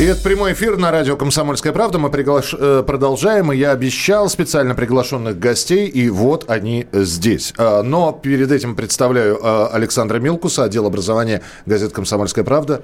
И 0.00 0.04
это 0.04 0.22
прямой 0.22 0.54
эфир 0.54 0.78
на 0.78 0.90
радио 0.90 1.14
«Комсомольская 1.14 1.74
правда». 1.74 1.98
Мы 1.98 2.08
приглаш... 2.08 2.54
э, 2.58 2.82
продолжаем, 2.86 3.52
и 3.52 3.56
я 3.58 3.72
обещал 3.72 4.30
специально 4.30 4.74
приглашенных 4.74 5.38
гостей, 5.38 5.88
и 5.88 6.08
вот 6.08 6.48
они 6.48 6.86
здесь. 6.90 7.52
А, 7.58 7.82
Но 7.82 8.10
перед 8.10 8.50
этим 8.50 8.76
представляю 8.76 9.38
а, 9.42 9.66
Александра 9.66 10.18
Милкуса, 10.18 10.64
отдел 10.64 10.86
образования 10.86 11.42
газеты 11.66 11.92
«Комсомольская 11.92 12.44
правда». 12.44 12.80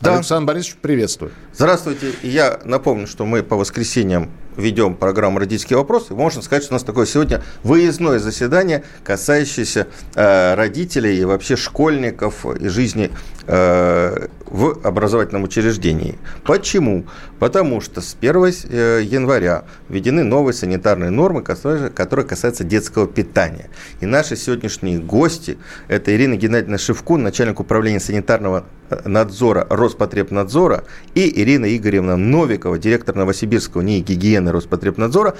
Да. 0.00 0.16
Александр 0.16 0.48
Борисович, 0.48 0.78
приветствую. 0.82 1.30
Здравствуйте. 1.54 2.12
Я 2.24 2.58
напомню, 2.64 3.06
что 3.06 3.24
мы 3.24 3.44
по 3.44 3.54
воскресеньям 3.54 4.32
ведем 4.56 4.94
программу 4.94 5.38
«Родительские 5.38 5.78
вопросы». 5.78 6.14
Можно 6.14 6.42
сказать, 6.42 6.64
что 6.64 6.74
у 6.74 6.76
нас 6.76 6.82
такое 6.82 7.06
сегодня 7.06 7.42
выездное 7.62 8.18
заседание, 8.18 8.84
касающееся 9.04 9.86
э, 10.14 10.54
родителей 10.54 11.18
и 11.18 11.24
вообще 11.24 11.56
школьников 11.56 12.46
и 12.46 12.68
жизни 12.68 13.10
э, 13.46 14.28
в 14.46 14.80
образовательном 14.84 15.44
учреждении. 15.44 16.18
Почему? 16.44 17.04
Потому 17.38 17.80
что 17.80 18.00
с 18.00 18.16
1 18.18 18.44
э, 18.44 19.02
января 19.04 19.64
введены 19.88 20.24
новые 20.24 20.54
санитарные 20.54 21.10
нормы, 21.10 21.42
которые, 21.42 21.90
которые 21.90 22.26
касаются 22.26 22.64
детского 22.64 23.06
питания. 23.06 23.68
И 24.00 24.06
наши 24.06 24.36
сегодняшние 24.36 24.98
гости– 24.98 25.58
это 25.88 26.14
Ирина 26.14 26.36
Геннадьевна 26.36 26.78
Шевкун, 26.78 27.22
начальник 27.22 27.60
управления 27.60 28.00
санитарного 28.00 28.64
э, 28.88 29.08
надзора 29.08 29.66
Роспотребнадзора, 29.68 30.84
и 31.14 31.40
Ирина 31.40 31.76
Игоревна 31.76 32.16
Новикова, 32.16 32.78
директор 32.78 33.14
Новосибирского 33.14 33.82
НИИ 33.82 34.00
гигиены 34.00 34.45
Роспотребнадзора, 34.52 35.36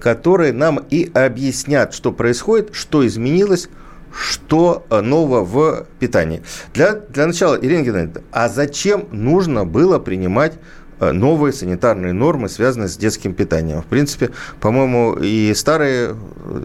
которые 0.00 0.52
нам 0.52 0.80
и 0.90 1.10
объяснят, 1.12 1.94
что 1.94 2.12
происходит, 2.12 2.70
что 2.72 3.06
изменилось, 3.06 3.68
что 4.14 4.86
э, 4.90 5.00
нового 5.00 5.44
в 5.44 5.86
питании. 5.98 6.42
Для, 6.72 6.92
для 6.92 7.26
начала, 7.26 7.58
Ирина 7.60 7.82
Геннадьевна, 7.82 8.20
а 8.32 8.48
зачем 8.48 9.06
нужно 9.10 9.64
было 9.64 9.98
принимать 9.98 10.54
э, 11.00 11.12
новые 11.12 11.52
санитарные 11.52 12.12
нормы, 12.12 12.48
связанные 12.48 12.88
с 12.88 12.96
детским 12.96 13.34
питанием. 13.34 13.82
В 13.82 13.86
принципе, 13.86 14.30
по-моему, 14.60 15.14
и 15.20 15.52
старые 15.54 16.14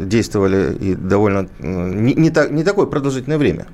действовали 0.03 0.75
и 0.75 0.95
довольно 0.95 1.49
э, 1.59 1.91
не, 1.93 2.13
не, 2.13 2.29
так, 2.29 2.51
не 2.51 2.63
такое 2.63 2.85
продолжительное 2.85 3.37
время. 3.37 3.67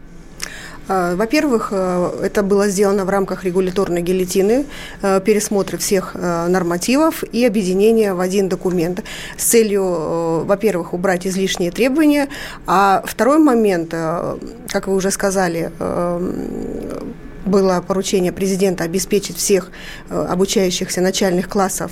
А, 0.87 1.15
Во-первых, 1.15 1.69
э, 1.71 2.11
это 2.23 2.43
было 2.43 2.67
сделано 2.67 3.05
в 3.05 3.09
рамках 3.09 3.43
регуляторной 3.43 4.01
гильотины, 4.01 4.65
э, 5.01 5.19
пересмотра 5.21 5.77
всех 5.77 6.11
э, 6.13 6.47
нормативов 6.47 7.23
и 7.23 7.45
объединения 7.45 8.13
в 8.13 8.19
один 8.19 8.49
документ 8.49 9.03
с 9.37 9.43
целью, 9.43 10.45
во-первых, 10.45 10.93
убрать 10.93 11.25
излишние 11.25 11.71
требования, 11.71 12.27
а 12.67 13.03
второй 13.05 13.39
момент, 13.39 13.91
как 14.69 14.87
вы 14.87 14.95
уже 14.95 15.11
сказали, 15.11 15.71
было 17.45 17.83
поручение 17.87 18.31
президента 18.31 18.83
обеспечить 18.83 19.37
всех 19.37 19.71
обучающихся 20.09 21.01
начальных 21.01 21.47
классов 21.47 21.91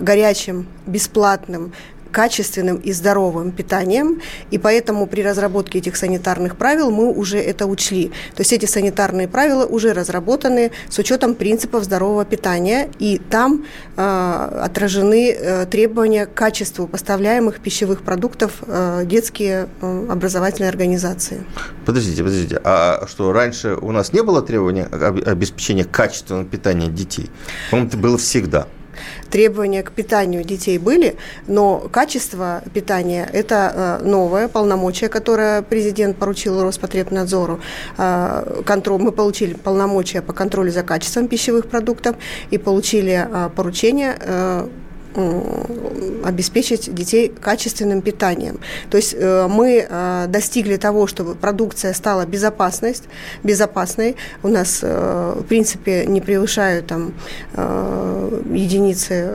горячим, 0.00 0.66
бесплатным, 0.86 1.72
качественным 2.16 2.76
и 2.78 2.92
здоровым 2.92 3.52
питанием, 3.52 4.22
и 4.50 4.56
поэтому 4.56 5.06
при 5.06 5.20
разработке 5.20 5.80
этих 5.80 5.96
санитарных 5.96 6.56
правил 6.56 6.90
мы 6.90 7.12
уже 7.12 7.36
это 7.36 7.66
учли. 7.66 8.10
То 8.34 8.40
есть 8.40 8.54
эти 8.54 8.64
санитарные 8.64 9.28
правила 9.28 9.66
уже 9.66 9.92
разработаны 9.92 10.70
с 10.88 10.98
учетом 10.98 11.34
принципов 11.34 11.84
здорового 11.84 12.24
питания, 12.24 12.88
и 12.98 13.20
там 13.30 13.66
э, 13.98 14.60
отражены 14.62 15.30
э, 15.30 15.66
требования 15.66 16.24
к 16.24 16.32
качеству 16.32 16.86
поставляемых 16.86 17.60
пищевых 17.60 18.00
продуктов 18.00 18.62
э, 18.66 19.02
детские 19.04 19.68
э, 19.82 20.06
образовательные 20.08 20.70
организации. 20.70 21.44
Подождите, 21.84 22.22
подождите, 22.22 22.60
а 22.64 23.06
что, 23.06 23.30
раньше 23.34 23.76
у 23.78 23.92
нас 23.92 24.14
не 24.14 24.22
было 24.22 24.40
требования 24.40 24.84
об- 24.84 25.28
обеспечения 25.28 25.84
качественного 25.84 26.46
питания 26.46 26.88
детей? 26.88 27.28
По-моему, 27.70 27.88
это 27.88 27.98
было 27.98 28.16
всегда. 28.16 28.68
Требования 29.30 29.82
к 29.82 29.92
питанию 29.92 30.44
детей 30.44 30.78
были, 30.78 31.16
но 31.46 31.88
качество 31.90 32.62
питания– 32.72 33.28
это 33.32 34.00
э, 34.02 34.04
новое 34.04 34.48
полномочие, 34.48 35.08
которое 35.08 35.62
президент 35.62 36.16
поручил 36.16 36.62
Роспотребнадзору. 36.62 37.60
Э, 37.98 38.62
контроль, 38.64 39.02
мы 39.02 39.12
получили 39.12 39.54
полномочия 39.54 40.22
по 40.22 40.32
контролю 40.32 40.70
за 40.70 40.82
качеством 40.82 41.28
пищевых 41.28 41.66
продуктов 41.66 42.16
и 42.50 42.58
получили 42.58 43.26
э, 43.28 43.50
поручение 43.54 44.16
обеспечить 46.24 46.92
детей 46.92 47.32
качественным 47.40 48.02
питанием. 48.02 48.58
То 48.90 48.96
есть 48.96 49.14
э, 49.16 49.46
мы 49.48 49.86
э, 49.88 50.26
достигли 50.28 50.76
того, 50.76 51.06
чтобы 51.06 51.34
продукция 51.34 51.94
стала 51.94 52.26
безопасность, 52.26 53.04
безопасной. 53.42 54.16
У 54.42 54.48
нас, 54.48 54.80
э, 54.82 55.34
в 55.36 55.44
принципе, 55.44 56.04
не 56.06 56.20
превышают 56.20 56.86
там, 56.86 57.14
единицы 58.52 59.30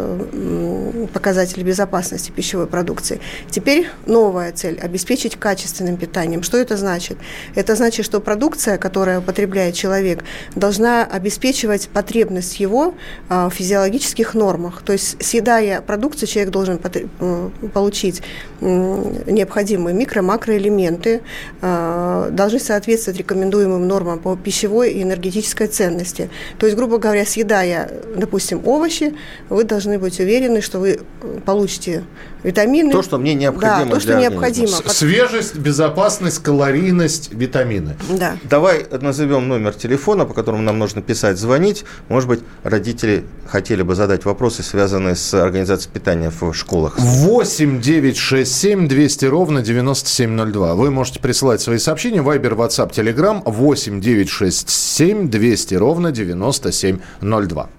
показателей 1.13 1.63
безопасности 1.63 2.31
пищевой 2.31 2.67
продукции. 2.67 3.19
Теперь 3.49 3.87
новая 4.05 4.51
цель– 4.51 4.79
обеспечить 4.81 5.35
качественным 5.35 5.97
питанием. 5.97 6.43
Что 6.43 6.57
это 6.57 6.77
значит? 6.77 7.17
Это 7.55 7.75
значит, 7.75 8.05
что 8.05 8.19
продукция, 8.19 8.77
которую 8.77 9.19
употребляет 9.19 9.75
человек, 9.75 10.23
должна 10.55 11.03
обеспечивать 11.05 11.89
потребность 11.89 12.59
его 12.59 12.93
в 13.29 13.51
физиологических 13.51 14.33
нормах. 14.33 14.81
То 14.83 14.93
есть, 14.93 15.23
съедая 15.23 15.70
продукцию, 15.79 16.27
человек 16.27 16.51
должен 16.51 16.79
э, 16.83 17.49
получить 17.73 18.21
необходимые 18.59 19.95
микро- 19.95 20.21
макроэлементы, 20.21 21.21
э, 21.61 22.29
должны 22.31 22.59
соответствовать 22.59 23.19
рекомендуемым 23.19 23.87
нормам 23.87 24.19
по 24.19 24.35
пищевой 24.35 24.91
и 24.91 25.03
энергетической 25.03 25.67
ценности. 25.67 26.29
То 26.57 26.65
есть, 26.65 26.77
грубо 26.77 26.97
говоря, 26.97 27.25
съедая, 27.25 27.89
допустим, 28.15 28.61
овощи, 28.65 29.15
вы 29.49 29.63
должны 29.63 29.97
быть 29.99 30.19
уверены, 30.19 30.61
что 30.61 30.79
вы 30.79 30.99
получите 31.45 32.03
витамины. 32.43 32.91
То, 32.91 33.01
что 33.01 33.17
мне 33.17 33.33
необходимо 33.33 33.85
Да, 33.85 33.91
то, 33.91 33.99
что 33.99 34.13
для 34.13 34.29
необходимо. 34.29 34.67
Свежесть, 34.67 35.55
безопасность, 35.55 36.41
калорийность, 36.43 37.33
витамины. 37.33 37.95
Да. 38.09 38.37
Давай 38.43 38.85
назовем 39.01 39.47
номер 39.47 39.73
телефона, 39.73 40.25
по 40.25 40.33
которому 40.33 40.61
нам 40.61 40.79
нужно 40.79 41.01
писать, 41.01 41.37
звонить. 41.37 41.85
Может 42.09 42.29
быть, 42.29 42.39
родители 42.63 43.23
хотели 43.47 43.83
бы 43.83 43.95
задать 43.95 44.25
вопросы, 44.25 44.63
связанные 44.63 45.15
с 45.15 45.33
организацией 45.33 45.60
питания 45.87 46.31
в 46.31 46.53
школах. 46.53 46.97
8 46.97 47.81
9 47.81 48.17
6 48.17 48.55
7 48.55 48.87
200 48.87 49.25
ровно 49.25 49.61
9702. 49.61 50.75
Вы 50.75 50.91
можете 50.91 51.19
присылать 51.19 51.61
свои 51.61 51.77
сообщения. 51.77 52.21
Вайбер, 52.21 52.53
WhatsApp, 52.53 52.91
Telegram 52.91 53.41
8 53.45 54.01
9 54.01 54.29
6 54.29 54.69
7 54.69 55.29
200 55.29 55.75
ровно 55.75 56.11
9702. 56.11 57.69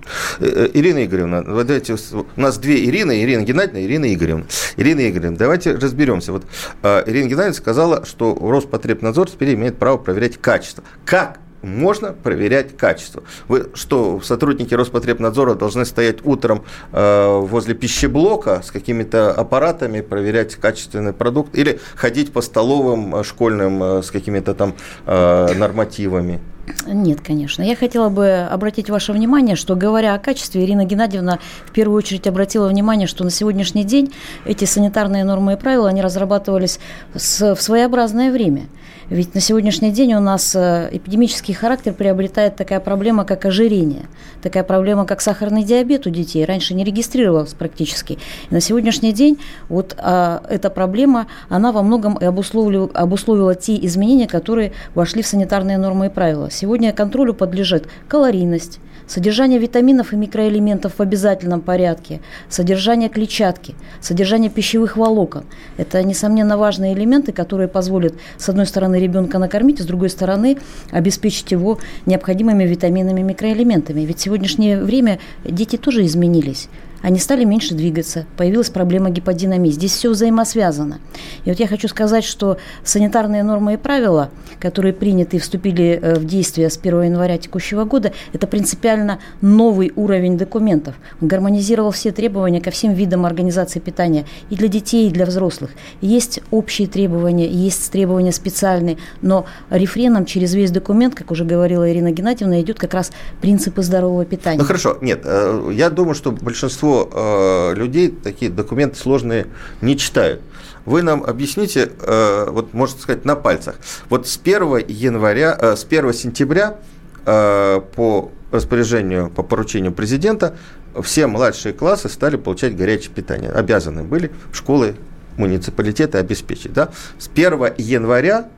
Э, 0.40 0.44
э, 0.44 0.70
Ирина 0.74 1.04
Игоревна, 1.04 1.42
вот 1.46 1.66
давайте, 1.66 1.94
у 1.94 2.40
нас 2.40 2.58
две 2.58 2.84
Ирины, 2.84 3.22
Ирина 3.22 3.42
Геннадьевна 3.42 3.82
Ирина 3.82 4.12
Игоревна. 4.12 4.44
Ирина 4.76 5.08
Игоревна, 5.08 5.36
давайте 5.36 5.72
разберемся. 5.72 6.32
Вот 6.32 6.44
э, 6.82 7.02
Ирина 7.06 7.28
Геннадьевна 7.28 7.54
сказала, 7.54 8.04
что 8.04 8.36
Роспотребнадзор 8.40 9.30
теперь 9.30 9.54
имеет 9.54 9.78
право 9.78 9.96
проверять 9.96 10.38
качество. 10.38 10.84
Как 11.04 11.38
можно 11.62 12.12
проверять 12.12 12.76
качество. 12.76 13.22
Вы 13.48 13.70
что, 13.74 14.20
сотрудники 14.20 14.74
Роспотребнадзора 14.74 15.54
должны 15.54 15.84
стоять 15.84 16.24
утром 16.24 16.64
э, 16.92 17.38
возле 17.40 17.74
пищеблока 17.74 18.62
с 18.62 18.70
какими-то 18.70 19.32
аппаратами, 19.32 20.00
проверять 20.00 20.56
качественный 20.56 21.12
продукт, 21.12 21.56
или 21.56 21.80
ходить 21.94 22.32
по 22.32 22.42
столовым 22.42 23.16
э, 23.16 23.24
школьным 23.24 23.82
э, 23.82 24.02
с 24.02 24.10
какими-то 24.10 24.54
там 24.54 24.74
э, 25.06 25.54
нормативами? 25.54 26.40
Нет, 26.86 27.20
конечно. 27.20 27.62
Я 27.62 27.74
хотела 27.74 28.08
бы 28.08 28.46
обратить 28.48 28.88
ваше 28.88 29.12
внимание, 29.12 29.56
что 29.56 29.74
говоря 29.74 30.14
о 30.14 30.18
качестве, 30.18 30.64
Ирина 30.64 30.84
Геннадьевна 30.84 31.40
в 31.66 31.72
первую 31.72 31.98
очередь 31.98 32.26
обратила 32.28 32.68
внимание, 32.68 33.08
что 33.08 33.24
на 33.24 33.30
сегодняшний 33.30 33.82
день 33.84 34.12
эти 34.44 34.64
санитарные 34.64 35.24
нормы 35.24 35.54
и 35.54 35.56
правила, 35.56 35.88
они 35.88 36.00
разрабатывались 36.02 36.78
с- 37.14 37.54
в 37.56 37.60
своеобразное 37.60 38.30
время. 38.30 38.66
Ведь 39.10 39.34
на 39.34 39.40
сегодняшний 39.40 39.90
день 39.90 40.14
у 40.14 40.20
нас 40.20 40.54
э, 40.54 40.88
эпидемический 40.92 41.54
характер 41.54 41.92
приобретает 41.92 42.56
такая 42.56 42.80
проблема, 42.80 43.24
как 43.24 43.44
ожирение, 43.44 44.06
такая 44.42 44.62
проблема, 44.62 45.04
как 45.06 45.20
сахарный 45.20 45.64
диабет 45.64 46.06
у 46.06 46.10
детей. 46.10 46.44
Раньше 46.44 46.74
не 46.74 46.84
регистрировалась 46.84 47.54
практически. 47.54 48.18
И 48.50 48.54
на 48.54 48.60
сегодняшний 48.60 49.12
день 49.12 49.38
вот 49.68 49.94
а, 49.98 50.42
эта 50.48 50.70
проблема, 50.70 51.26
она 51.48 51.72
во 51.72 51.82
многом 51.82 52.16
и 52.16 52.24
обусловила, 52.24 53.54
те 53.54 53.84
изменения, 53.86 54.28
которые 54.28 54.72
вошли 54.94 55.22
в 55.22 55.26
санитарные 55.26 55.78
нормы 55.78 56.06
и 56.06 56.10
правила. 56.10 56.50
Сегодня 56.50 56.92
контролю 56.92 57.34
подлежит 57.34 57.88
калорийность, 58.08 58.78
Содержание 59.06 59.58
витаминов 59.58 60.12
и 60.12 60.16
микроэлементов 60.16 60.94
в 60.98 61.02
обязательном 61.02 61.60
порядке, 61.60 62.20
содержание 62.48 63.08
клетчатки, 63.08 63.74
содержание 64.00 64.50
пищевых 64.50 64.96
волокон. 64.96 65.44
Это, 65.76 66.02
несомненно, 66.02 66.56
важные 66.56 66.94
элементы, 66.94 67.32
которые 67.32 67.68
позволят, 67.68 68.14
с 68.38 68.48
одной 68.48 68.66
стороны, 68.66 69.00
ребенка 69.00 69.38
накормить, 69.38 69.80
а 69.80 69.82
с 69.82 69.86
другой 69.86 70.10
стороны, 70.10 70.58
обеспечить 70.90 71.50
его 71.50 71.78
необходимыми 72.06 72.64
витаминами 72.64 73.20
и 73.20 73.24
микроэлементами. 73.24 74.02
Ведь 74.02 74.18
в 74.18 74.22
сегодняшнее 74.22 74.82
время 74.82 75.18
дети 75.44 75.76
тоже 75.76 76.06
изменились 76.06 76.68
они 77.02 77.18
стали 77.18 77.44
меньше 77.44 77.74
двигаться, 77.74 78.26
появилась 78.36 78.70
проблема 78.70 79.10
гиподинамии. 79.10 79.70
Здесь 79.70 79.92
все 79.92 80.10
взаимосвязано. 80.10 81.00
И 81.44 81.50
вот 81.50 81.58
я 81.58 81.66
хочу 81.66 81.88
сказать, 81.88 82.24
что 82.24 82.58
санитарные 82.84 83.42
нормы 83.42 83.74
и 83.74 83.76
правила, 83.76 84.30
которые 84.60 84.92
приняты 84.94 85.36
и 85.36 85.40
вступили 85.40 85.98
э, 86.00 86.14
в 86.14 86.24
действие 86.24 86.70
с 86.70 86.78
1 86.78 87.02
января 87.02 87.38
текущего 87.38 87.84
года, 87.84 88.12
это 88.32 88.46
принципиально 88.46 89.18
новый 89.40 89.92
уровень 89.96 90.38
документов. 90.38 90.94
Он 91.20 91.28
гармонизировал 91.28 91.90
все 91.90 92.12
требования 92.12 92.60
ко 92.60 92.70
всем 92.70 92.94
видам 92.94 93.26
организации 93.26 93.80
питания 93.80 94.24
и 94.48 94.56
для 94.56 94.68
детей, 94.68 95.08
и 95.08 95.12
для 95.12 95.26
взрослых. 95.26 95.72
Есть 96.00 96.40
общие 96.50 96.86
требования, 96.86 97.48
есть 97.48 97.90
требования 97.90 98.32
специальные, 98.32 98.98
но 99.20 99.46
рефреном 99.70 100.24
через 100.24 100.54
весь 100.54 100.70
документ, 100.70 101.14
как 101.14 101.30
уже 101.32 101.44
говорила 101.44 101.90
Ирина 101.90 102.12
Геннадьевна, 102.12 102.60
идет 102.60 102.78
как 102.78 102.94
раз 102.94 103.10
принципы 103.40 103.82
здорового 103.82 104.24
питания. 104.24 104.58
Ну 104.58 104.64
хорошо, 104.64 104.98
нет, 105.00 105.22
э, 105.24 105.70
я 105.72 105.90
думаю, 105.90 106.14
что 106.14 106.30
большинство 106.30 106.91
э, 107.10 107.74
людей 107.74 108.10
такие 108.10 108.50
документы 108.50 108.96
сложные 108.96 109.46
не 109.80 109.96
читают. 109.96 110.40
Вы 110.84 111.02
нам 111.02 111.22
объясните, 111.22 111.90
э, 112.00 112.46
вот 112.50 112.74
можно 112.74 113.00
сказать, 113.00 113.24
на 113.24 113.36
пальцах. 113.36 113.76
Вот 114.08 114.26
с 114.26 114.36
1 114.36 114.84
января, 114.88 115.56
э, 115.60 115.76
с 115.76 115.84
1 115.84 116.12
сентября 116.12 116.76
э, 117.24 117.80
по 117.94 118.32
распоряжению, 118.50 119.30
по 119.30 119.42
поручению 119.42 119.92
президента, 119.92 120.56
все 121.02 121.26
младшие 121.26 121.72
классы 121.72 122.08
стали 122.08 122.36
получать 122.36 122.76
горячее 122.76 123.12
питание. 123.14 123.50
Обязаны 123.50 124.02
были 124.02 124.30
школы, 124.52 124.96
муниципалитеты 125.36 126.18
обеспечить. 126.18 126.72
Да? 126.72 126.90
С 127.18 127.28
1 127.28 127.74
января 127.78 128.48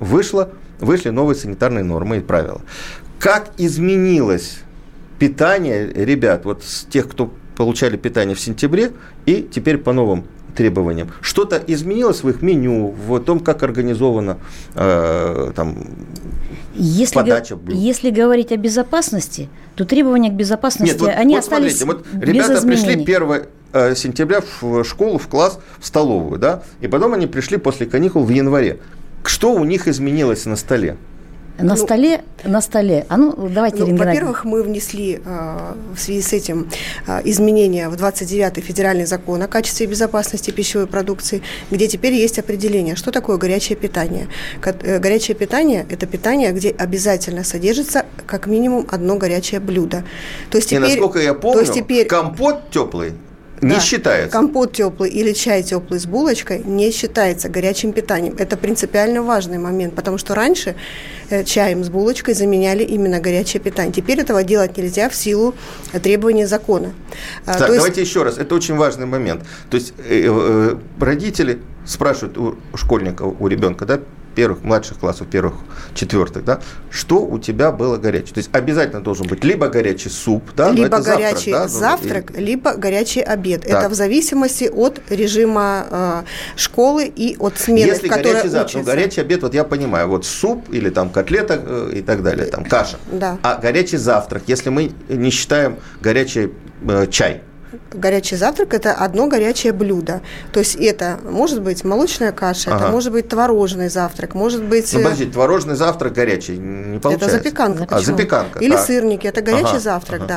вышло, 0.00 0.50
вышли 0.80 1.10
новые 1.10 1.36
санитарные 1.36 1.84
нормы 1.84 2.18
и 2.18 2.20
правила. 2.20 2.62
Как 3.18 3.50
изменилось 3.58 4.60
питание 5.18 5.92
ребят, 5.92 6.46
вот 6.46 6.64
с 6.64 6.84
тех, 6.86 7.08
кто 7.08 7.30
получали 7.60 7.98
питание 7.98 8.34
в 8.34 8.40
сентябре 8.40 8.92
и 9.26 9.46
теперь 9.52 9.76
по 9.76 9.92
новым 9.92 10.24
требованиям. 10.56 11.10
Что-то 11.20 11.62
изменилось 11.66 12.22
в 12.22 12.28
их 12.30 12.40
меню, 12.40 12.94
в 13.06 13.20
том, 13.20 13.38
как 13.38 13.62
организована 13.62 14.38
э, 14.74 15.52
там, 15.54 15.76
если 16.72 17.16
подача 17.16 17.56
блюд? 17.56 17.76
Если 17.76 18.08
говорить 18.08 18.50
о 18.50 18.56
безопасности, 18.56 19.50
то 19.74 19.84
требования 19.84 20.30
к 20.30 20.32
безопасности, 20.32 20.92
Нет, 20.92 21.02
вот, 21.02 21.10
они 21.10 21.34
вот 21.34 21.44
остались 21.44 21.78
смотрите, 21.78 22.08
вот 22.14 22.24
ребята 22.24 22.54
без 22.54 22.62
пришли 22.62 22.94
1 22.94 23.42
э, 23.74 23.94
сентября 23.94 24.40
в 24.62 24.82
школу, 24.84 25.18
в 25.18 25.28
класс, 25.28 25.58
в 25.80 25.86
столовую, 25.86 26.38
да, 26.38 26.62
и 26.80 26.88
потом 26.88 27.12
они 27.12 27.26
пришли 27.26 27.58
после 27.58 27.84
каникул 27.84 28.24
в 28.24 28.30
январе. 28.30 28.78
Что 29.22 29.52
у 29.52 29.64
них 29.64 29.86
изменилось 29.86 30.46
на 30.46 30.56
столе? 30.56 30.96
На 31.62 31.74
ну, 31.74 31.76
столе, 31.76 32.22
на 32.44 32.60
столе. 32.60 33.06
А 33.08 33.16
ну, 33.16 33.34
давайте, 33.48 33.84
ну, 33.84 33.96
Во-первых, 33.96 34.44
мы 34.44 34.62
внесли 34.62 35.20
э, 35.24 35.74
в 35.94 35.98
связи 35.98 36.22
с 36.22 36.32
этим 36.32 36.68
э, 37.06 37.20
изменения 37.24 37.88
в 37.88 37.94
29-й 37.94 38.60
федеральный 38.60 39.06
закон 39.06 39.42
о 39.42 39.48
качестве 39.48 39.86
и 39.86 39.88
безопасности 39.88 40.50
пищевой 40.50 40.86
продукции, 40.86 41.42
где 41.70 41.86
теперь 41.86 42.14
есть 42.14 42.38
определение, 42.38 42.96
что 42.96 43.10
такое 43.10 43.36
горячее 43.36 43.76
питание. 43.76 44.28
Э, 44.62 44.98
горячее 44.98 45.36
питание– 45.36 45.86
это 45.90 46.06
питание, 46.06 46.52
где 46.52 46.70
обязательно 46.70 47.44
содержится 47.44 48.06
как 48.26 48.46
минимум 48.46 48.86
одно 48.90 49.16
горячее 49.16 49.60
блюдо. 49.60 50.04
То 50.50 50.58
есть 50.58 50.70
теперь, 50.70 50.84
и 50.84 50.94
насколько 50.94 51.18
я 51.18 51.34
помню, 51.34 51.54
то 51.54 51.60
есть 51.60 51.74
теперь, 51.74 52.06
компот 52.06 52.70
теплый 52.70 53.12
не 53.62 53.74
да. 53.74 53.80
считается. 53.80 54.32
Компот 54.32 54.72
теплый 54.72 55.10
или 55.10 55.32
чай 55.32 55.62
теплый 55.62 56.00
с 56.00 56.06
булочкой 56.06 56.62
не 56.64 56.90
считается 56.92 57.48
горячим 57.48 57.92
питанием. 57.92 58.34
Это 58.38 58.56
принципиально 58.56 59.22
важный 59.22 59.58
момент, 59.58 59.94
потому 59.94 60.18
что 60.18 60.34
раньше 60.34 60.76
э, 61.28 61.44
чаем 61.44 61.84
с 61.84 61.90
булочкой 61.90 62.34
заменяли 62.34 62.84
именно 62.84 63.20
горячее 63.20 63.60
питание. 63.60 63.92
Теперь 63.92 64.20
этого 64.20 64.42
делать 64.44 64.76
нельзя 64.76 65.08
в 65.10 65.14
силу 65.14 65.54
требований 66.02 66.46
закона. 66.46 66.92
А, 67.44 67.58
так, 67.58 67.68
То 67.68 67.74
давайте 67.74 68.00
есть... 68.00 68.10
еще 68.10 68.22
раз. 68.22 68.38
Это 68.38 68.54
очень 68.54 68.76
важный 68.76 69.06
момент. 69.06 69.42
То 69.68 69.76
есть 69.76 69.92
э, 69.98 70.24
э, 70.26 70.76
родители 70.98 71.58
спрашивают 71.84 72.38
у 72.38 72.56
школьника, 72.76 73.22
у 73.24 73.46
ребенка, 73.46 73.84
да, 73.84 74.00
первых, 74.40 74.64
младших 74.64 74.98
классов, 74.98 75.26
первых, 75.26 75.52
четвертых, 75.94 76.44
да, 76.46 76.60
что 76.90 77.26
у 77.26 77.38
тебя 77.38 77.70
было 77.72 77.98
горячее. 77.98 78.32
То 78.32 78.38
есть 78.38 78.48
обязательно 78.52 79.02
должен 79.02 79.26
быть 79.26 79.44
либо 79.44 79.68
горячий 79.68 80.08
суп, 80.08 80.42
да, 80.56 80.70
либо 80.70 80.98
горячий 81.00 81.52
завтрак, 81.52 81.52
да, 81.52 81.68
завтрак 81.68 82.30
и... 82.30 82.40
либо 82.40 82.72
горячий 82.72 83.20
обед. 83.20 83.60
Так. 83.66 83.70
Это 83.70 83.88
в 83.90 83.94
зависимости 83.94 84.64
от 84.64 84.98
режима 85.10 85.86
э, 85.90 86.22
школы 86.56 87.04
и 87.04 87.36
от 87.38 87.58
смены, 87.58 87.86
Если 87.86 88.08
в 88.08 88.10
которой 88.10 88.32
горячий 88.32 88.48
завтрак, 88.48 88.82
ну, 88.82 88.82
горячий 88.84 89.20
обед, 89.20 89.42
вот 89.42 89.52
я 89.52 89.64
понимаю, 89.64 90.08
вот 90.08 90.24
суп 90.24 90.64
или 90.70 90.88
там 90.88 91.10
котлета 91.10 91.60
э, 91.62 91.92
и 91.96 92.00
так 92.00 92.22
далее, 92.22 92.46
там 92.46 92.64
каша. 92.64 92.96
Да. 93.12 93.36
А 93.42 93.56
горячий 93.56 93.98
завтрак, 93.98 94.44
если 94.46 94.70
мы 94.70 94.92
не 95.10 95.28
считаем 95.28 95.76
горячий 96.00 96.50
э, 96.88 97.06
чай, 97.10 97.42
горячий 97.92 98.36
завтрак– 98.36 98.74
это 98.74 98.92
одно 98.92 99.26
горячее 99.26 99.72
блюдо. 99.72 100.20
То 100.52 100.60
есть 100.60 100.76
это 100.76 101.18
может 101.22 101.62
быть 101.62 101.84
молочная 101.84 102.32
каша, 102.32 102.70
ага. 102.70 102.84
это 102.84 102.92
может 102.92 103.12
быть 103.12 103.28
творожный 103.28 103.88
завтрак, 103.88 104.34
может 104.34 104.62
быть… 104.62 104.92
Ну, 104.92 105.02
подождите, 105.02 105.32
творожный 105.32 105.74
завтрак 105.74 106.12
горячий 106.12 106.58
не 106.58 106.98
получается? 106.98 107.36
Это 107.36 107.38
запеканка. 107.38 107.86
А, 107.90 108.00
запеканка. 108.00 108.58
Или 108.58 108.72
так. 108.72 108.86
сырники, 108.86 109.26
это 109.26 109.42
горячий 109.42 109.68
ага, 109.68 109.80
завтрак, 109.80 110.20
ага. 110.22 110.28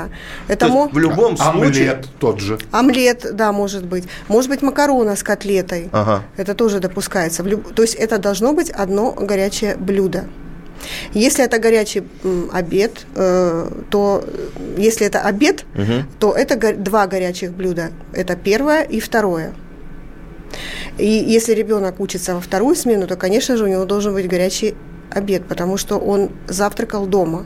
да. 0.48 0.54
Это 0.54 0.68
мо... 0.68 0.90
в 0.92 0.98
любом 0.98 1.36
а, 1.40 1.52
случае… 1.52 1.92
Омлет 1.92 2.08
тот 2.20 2.40
же. 2.40 2.60
Омлет, 2.72 3.28
да, 3.34 3.52
может 3.52 3.86
быть. 3.86 4.06
Может 4.28 4.50
быть 4.50 4.62
макароны 4.62 5.16
с 5.16 5.24
котлетой. 5.24 5.90
Ага. 5.92 6.24
Это 6.38 6.54
тоже 6.54 6.80
допускается. 6.80 7.44
То 7.44 7.82
есть 7.82 7.96
это 7.96 8.18
должно 8.18 8.54
быть 8.54 8.70
одно 8.70 9.12
горячее 9.12 9.76
блюдо. 9.76 10.26
Если 11.14 11.44
это 11.44 11.60
горячий 11.60 12.04
обед, 12.52 13.06
э, 13.16 13.70
то 13.90 14.24
если 14.78 15.08
это 15.08 15.22
обед, 15.22 15.66
угу. 15.76 16.06
то 16.20 16.34
это 16.34 16.76
два 16.76 17.08
горячих 17.08 17.52
блюда. 17.52 17.92
Это 18.14 18.36
первое 18.36 18.84
и 18.84 19.00
второе. 19.00 19.54
И 20.98 21.08
если 21.08 21.54
ребенок 21.54 22.00
учится 22.00 22.36
во 22.36 22.42
вторую 22.42 22.76
смену, 22.76 23.08
то, 23.08 23.16
конечно 23.16 23.58
же, 23.58 23.64
у 23.64 23.68
него 23.68 23.86
должен 23.86 24.14
быть 24.14 24.28
горячий 24.28 24.76
обед, 25.10 25.46
потому 25.48 25.78
что 25.78 25.98
он 25.98 26.32
завтракал 26.48 27.06
дома. 27.06 27.46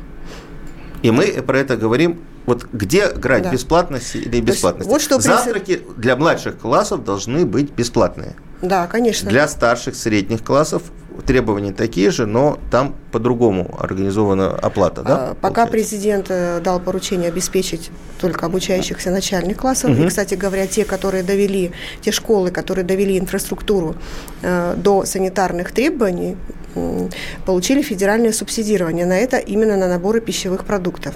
И 1.01 1.11
мы 1.11 1.27
про 1.45 1.59
это 1.59 1.77
говорим 1.77 2.19
вот 2.45 2.65
где 2.71 3.09
грань 3.09 3.43
да. 3.43 3.51
бесплатности 3.51 4.17
или 4.17 4.39
бесплатности? 4.39 4.89
Вот 4.89 5.01
что 5.01 5.19
Завтраки 5.19 5.81
для 5.97 6.15
младших 6.15 6.57
классов 6.57 7.03
должны 7.03 7.45
быть 7.45 7.71
бесплатные. 7.71 8.35
Да, 8.61 8.87
конечно. 8.87 9.29
Для 9.29 9.47
старших, 9.47 9.95
средних 9.95 10.43
классов 10.43 10.83
требования 11.25 11.73
такие 11.73 12.11
же, 12.11 12.25
но 12.25 12.59
там 12.71 12.95
по-другому 13.11 13.75
организована 13.79 14.51
оплата, 14.55 15.01
да? 15.01 15.15
А, 15.15 15.33
пока 15.33 15.65
получается? 15.65 15.71
президент 15.71 16.25
э, 16.29 16.61
дал 16.63 16.79
поручение 16.79 17.29
обеспечить 17.29 17.89
только 18.19 18.45
обучающихся 18.45 19.09
начальных 19.09 19.57
классов, 19.57 19.91
угу. 19.91 20.03
и, 20.03 20.07
кстати 20.07 20.35
говоря, 20.35 20.67
те, 20.67 20.85
которые 20.85 21.23
довели, 21.23 21.71
те 22.01 22.11
школы, 22.11 22.51
которые 22.51 22.85
довели 22.85 23.17
инфраструктуру 23.17 23.95
э, 24.41 24.75
до 24.77 25.05
санитарных 25.05 25.71
требований, 25.71 26.37
э, 26.75 27.09
получили 27.45 27.81
федеральное 27.81 28.31
субсидирование 28.31 29.05
на 29.05 29.17
это 29.17 29.37
именно 29.37 29.77
на 29.77 29.87
наборы 29.87 30.21
пищевых 30.21 30.65
продуктов. 30.65 31.15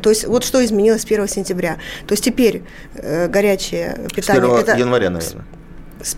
То 0.00 0.10
есть 0.10 0.26
вот 0.26 0.44
что 0.44 0.64
изменилось 0.64 1.02
с 1.02 1.04
1 1.04 1.28
сентября. 1.28 1.78
То 2.06 2.12
есть 2.12 2.24
теперь 2.24 2.62
э, 2.94 3.28
горячее 3.28 3.98
питание... 4.14 4.42
С 4.42 4.44
1 4.44 4.56
это, 4.56 4.76
января, 4.76 5.10
наверное. 5.10 5.44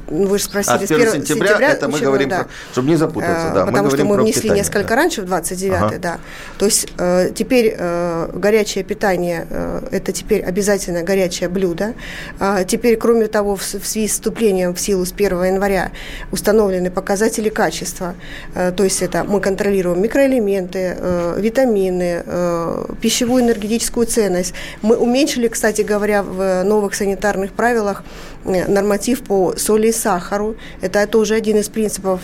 Ну, 0.09 0.26
вы 0.26 0.38
же 0.38 0.45
спросили, 0.45 0.75
а 0.75 0.78
с 0.78 0.90
1 0.90 1.12
сентября, 1.12 1.49
сентября 1.49 1.71
это 1.71 1.88
мы 1.88 2.00
говорим, 2.00 2.28
да. 2.28 2.45
про, 2.45 2.49
чтобы 2.73 2.88
не 2.88 2.97
запутаться, 2.97 3.50
да. 3.55 3.66
Потому 3.66 3.85
мы 3.85 3.97
что 3.97 4.05
мы 4.05 4.16
внесли 4.16 4.43
питание, 4.43 4.62
несколько 4.62 4.88
да. 4.88 4.97
раньше, 4.97 5.23
в 5.23 5.26
29 5.26 5.76
ага. 5.76 5.99
да. 5.99 6.19
То 6.59 6.64
есть 6.66 6.88
э, 6.99 7.31
теперь 7.35 7.75
э, 7.76 8.31
горячее 8.35 8.85
питание, 8.85 9.47
э, 9.49 9.88
это 9.93 10.12
теперь 10.12 10.43
обязательно 10.43 11.02
горячее 11.02 11.49
блюдо. 11.49 11.95
Э, 12.40 12.64
теперь, 12.66 12.97
кроме 12.97 13.26
того, 13.26 13.57
в, 13.57 13.61
в 13.61 13.87
связи 13.87 14.09
с 14.09 14.12
вступлением 14.12 14.75
в 14.75 14.81
силу 14.81 15.05
с 15.05 15.12
1 15.12 15.45
января 15.45 15.93
установлены 16.33 16.90
показатели 16.90 17.49
качества. 17.49 18.14
Э, 18.55 18.73
то 18.73 18.85
есть 18.85 19.02
это 19.02 19.25
мы 19.25 19.40
контролируем 19.40 20.02
микроэлементы, 20.02 20.97
э, 20.99 21.35
витамины, 21.38 22.23
э, 22.25 22.85
пищевую 23.00 23.45
энергетическую 23.45 24.07
ценность. 24.07 24.55
Мы 24.83 24.97
уменьшили, 24.97 25.49
кстати 25.49 25.83
говоря, 25.83 26.23
в 26.23 26.62
новых 26.64 26.95
санитарных 26.95 27.52
правилах 27.52 28.02
норматив 28.47 29.23
по 29.23 29.55
соли 29.57 29.88
и 29.88 29.93
сахару. 29.93 30.57
Это 30.81 31.07
тоже 31.07 31.35
один 31.35 31.59
из 31.59 31.69
принципов 31.69 32.21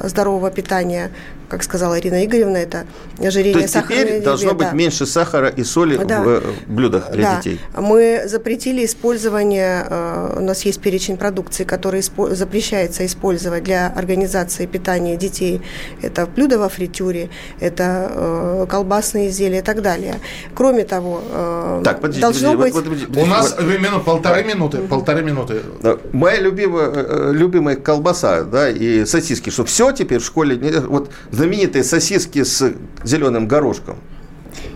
здорового 0.00 0.50
питания 0.50 1.10
как 1.54 1.62
сказала 1.62 2.00
Ирина 2.00 2.24
Игоревна, 2.24 2.56
это 2.56 2.84
ожирение 3.20 3.54
То 3.54 3.60
есть 3.60 3.74
теперь 3.74 4.20
должно 4.22 4.54
быть 4.54 4.70
да. 4.70 4.72
меньше 4.72 5.06
сахара 5.06 5.48
и 5.48 5.62
соли 5.62 5.96
да. 5.96 6.20
в 6.20 6.42
блюдах 6.66 7.12
для 7.12 7.22
да. 7.22 7.36
детей? 7.36 7.60
Мы 7.76 8.24
запретили 8.26 8.84
использование, 8.84 9.86
у 10.36 10.40
нас 10.40 10.64
есть 10.64 10.80
перечень 10.80 11.16
продукции, 11.16 11.62
который 11.62 12.02
запрещается 12.02 13.06
использовать 13.06 13.62
для 13.62 13.86
организации 13.86 14.66
питания 14.66 15.16
детей. 15.16 15.62
Это 16.02 16.26
блюда 16.26 16.58
во 16.58 16.68
фритюре, 16.68 17.30
это 17.60 18.66
колбасные 18.68 19.28
изделия 19.28 19.60
и 19.60 19.62
так 19.62 19.80
далее. 19.80 20.16
Кроме 20.54 20.84
того, 20.84 21.80
так, 21.84 22.00
подождите, 22.00 22.20
должно 22.20 22.52
подождите, 22.52 22.80
быть... 22.80 22.90
Вот, 22.90 22.98
вот, 22.98 23.16
вот, 23.16 23.24
у 23.24 23.26
нас 23.26 23.54
вот, 23.56 23.80
минут, 23.80 24.04
полторы 24.04 24.42
минуты, 24.42 24.78
полторы 24.78 25.22
минуты. 25.22 25.62
Моя 26.12 26.40
любимая, 26.40 26.90
э, 26.92 27.30
любимая 27.32 27.76
колбаса, 27.76 28.42
да, 28.42 28.68
и 28.68 29.04
сосиски, 29.04 29.50
что 29.50 29.64
все 29.64 29.92
теперь 29.92 30.18
в 30.18 30.24
школе, 30.24 30.80
вот 30.80 31.10
знаменитые 31.44 31.84
сосиски 31.84 32.42
с 32.42 32.72
зеленым 33.04 33.46
горошком. 33.46 33.98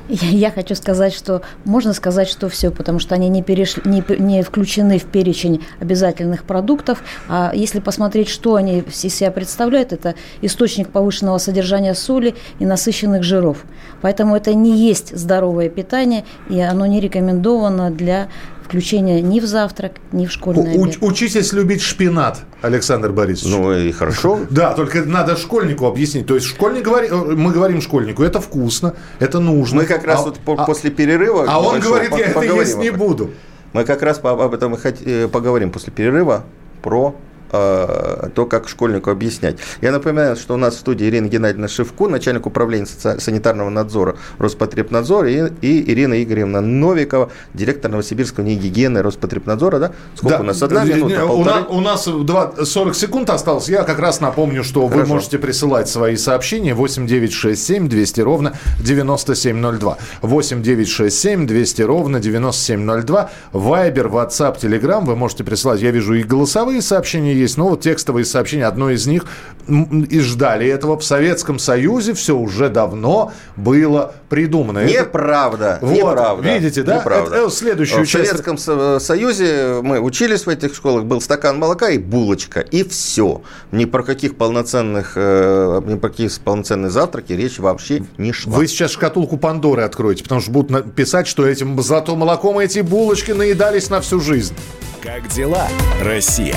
Я 0.08 0.50
хочу 0.50 0.75
сказать, 0.75 1.14
что 1.14 1.42
можно 1.64 1.92
сказать, 1.92 2.28
что 2.28 2.48
все, 2.48 2.70
потому 2.70 2.98
что 2.98 3.14
они 3.14 3.28
не, 3.28 3.42
перешли, 3.42 3.82
не, 3.84 4.02
не 4.18 4.42
включены 4.42 4.98
в 4.98 5.04
перечень 5.04 5.64
обязательных 5.80 6.44
продуктов. 6.44 7.02
А 7.28 7.52
если 7.54 7.80
посмотреть, 7.80 8.28
что 8.28 8.54
они 8.54 8.80
из 8.80 9.14
себя 9.14 9.30
представляют, 9.30 9.92
это 9.92 10.14
источник 10.42 10.88
повышенного 10.88 11.38
содержания 11.38 11.94
соли 11.94 12.34
и 12.58 12.64
насыщенных 12.66 13.22
жиров. 13.22 13.64
Поэтому 14.00 14.34
это 14.34 14.54
не 14.54 14.76
есть 14.78 15.16
здоровое 15.16 15.68
питание, 15.68 16.25
и 16.48 16.58
оно 16.60 16.87
не 16.87 17.00
рекомендовано 17.00 17.90
для 17.90 18.28
включения 18.68 19.22
ни 19.22 19.40
в 19.40 19.46
завтрак, 19.46 19.92
ни 20.12 20.26
в 20.26 20.30
школьный 20.30 20.76
У, 20.76 20.84
обед. 20.84 20.98
Учитесь 21.00 21.52
любить 21.54 21.80
шпинат, 21.80 22.40
Александр 22.60 23.12
Борисович. 23.12 23.54
Ну 23.54 23.72
и 23.72 23.92
хорошо. 23.92 24.40
Да, 24.50 24.75
только 24.75 25.04
надо 25.04 25.37
школьнику 25.37 25.87
объяснить. 25.87 26.26
То 26.26 26.34
есть 26.34 26.46
школьник 26.46 26.84
говорит, 26.84 27.10
мы 27.10 27.50
говорим 27.50 27.80
школьнику, 27.80 28.22
это 28.22 28.40
вкусно, 28.40 28.94
это 29.18 29.40
нужно. 29.40 29.78
Мы 29.78 29.84
как 29.87 30.04
раз 30.04 30.20
а, 30.20 30.22
вот 30.25 30.40
а, 30.60 30.64
после 30.64 30.90
перерыва... 30.90 31.46
А 31.48 31.60
он 31.60 31.80
говорит, 31.80 32.10
я 32.16 32.26
это 32.26 32.42
есть 32.42 32.76
не 32.76 32.90
буду. 32.90 33.30
Мы 33.72 33.84
как 33.84 34.02
раз 34.02 34.20
об 34.22 34.54
этом 34.54 34.75
и 34.75 34.78
э, 35.04 35.28
поговорим 35.28 35.70
после 35.70 35.92
перерыва 35.92 36.44
про 36.82 37.14
Э, 37.14 37.27
то, 37.50 38.47
как 38.49 38.69
школьнику 38.69 39.11
объяснять. 39.11 39.59
Я 39.81 39.93
напоминаю, 39.93 40.37
что 40.37 40.55
у 40.55 40.57
нас 40.57 40.75
в 40.75 40.78
студии 40.78 41.07
Ирина 41.07 41.28
Геннадьевна 41.28 41.69
Шевко, 41.69 42.09
начальник 42.09 42.47
управления 42.47 42.87
санитарного 42.87 43.71
надзора 43.71 44.17
Роспотребнадзора, 44.38 45.31
и, 45.31 45.52
и 45.61 45.90
Ирина 45.93 46.23
Игоревна 46.23 46.61
Новикова, 46.61 47.31
директор 47.55 47.90
Новосибирского 47.90 48.45
гигиены 48.45 49.02
Роспотребнадзора. 49.02 49.78
Да? 49.78 49.93
Сколько 50.14 50.38
да, 50.38 50.43
у 50.43 50.47
нас? 50.47 50.62
Одна 50.62 50.85
минута, 50.85 51.25
у 51.26 51.45
нас, 51.45 51.64
у 51.69 51.81
нас 51.81 52.07
2, 52.07 52.64
40 52.64 52.95
секунд 52.95 53.31
осталось. 53.31 53.69
Я 53.69 53.85
как 53.85 53.99
раз 53.99 54.21
напомню, 54.21 54.64
что 54.64 54.87
Хорошо. 54.87 55.02
вы 55.02 55.09
можете 55.14 55.38
присылать 55.38 55.88
свои 55.88 56.17
сообщения 56.17 56.75
8967 56.75 57.88
200 57.88 58.21
ровно 58.21 58.55
9702. 58.81 59.99
8967 60.23 61.47
200 61.47 61.83
ровно 61.83 62.21
9702. 62.21 63.31
Вайбер, 63.52 64.07
WhatsApp, 64.09 64.61
Telegram. 64.61 65.05
Вы 65.05 65.17
можете 65.17 65.45
присылать, 65.45 65.81
я 65.81 65.90
вижу, 65.90 66.14
и 66.14 66.23
голосовые 66.23 66.83
сообщения 66.83 67.35
есть, 67.38 67.57
но 67.57 67.68
вот 67.68 67.80
текстовые 67.80 68.25
сообщения, 68.25 68.66
одно 68.66 68.90
из 68.90 69.07
них, 69.07 69.25
и 69.68 70.21
ждали 70.21 70.66
этого. 70.66 70.99
В 70.99 71.04
Советском 71.04 71.59
Союзе 71.59 72.14
все 72.14 72.37
уже 72.37 72.68
давно 72.68 73.33
было 73.57 74.14
придумано. 74.28 74.85
Неправда. 74.85 75.76
Это... 75.76 75.87
Вот, 75.87 75.97
неправда. 75.97 76.49
Видите, 76.49 76.83
да? 76.83 76.99
Неправда. 76.99 77.37
Это, 77.37 77.47
это 77.47 77.54
следующую 77.54 78.04
в 78.04 78.09
часть. 78.09 78.28
Советском 78.28 78.59
Союзе 79.00 79.80
мы 79.83 80.00
учились 80.00 80.47
в 80.47 80.49
этих 80.49 80.75
школах, 80.75 81.04
был 81.04 81.21
стакан 81.21 81.59
молока 81.59 81.90
и 81.90 81.99
булочка, 81.99 82.61
и 82.61 82.83
все. 82.85 83.42
Ни 83.73 83.85
про 83.85 84.02
каких 84.02 84.37
полноценных, 84.37 85.12
э, 85.16 85.80
ни 85.87 85.97
про 85.97 86.09
какие 86.09 86.30
полноценные 86.42 86.90
завтраки 86.90 87.33
речь 87.33 87.59
вообще 87.59 88.02
не 88.16 88.33
шла. 88.33 88.54
Вы 88.54 88.66
сейчас 88.66 88.92
шкатулку 88.92 89.37
Пандоры 89.37 89.83
откроете, 89.83 90.23
потому 90.23 90.40
что 90.40 90.50
будут 90.50 90.95
писать, 90.95 91.26
что 91.26 91.47
этим 91.47 91.80
золотым 91.83 92.18
молоком 92.18 92.59
эти 92.59 92.80
булочки 92.80 93.33
наедались 93.33 93.90
на 93.90 94.00
всю 94.00 94.21
жизнь. 94.21 94.54
Как 95.02 95.28
дела, 95.28 95.68
Россия? 96.02 96.57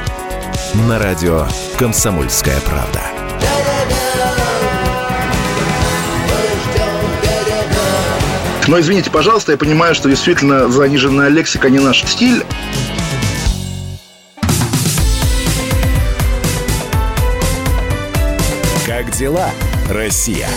На 0.73 0.97
радио 0.99 1.47
«Комсомольская 1.77 2.57
правда». 2.61 3.01
Но 8.69 8.79
извините, 8.79 9.11
пожалуйста, 9.11 9.51
я 9.51 9.57
понимаю, 9.57 9.93
что 9.93 10.07
действительно 10.07 10.69
заниженная 10.69 11.27
лексика 11.27 11.69
не 11.69 11.79
наш 11.79 12.05
стиль. 12.05 12.45
Как 18.85 19.11
дела, 19.11 19.49
Россия? 19.89 20.47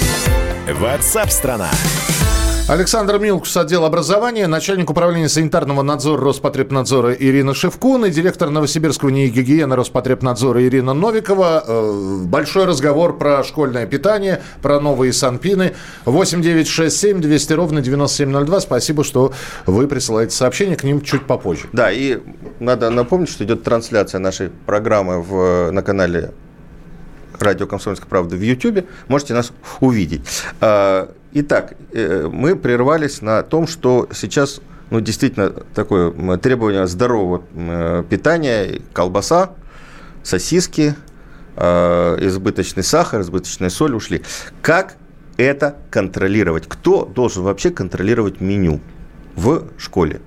Ватсап-страна! 0.71 1.71
Александр 2.67 3.19
Милкус, 3.19 3.55
отдел 3.59 3.85
образования, 3.85 4.47
начальник 4.47 4.89
управления 4.89 5.29
санитарного 5.29 5.83
надзора 5.83 6.23
Роспотребнадзора 6.25 7.13
Ирина 7.13 7.53
Шевкун 7.53 8.07
и 8.07 8.11
директор 8.11 8.49
Новосибирского 8.49 9.11
НИИ 9.11 9.29
гигиены 9.29 9.77
Роспотребнадзора 9.77 10.65
Ирина 10.65 10.95
Новикова. 10.95 11.63
Э, 11.67 12.23
большой 12.25 12.65
разговор 12.65 13.19
про 13.19 13.45
школьное 13.45 13.87
питание, 13.87 14.41
про 14.63 14.81
новые 14.81 15.13
санпины. 15.13 15.75
8967 16.07 17.21
200 17.21 17.53
ровно 17.53 17.83
9702. 17.83 18.61
Спасибо, 18.61 19.05
что 19.05 19.35
вы 19.67 19.87
присылаете 19.87 20.35
сообщение, 20.35 20.77
к 20.77 20.85
ним 20.85 21.03
чуть 21.03 21.27
попозже. 21.27 21.69
Да, 21.75 21.93
и 21.93 22.21
надо 22.61 22.89
напомнить, 22.89 23.29
что 23.29 23.45
идет 23.45 23.63
трансляция 23.63 24.21
нашей 24.21 24.49
программы 24.49 25.21
в, 25.21 25.71
на 25.71 25.83
канале 25.83 26.33
радио 27.39 27.67
«Комсомольская 27.67 28.09
правда» 28.09 28.37
в 28.37 28.41
YouTube. 28.41 28.87
Можете 29.09 29.35
нас 29.35 29.53
увидеть. 29.81 30.23
Итак, 31.37 31.75
э, 31.93 32.29
мы 32.33 32.55
прервались 32.55 33.21
на 33.21 33.43
том, 33.43 33.67
что 33.67 34.09
сейчас 34.13 34.61
ну, 34.91 35.01
действительно 35.01 35.51
такое 35.51 36.39
требование 36.39 36.87
здорового 36.87 37.43
питания, 38.05 38.81
колбаса, 38.93 39.51
сосиски, 40.23 40.95
а, 41.57 42.17
избыточный 42.21 42.85
сахар, 42.85 43.21
избыточная 43.21 43.71
соль 43.71 43.95
ушли. 43.95 44.23
Как 44.63 44.97
это 45.37 45.77
контролировать? 45.91 46.67
Кто 46.69 47.05
должен 47.05 47.43
вообще 47.43 47.71
контролировать 47.71 48.41
меню 48.41 48.81
в 49.35 49.65
школе? 49.77 50.21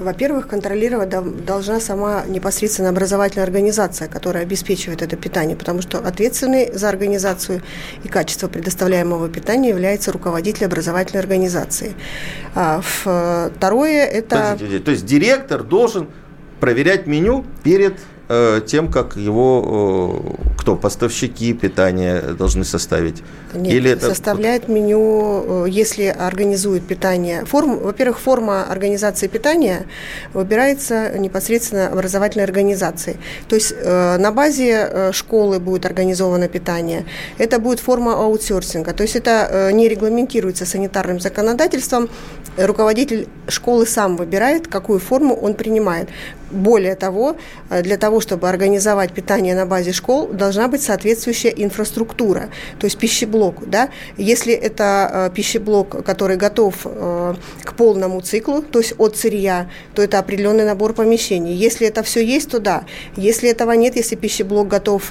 Во-первых, 0.00 0.48
контролировать 0.48 1.10
должна 1.44 1.78
сама 1.78 2.24
непосредственно 2.26 2.88
образовательная 2.88 3.44
организация, 3.44 4.08
которая 4.08 4.44
обеспечивает 4.44 5.02
это 5.02 5.16
питание, 5.16 5.56
потому 5.56 5.82
что 5.82 5.98
ответственный 5.98 6.72
за 6.72 6.88
организацию 6.88 7.62
и 8.02 8.08
качество 8.08 8.48
предоставляемого 8.48 9.28
питания 9.28 9.68
является 9.68 10.10
руководитель 10.10 10.64
образовательной 10.64 11.20
организации. 11.20 11.94
А 12.54 12.80
второе– 12.80 14.06
это… 14.06 14.56
То 14.84 14.90
есть 14.90 15.04
директор 15.04 15.62
должен 15.62 16.08
проверять 16.60 17.06
меню 17.06 17.44
перед 17.62 17.94
Э, 17.94 18.19
тем, 18.66 18.92
как 18.92 19.16
его 19.16 20.22
э, 20.46 20.54
кто 20.56 20.76
поставщики 20.76 21.52
питания 21.52 22.20
должны 22.20 22.64
составить? 22.64 23.22
Нет, 23.54 23.74
Или 23.74 23.90
это... 23.90 24.06
составляет 24.06 24.68
меню, 24.68 25.64
э, 25.66 25.68
если 25.68 26.04
организует 26.04 26.86
питание. 26.86 27.44
Форм, 27.44 27.78
во-первых, 27.78 28.20
форма 28.20 28.62
организации 28.62 29.26
питания 29.26 29.86
выбирается 30.32 31.18
непосредственно 31.18 31.88
образовательной 31.88 32.44
организацией. 32.44 33.16
То 33.48 33.56
есть 33.56 33.74
на 33.84 34.30
базе 34.30 35.10
школы 35.12 35.58
будет 35.58 35.86
организовано 35.86 36.48
питание. 36.48 37.04
Это 37.38 37.58
будет 37.58 37.80
форма 37.80 38.14
аутсорсинга. 38.14 38.92
То 38.92 39.02
есть 39.02 39.16
это 39.16 39.70
не 39.72 39.88
регламентируется 39.88 40.66
санитарным 40.66 41.18
законодательством. 41.18 42.08
Руководитель 42.56 43.26
школы 43.48 43.86
сам 43.86 44.16
выбирает, 44.16 44.68
какую 44.68 45.00
форму 45.00 45.34
он 45.34 45.54
принимает. 45.54 46.08
Более 46.50 46.94
того, 46.94 47.36
э, 47.68 47.82
для 47.82 47.96
того, 47.96 48.20
чтобы 48.20 48.48
организовать 48.48 49.12
питание 49.12 49.54
на 49.54 49.66
базе 49.66 49.92
школ, 49.92 50.28
должна 50.28 50.68
быть 50.68 50.82
соответствующая 50.82 51.50
инфраструктура, 51.50 52.50
то 52.78 52.86
есть 52.86 52.98
пищеблок. 52.98 53.68
Да? 53.68 53.90
Если 54.16 54.52
это 54.52 55.30
пищеблок, 55.34 56.04
который 56.04 56.36
готов 56.36 56.74
к 56.82 57.74
полному 57.76 58.20
циклу, 58.20 58.62
то 58.62 58.78
есть 58.78 58.94
от 58.98 59.16
сырья, 59.16 59.68
то 59.94 60.02
это 60.02 60.18
определенный 60.18 60.64
набор 60.64 60.92
помещений. 60.92 61.54
Если 61.54 61.86
это 61.86 62.02
все 62.02 62.24
есть, 62.24 62.50
то 62.50 62.58
да. 62.58 62.84
Если 63.16 63.48
этого 63.48 63.72
нет, 63.72 63.96
если 63.96 64.16
пищеблок 64.16 64.68
готов 64.68 65.08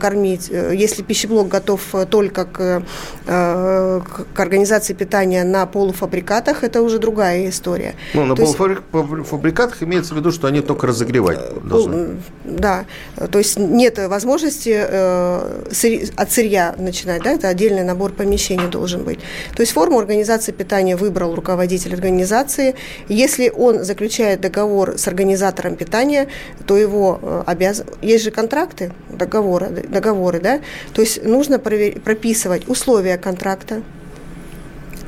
кормить, 0.00 0.48
если 0.48 1.02
пищеблок 1.02 1.48
готов 1.48 1.80
только 2.10 2.44
к, 2.44 2.82
к 3.24 4.40
организации 4.40 4.94
питания 4.94 5.44
на 5.44 5.66
полуфабрикатах, 5.66 6.64
это 6.64 6.82
уже 6.82 6.98
другая 6.98 7.48
история. 7.48 7.94
Ну, 8.14 8.24
на 8.24 8.34
полуфабрикатах 8.34 9.82
имеется 9.82 10.14
в 10.14 10.16
виду, 10.16 10.32
что 10.32 10.46
они 10.46 10.60
только 10.60 10.81
разогревать 10.84 11.38
э, 11.38 11.60
должны. 11.64 12.16
Да, 12.44 12.86
то 13.30 13.38
есть 13.38 13.58
нет 13.58 13.98
возможности 13.98 14.74
э, 14.74 16.08
от 16.16 16.32
сырья 16.32 16.74
начинать, 16.78 17.22
да, 17.22 17.32
это 17.32 17.48
отдельный 17.48 17.84
набор 17.84 18.12
помещений 18.12 18.68
должен 18.68 19.04
быть. 19.04 19.18
То 19.54 19.62
есть 19.62 19.72
форму 19.72 19.98
организации 19.98 20.52
питания 20.52 20.96
выбрал 20.96 21.34
руководитель 21.34 21.94
организации. 21.94 22.74
Если 23.08 23.50
он 23.50 23.84
заключает 23.84 24.40
договор 24.40 24.98
с 24.98 25.08
организатором 25.08 25.76
питания, 25.76 26.28
то 26.66 26.76
его 26.76 27.18
э, 27.22 27.42
обязан... 27.46 27.86
Есть 28.02 28.24
же 28.24 28.30
контракты, 28.30 28.92
договоры, 29.10 29.68
договоры, 29.88 30.40
да, 30.40 30.60
то 30.92 31.00
есть 31.00 31.24
нужно 31.24 31.58
прописывать 31.58 32.68
условия 32.68 33.18
контракта, 33.18 33.82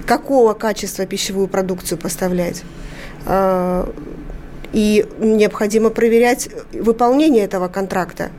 какого 0.06 0.54
качества 0.54 1.06
пищевую 1.06 1.48
продукцию 1.48 1.98
поставлять. 1.98 2.62
И 4.74 5.06
необходимо 5.20 5.90
проверять 5.90 6.48
выполнение 6.72 7.44
этого 7.44 7.68
контракта. 7.68 8.30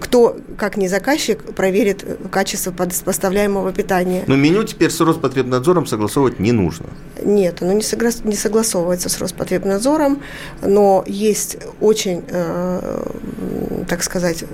Кто, 0.00 0.38
как 0.56 0.76
не 0.78 0.88
заказчик, 0.88 1.54
проверит 1.54 2.04
качество 2.30 2.72
поставляемого 2.72 3.72
питания. 3.72 4.24
Но 4.26 4.36
меню 4.36 4.64
теперь 4.64 4.90
с 4.90 5.00
Роспотребнадзором 5.00 5.86
согласовывать 5.86 6.38
не 6.38 6.52
нужно. 6.52 6.86
Нет, 7.22 7.62
оно 7.62 7.72
не, 7.72 7.80
согла- 7.82 8.26
не 8.26 8.36
согласовывается 8.36 9.10
с 9.10 9.18
Роспотребнадзором, 9.18 10.22
но 10.62 11.04
есть 11.06 11.58
очень, 11.80 12.24
э, 12.28 13.06
так 13.88 14.02
сказать, 14.02 14.44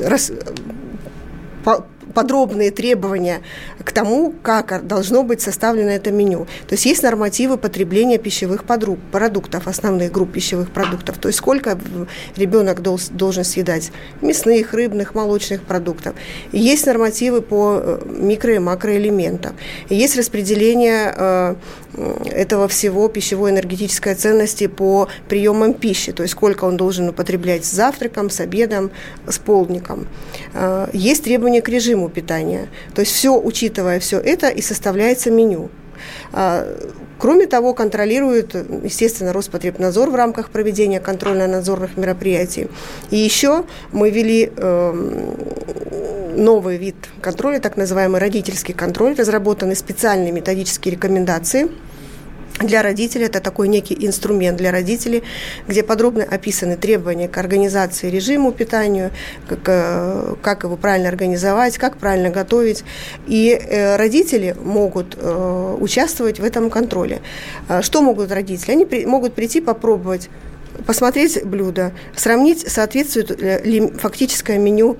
рас, 0.00 0.30
по, 1.64 1.86
подробные 2.16 2.70
требования 2.70 3.42
к 3.84 3.92
тому, 3.92 4.32
как 4.42 4.86
должно 4.86 5.22
быть 5.22 5.42
составлено 5.42 5.90
это 5.90 6.10
меню. 6.10 6.46
То 6.66 6.72
есть 6.72 6.86
есть 6.86 7.02
нормативы 7.02 7.58
потребления 7.58 8.16
пищевых 8.16 8.64
продуктов, 8.64 9.68
основных 9.68 10.12
групп 10.12 10.32
пищевых 10.32 10.70
продуктов. 10.70 11.18
То 11.18 11.28
есть 11.28 11.38
сколько 11.38 11.78
ребенок 12.36 12.80
должен 12.80 13.44
съедать 13.44 13.92
мясных, 14.22 14.72
рыбных, 14.72 15.14
молочных 15.14 15.60
продуктов. 15.62 16.14
есть 16.52 16.86
нормативы 16.86 17.42
по 17.42 17.80
э, 17.82 18.00
микро- 18.06 18.56
и 18.56 18.60
макроэлементам. 18.60 19.54
есть 19.90 20.16
распределение 20.16 21.12
э, 21.14 21.54
этого 22.24 22.66
всего 22.66 23.08
пищевой 23.08 23.50
энергетической 23.50 24.14
ценности 24.14 24.68
по 24.68 25.08
приемам 25.28 25.74
пищи, 25.74 26.12
то 26.12 26.22
есть 26.22 26.32
сколько 26.32 26.64
он 26.64 26.76
должен 26.76 27.08
употреблять 27.08 27.64
с 27.64 27.72
завтраком, 27.72 28.30
с 28.30 28.40
обедом, 28.40 28.90
с 29.26 29.38
полдником. 29.38 30.06
Э, 30.54 30.88
есть 30.94 31.24
требования 31.24 31.60
к 31.60 31.68
режиму 31.68 32.05
питания, 32.08 32.68
то 32.94 33.00
есть 33.00 33.12
все, 33.12 33.38
учитывая 33.38 34.00
все 34.00 34.18
это, 34.18 34.48
и 34.48 34.62
составляется 34.62 35.30
меню. 35.30 35.70
А, 36.32 36.66
кроме 37.18 37.46
того, 37.46 37.74
контролирует, 37.74 38.54
естественно, 38.54 39.32
Роспотребнадзор 39.32 40.10
в 40.10 40.14
рамках 40.14 40.50
проведения 40.50 41.00
контрольно-надзорных 41.00 41.96
мероприятий. 41.96 42.68
И 43.10 43.16
еще 43.16 43.64
мы 43.92 44.10
ввели 44.10 44.52
э, 44.54 46.34
новый 46.36 46.76
вид 46.76 46.96
контроля, 47.20 47.60
так 47.60 47.76
называемый 47.76 48.20
родительский 48.20 48.74
контроль, 48.74 49.14
разработаны 49.14 49.74
специальные 49.74 50.32
методические 50.32 50.94
рекомендации– 50.94 51.70
для 52.60 52.82
родителей 52.82 53.26
это 53.26 53.40
такой 53.40 53.68
некий 53.68 53.96
инструмент 54.06 54.56
для 54.56 54.70
родителей, 54.70 55.22
где 55.68 55.82
подробно 55.82 56.24
описаны 56.24 56.76
требования 56.76 57.28
к 57.28 57.36
организации 57.36 58.10
режиму 58.10 58.52
питанию, 58.52 59.10
как, 59.46 59.60
э, 59.66 60.34
как 60.42 60.64
его 60.64 60.76
правильно 60.76 61.08
организовать, 61.08 61.76
как 61.76 61.98
правильно 61.98 62.30
готовить. 62.30 62.84
И 63.26 63.50
э, 63.50 63.96
родители 63.96 64.56
могут 64.62 65.16
э, 65.18 65.76
участвовать 65.78 66.40
в 66.40 66.44
этом 66.44 66.70
контроле. 66.70 67.20
Что 67.82 68.00
могут 68.00 68.32
родители? 68.32 68.72
Они 68.72 68.86
при, 68.86 69.04
могут 69.04 69.34
прийти 69.34 69.60
попробовать 69.60 70.30
посмотреть 70.86 71.44
блюдо, 71.44 71.92
сравнить, 72.14 72.70
соответствует 72.70 73.40
ли 73.40 73.90
фактическое 73.98 74.58
меню 74.58 74.96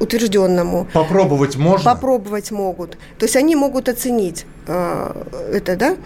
утвержденному. 0.00 0.86
Попробовать 0.92 1.56
можно? 1.56 1.92
Попробовать 1.92 2.50
могут. 2.50 2.98
То 3.18 3.24
есть 3.24 3.36
они 3.36 3.56
могут 3.56 3.88
оценить 3.88 4.46
э, 4.66 5.24
это, 5.52 5.76
да. 5.76 5.96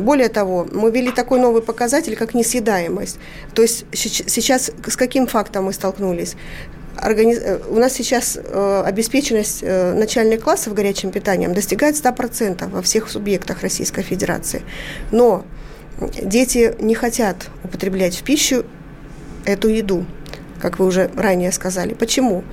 Более 0.00 0.28
того, 0.28 0.66
мы 0.72 0.90
ввели 0.90 1.10
такой 1.10 1.40
новый 1.40 1.62
показатель, 1.62 2.16
как 2.16 2.34
несъедаемость. 2.34 3.18
То 3.54 3.62
есть 3.62 3.84
сейчас 3.92 4.70
с 4.86 4.96
каким 4.96 5.26
фактом 5.26 5.64
мы 5.64 5.72
столкнулись? 5.72 6.36
Организ... 6.96 7.38
Э, 7.38 7.60
у 7.68 7.78
нас 7.78 7.92
сейчас 7.92 8.38
э, 8.42 8.82
обеспеченность 8.84 9.60
э, 9.62 9.94
начальных 9.94 10.42
классов 10.42 10.74
горячим 10.74 11.10
питанием 11.10 11.54
достигает 11.54 11.94
100% 11.94 12.68
во 12.68 12.82
всех 12.82 13.08
субъектах 13.08 13.62
Российской 13.62 14.02
Федерации. 14.02 14.62
Но 15.12 15.44
дети 16.22 16.74
не 16.80 16.94
хотят 16.94 17.36
употреблять 17.64 18.16
в 18.16 18.22
пищу 18.22 18.64
эту 19.44 19.68
еду 19.68 20.04
как 20.60 20.78
вы 20.78 20.86
уже 20.86 21.10
ранее 21.16 21.52
сказали. 21.52 21.94
Почему? 21.94 22.44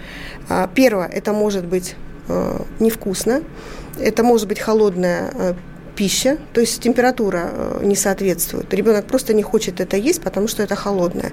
А, 0.50 0.70
первое, 0.74 1.08
это 1.08 1.34
может 1.34 1.65
быть 1.65 1.96
э, 2.28 2.60
невкусно, 2.80 3.41
это 4.00 4.24
может 4.24 4.48
быть 4.48 4.60
холодная 4.60 5.32
э, 5.34 5.54
пища, 5.96 6.38
то 6.54 6.62
есть 6.62 6.82
температура 6.82 7.50
э, 7.52 7.80
не 7.84 7.96
соответствует. 7.96 8.74
Ребенок 8.74 9.06
просто 9.06 9.34
не 9.34 9.44
хочет 9.44 9.80
это 9.80 9.98
есть, 9.98 10.22
потому 10.22 10.48
что 10.48 10.63
это 10.63 10.76
холодное. 10.76 11.32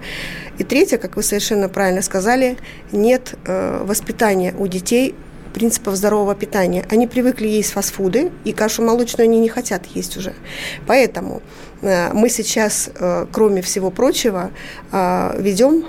И 0.59 0.65
третье, 0.65 0.99
как 0.99 1.17
вы 1.17 1.23
совершенно 1.23 1.69
правильно 1.69 2.03
сказали, 2.03 2.57
нет 2.93 3.35
воспитания 3.45 4.55
у 4.59 4.67
детей 4.67 5.15
принципов 5.53 5.97
здорового 5.97 6.35
питания. 6.35 6.85
Они 6.91 7.07
привыкли 7.07 7.47
есть 7.47 7.73
фастфуды, 7.73 8.31
и 8.45 8.53
кашу 8.53 8.83
молочную 8.83 9.29
они 9.29 9.39
не 9.39 9.49
хотят 9.49 9.87
есть 9.87 10.17
уже. 10.17 10.35
Поэтому 10.87 11.43
э, 11.83 12.13
мы 12.13 12.29
сейчас, 12.29 12.91
э, 12.95 13.27
кроме 13.33 13.63
всего 13.63 13.91
прочего, 13.91 14.51
э, 14.93 15.37
ведем 15.39 15.85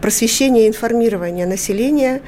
просвещение 0.00 0.66
и 0.66 0.68
информирование 0.68 1.46
населения 1.46 2.20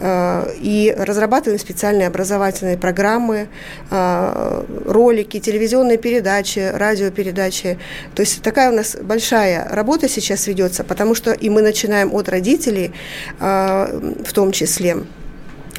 и 0.00 0.94
разрабатываем 0.96 1.58
специальные 1.58 2.06
образовательные 2.06 2.78
программы, 2.78 3.48
ролики, 3.90 5.38
телевизионные 5.38 5.98
передачи, 5.98 6.70
радиопередачи. 6.72 7.78
То 8.14 8.20
есть 8.22 8.40
такая 8.40 8.70
у 8.70 8.74
нас 8.74 8.96
большая 9.02 9.68
работа 9.68 10.08
сейчас 10.08 10.46
ведется, 10.46 10.84
потому 10.84 11.14
что 11.14 11.32
и 11.32 11.50
мы 11.50 11.60
начинаем 11.60 12.14
от 12.14 12.28
родителей 12.30 12.92
в 13.38 14.32
том 14.32 14.52
числе. 14.52 14.96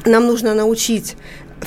Нам 0.04 0.26
нужно 0.26 0.54
научить 0.54 1.16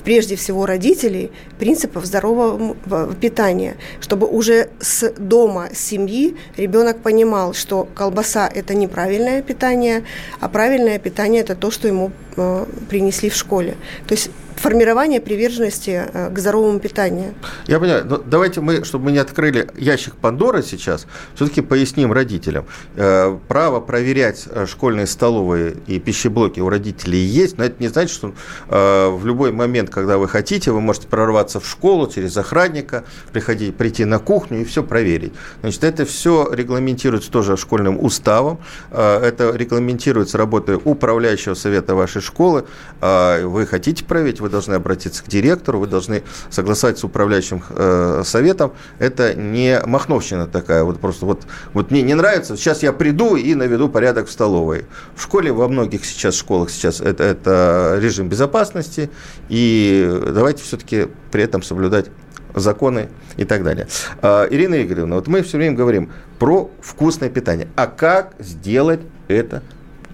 прежде 0.03 0.35
всего 0.35 0.65
родителей 0.65 1.31
принципов 1.59 2.05
здорового 2.05 3.13
питания, 3.13 3.75
чтобы 4.01 4.27
уже 4.27 4.69
с 4.79 5.11
дома, 5.17 5.69
с 5.73 5.77
семьи 5.77 6.35
ребенок 6.57 6.97
понимал, 6.97 7.53
что 7.53 7.87
колбаса– 7.93 8.49
это 8.53 8.73
неправильное 8.73 9.41
питание, 9.41 10.03
а 10.39 10.49
правильное 10.49 10.99
питание– 10.99 11.41
это 11.43 11.55
то, 11.55 11.71
что 11.71 11.87
ему 11.87 12.11
э, 12.37 12.65
принесли 12.89 13.29
в 13.29 13.35
школе. 13.35 13.75
То 14.07 14.15
есть 14.15 14.31
формирование 14.55 15.19
приверженности 15.19 16.03
э, 16.13 16.29
к 16.29 16.39
здоровому 16.39 16.79
питанию. 16.79 17.33
Я 17.67 17.79
понимаю, 17.79 18.05
но 18.05 18.17
давайте 18.17 18.61
мы, 18.61 18.83
чтобы 18.83 19.05
мы 19.05 19.11
не 19.11 19.17
открыли 19.17 19.69
ящик 19.77 20.15
Пандоры 20.15 20.63
сейчас, 20.63 21.07
все-таки 21.35 21.61
поясним 21.61 22.11
родителям. 22.11 22.65
Э, 22.95 23.37
право 23.47 23.79
проверять 23.79 24.45
э, 24.49 24.65
школьные 24.65 25.07
столовые 25.07 25.75
и 25.87 25.99
пищеблоки 25.99 26.59
у 26.59 26.69
родителей 26.69 27.19
есть, 27.19 27.57
но 27.57 27.65
это 27.65 27.75
не 27.79 27.87
значит, 27.87 28.11
что 28.11 28.33
в 28.67 29.21
любой 29.25 29.51
момент, 29.51 29.89
когда 29.89 30.17
вы 30.17 30.27
хотите, 30.27 30.71
вы 30.71 30.81
можете 30.81 31.07
прорваться 31.07 31.59
в 31.59 31.67
школу 31.67 32.07
через 32.07 32.35
охранника, 32.37 33.03
приходить, 33.31 33.75
прийти 33.75 34.05
на 34.05 34.19
кухню 34.19 34.61
и 34.61 34.63
все 34.65 34.83
проверить. 34.83 35.33
Значит, 35.61 35.83
это 35.83 36.05
все 36.05 36.49
регламентируется 36.51 37.31
тоже 37.31 37.57
школьным 37.57 38.03
уставом, 38.03 38.59
это 38.91 39.51
регламентируется 39.55 40.37
работой 40.37 40.79
управляющего 40.83 41.53
совета 41.53 41.95
вашей 41.95 42.21
школы. 42.21 42.65
Вы 43.01 43.67
хотите 43.67 44.03
проверить, 44.03 44.39
вы 44.43 44.49
должны 44.49 44.75
обратиться 44.75 45.23
к 45.23 45.27
директору, 45.27 45.79
вы 45.79 45.87
должны 45.87 46.23
согласовать 46.49 46.99
с 46.99 47.03
управляющим 47.03 47.63
э, 47.69 48.21
советом. 48.25 48.73
Это 48.99 49.33
не 49.33 49.81
махновщина 49.85 50.47
такая, 50.47 50.83
вот 50.83 50.99
просто 50.99 51.25
вот, 51.25 51.47
вот 51.73 51.89
мне 51.89 52.01
не 52.01 52.13
нравится, 52.13 52.55
сейчас 52.55 52.83
я 52.83 52.93
приду 52.93 53.35
и 53.35 53.55
наведу 53.55 53.89
порядок 53.89 54.27
в 54.27 54.31
столовой. 54.31 54.85
В 55.15 55.23
школе, 55.23 55.51
во 55.51 55.67
многих 55.67 56.05
сейчас 56.05 56.35
школах 56.35 56.69
сейчас 56.69 57.01
это, 57.01 57.23
это 57.23 57.97
режим 57.99 58.29
безопасности, 58.29 59.09
и 59.49 60.21
давайте 60.33 60.61
все-таки 60.63 61.07
при 61.31 61.43
этом 61.43 61.63
соблюдать 61.63 62.07
законы 62.53 63.09
и 63.37 63.45
так 63.45 63.63
далее. 63.63 63.87
А, 64.21 64.47
Ирина 64.49 64.83
Игоревна, 64.83 65.15
вот 65.15 65.27
мы 65.27 65.41
все 65.41 65.57
время 65.57 65.75
говорим 65.75 66.11
про 66.37 66.69
вкусное 66.81 67.29
питание. 67.29 67.67
А 67.75 67.87
как 67.87 68.33
сделать 68.39 68.99
это 69.27 69.63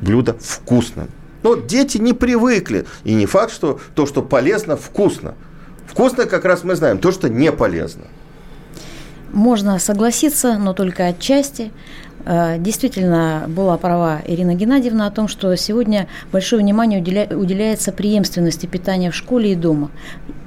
блюдо 0.02 0.38
вкусным? 0.40 1.10
Но 1.44 1.56
дети 1.56 1.98
не 1.98 2.14
привыкли. 2.14 2.86
И 3.04 3.14
не 3.14 3.26
факт, 3.26 3.52
что 3.52 3.80
то, 3.96 4.06
что 4.06 4.22
полезно, 4.22 4.76
вкусно. 4.76 5.36
Вкусно 5.88 6.26
как 6.26 6.46
раз 6.46 6.64
мы 6.64 6.76
знаем, 6.76 7.00
то, 7.00 7.12
что 7.12 7.30
не 7.30 7.52
полезно. 7.52 8.04
Можно 9.32 9.80
согласиться, 9.80 10.58
но 10.58 10.74
только 10.74 11.08
отчасти. 11.08 11.72
Э, 12.26 12.58
действительно, 12.58 13.46
была 13.48 13.78
права 13.78 14.22
Ирина 14.26 14.56
Геннадьевна 14.56 15.08
о 15.08 15.12
том, 15.12 15.28
что 15.28 15.56
сегодня 15.56 16.08
большое 16.32 16.62
внимание 16.62 17.00
уделяется 17.00 17.92
преемственности 17.92 18.66
питания 18.66 19.12
в 19.12 19.16
школе 19.16 19.54
и 19.54 19.56
дома. 19.56 19.92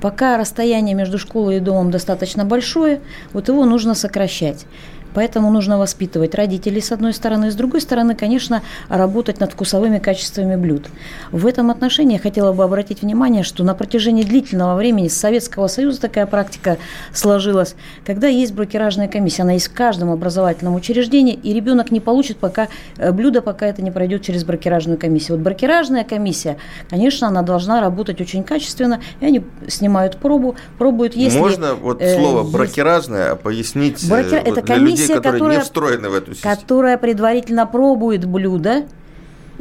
Пока 0.01 0.37
расстояние 0.37 0.95
между 0.95 1.19
школой 1.19 1.57
и 1.57 1.61
домом 1.61 1.91
достаточно 1.91 2.45
большое, 2.45 3.01
вот 3.33 3.49
его 3.49 3.65
нужно 3.65 3.95
сокращать. 3.95 4.67
Поэтому 5.15 5.51
нужно 5.51 5.79
воспитывать 5.79 6.35
родителей 6.35 6.81
с 6.81 6.93
одной 6.93 7.13
стороны, 7.13 7.51
с 7.51 7.55
другой 7.55 7.81
стороны, 7.81 8.15
конечно, 8.15 8.63
работать 8.89 9.41
над 9.41 9.53
вкусовыми 9.53 9.99
качествами 9.99 10.57
блюд. 10.57 10.87
В 11.31 11.47
этом 11.47 11.71
отношении 11.71 12.15
я 12.15 12.19
хотела 12.19 12.53
бы 12.53 12.65
обратить 12.65 13.03
внимание, 13.03 13.43
что 13.43 13.65
на 13.65 13.75
протяжении 13.75 14.23
длительного 14.23 14.77
времени 14.77 15.09
с 15.09 15.17
Советского 15.17 15.67
Союза 15.67 16.01
такая 16.01 16.27
практика 16.27 16.79
сложилась, 17.13 17.75
когда 18.05 18.29
есть 18.29 18.55
брокеражная 18.55 19.09
комиссия, 19.09 19.43
она 19.43 19.53
есть 19.53 19.69
в 19.69 19.75
каждом 19.75 20.11
образовательном 20.11 20.75
учреждении, 20.75 21.35
и 21.35 21.53
ребенок 21.53 21.91
не 21.91 22.01
получит 22.01 22.39
пока 22.39 22.69
э, 22.97 23.13
блюдо, 23.13 23.43
пока 23.43 23.67
это 23.67 23.83
не 23.83 23.91
пройдет 23.91 24.23
через 24.23 24.45
брокеражную 24.45 24.99
комиссию. 24.99 25.37
Вот 25.37 25.45
брокеражная 25.45 26.05
комиссия, 26.05 26.57
конечно, 26.89 27.29
она 27.29 27.43
должна 27.43 27.81
работать 27.81 28.21
очень 28.21 28.45
качественно, 28.45 29.01
и 29.21 29.27
они 29.27 29.43
снимают 29.69 30.17
пробу, 30.17 30.57
пробуют, 30.79 31.15
если... 31.15 31.39
Можно 31.39 31.75
вот 31.75 32.01
э, 32.01 32.17
слово 32.17 32.41
есть... 32.41 32.53
брокеражная 32.53 33.35
пояснить 33.37 34.09
Брокер... 34.09 34.43
вот, 34.45 34.59
это 34.59 34.63
комиссия, 34.63 35.02
людей, 35.03 35.17
которые 35.17 35.39
которая, 35.41 35.59
не 35.59 35.63
встроены 35.65 36.09
в 36.09 36.15
эту 36.15 36.35
систему. 36.35 36.55
Которая 36.55 36.99
предварительно 36.99 37.67
пробует 37.67 38.25
блюдо, 38.25 38.87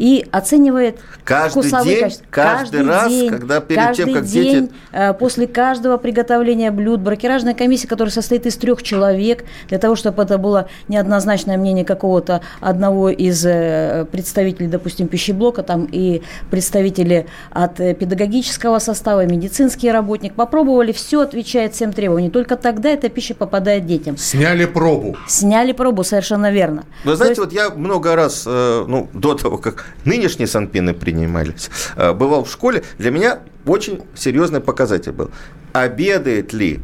и 0.02 0.26
оценивает 0.32 0.98
каждый 1.24 1.62
вкусовые 1.62 1.94
день, 1.94 2.02
качества. 2.02 2.26
Каждый, 2.32 2.80
каждый 2.80 2.88
раз, 2.88 3.10
день, 3.12 3.30
когда 3.30 3.60
перед 3.62 3.80
каждый 3.80 4.06
тем, 4.06 4.14
как 4.16 4.26
день, 4.26 4.62
дети... 4.62 4.74
Э, 4.92 5.14
после 5.14 5.46
каждого 5.46 5.98
приготовления 5.98 6.72
блюд, 6.72 7.02
брокеражная 7.02 7.54
комиссия, 7.54 7.88
которая 7.88 8.12
состоит 8.12 8.48
из 8.48 8.56
трех 8.56 8.82
человек, 8.82 9.46
для 9.70 9.78
того, 9.78 9.96
чтобы 9.96 10.24
это 10.24 10.40
было 10.40 10.68
неоднозначное 10.88 11.56
мнение 11.56 11.86
какого-то 11.86 12.42
одного 12.62 13.12
из 13.12 13.46
э, 13.46 14.08
представителей, 14.12 14.70
допустим, 14.70 15.08
пищеблока, 15.08 15.62
там 15.62 15.88
и 15.92 16.24
представители 16.50 17.28
от 17.52 17.80
э, 17.80 17.94
педагогического 17.94 18.80
состава, 18.80 19.28
медицинский 19.28 19.92
работник, 19.92 20.34
попробовали, 20.34 20.94
все 20.94 21.22
отвечает 21.22 21.76
всем 21.76 21.94
требованиям. 21.94 22.32
Только 22.32 22.56
тогда 22.56 22.90
эта 22.90 23.10
пища 23.10 23.36
попадает 23.36 23.86
детям. 23.86 24.18
Сняли 24.18 24.66
пробу. 24.66 25.16
Сняли 25.28 25.74
пробу, 25.74 26.04
совершенно 26.04 26.52
верно. 26.52 26.86
Вы 27.04 27.16
знаете, 27.16 27.40
есть... 27.40 27.54
вот 27.54 27.54
я 27.54 27.70
много 27.70 28.16
раз, 28.16 28.48
ну, 28.48 29.08
до 29.14 29.36
того, 29.36 29.60
как 29.60 29.90
нынешние 30.06 30.47
санпины 30.47 30.93
принимались, 30.93 31.69
э, 31.95 32.13
бывал 32.13 32.43
в 32.43 32.51
школе, 32.51 32.84
для 32.97 33.12
меня 33.12 33.39
очень 33.65 34.01
серьезный 34.15 34.62
показатель 34.62 35.12
был. 35.12 35.32
Обедает 35.73 36.54
ли 36.54 36.80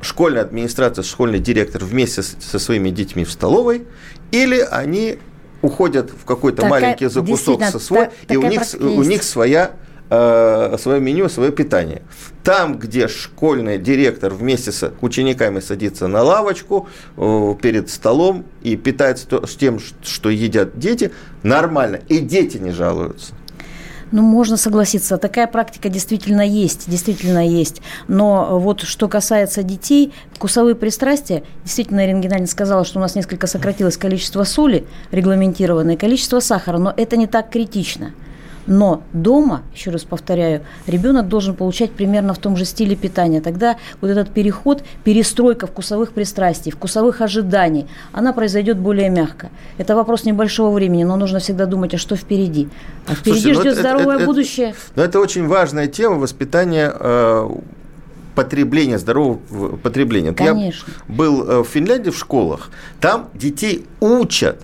школьная 0.00 0.42
администрация, 0.42 1.02
школьный 1.02 1.38
директор 1.38 1.84
вместе 1.84 2.22
со 2.22 2.58
своими 2.58 2.90
детьми 2.90 3.24
в 3.24 3.30
столовой, 3.30 3.86
или 4.30 4.60
они 4.70 5.18
уходят 5.62 6.10
в 6.10 6.24
какой-то 6.24 6.62
такая, 6.62 6.70
маленький 6.70 7.06
закусок 7.06 7.62
со 7.64 7.78
свой, 7.78 8.08
та, 8.26 8.34
и 8.34 8.36
у 8.36 8.42
них, 8.42 8.62
у 8.78 9.02
них 9.02 9.22
своя 9.22 9.72
э, 10.10 10.76
свое 10.80 11.00
меню, 11.00 11.28
свое 11.28 11.52
питание. 11.52 12.02
Там, 12.46 12.78
где 12.78 13.08
школьный 13.08 13.76
директор 13.76 14.32
вместе 14.32 14.70
с 14.70 14.92
учениками 15.00 15.58
садится 15.58 16.06
на 16.06 16.22
лавочку 16.22 16.88
э, 17.16 17.54
перед 17.60 17.90
столом 17.90 18.44
и 18.62 18.76
питается 18.76 19.44
с 19.44 19.56
тем, 19.56 19.80
что 19.80 20.30
едят 20.30 20.78
дети, 20.78 21.10
нормально. 21.42 21.98
И 22.08 22.20
дети 22.20 22.58
не 22.58 22.70
жалуются. 22.70 23.34
Ну, 24.12 24.22
можно 24.22 24.56
согласиться, 24.56 25.18
такая 25.18 25.48
практика 25.48 25.88
действительно 25.88 26.46
есть, 26.46 26.88
действительно 26.88 27.44
есть. 27.44 27.82
Но 28.06 28.60
вот 28.60 28.82
что 28.82 29.08
касается 29.08 29.64
детей, 29.64 30.14
вкусовые 30.32 30.76
пристрастия, 30.76 31.42
действительно, 31.64 32.06
Ирина 32.06 32.46
сказала, 32.46 32.84
что 32.84 33.00
у 33.00 33.02
нас 33.02 33.16
несколько 33.16 33.48
сократилось 33.48 33.96
количество 33.96 34.44
соли 34.44 34.86
регламентированное, 35.10 35.96
количество 35.96 36.38
сахара, 36.38 36.78
но 36.78 36.94
это 36.96 37.16
не 37.16 37.26
так 37.26 37.50
критично. 37.50 38.12
Но 38.66 39.02
дома, 39.12 39.62
еще 39.74 39.90
раз 39.90 40.04
повторяю, 40.04 40.62
ребенок 40.86 41.28
должен 41.28 41.54
получать 41.54 41.92
примерно 41.92 42.34
в 42.34 42.38
том 42.38 42.56
же 42.56 42.64
стиле 42.64 42.96
питания. 42.96 43.40
Тогда 43.40 43.76
вот 44.00 44.10
этот 44.10 44.30
переход, 44.30 44.82
перестройка 45.04 45.66
вкусовых 45.66 46.12
пристрастий, 46.12 46.72
вкусовых 46.72 47.20
ожиданий, 47.20 47.86
она 48.12 48.32
произойдет 48.32 48.78
более 48.78 49.08
мягко. 49.08 49.50
Это 49.78 49.94
вопрос 49.94 50.24
небольшого 50.24 50.74
времени, 50.74 51.04
но 51.04 51.16
нужно 51.16 51.38
всегда 51.38 51.66
думать, 51.66 51.94
а 51.94 51.98
что 51.98 52.16
впереди. 52.16 52.68
А 53.06 53.14
впереди 53.14 53.40
Слушайте, 53.40 53.54
ну 53.54 53.60
ждет 53.60 53.72
это, 53.72 53.80
здоровое 53.80 54.16
это, 54.16 54.26
будущее. 54.26 54.74
Но 54.96 55.02
это 55.02 55.20
очень 55.20 55.46
важная 55.46 55.86
тема 55.86 56.16
воспитания 56.16 56.92
э, 56.98 57.48
потребления, 58.34 58.98
здорового 58.98 59.76
потребления. 59.76 60.32
Конечно. 60.32 60.92
Я 61.08 61.14
был 61.14 61.42
э, 61.48 61.60
в 61.62 61.66
Финляндии 61.66 62.10
в 62.10 62.18
школах, 62.18 62.70
там 63.00 63.28
детей 63.34 63.86
учат 64.00 64.60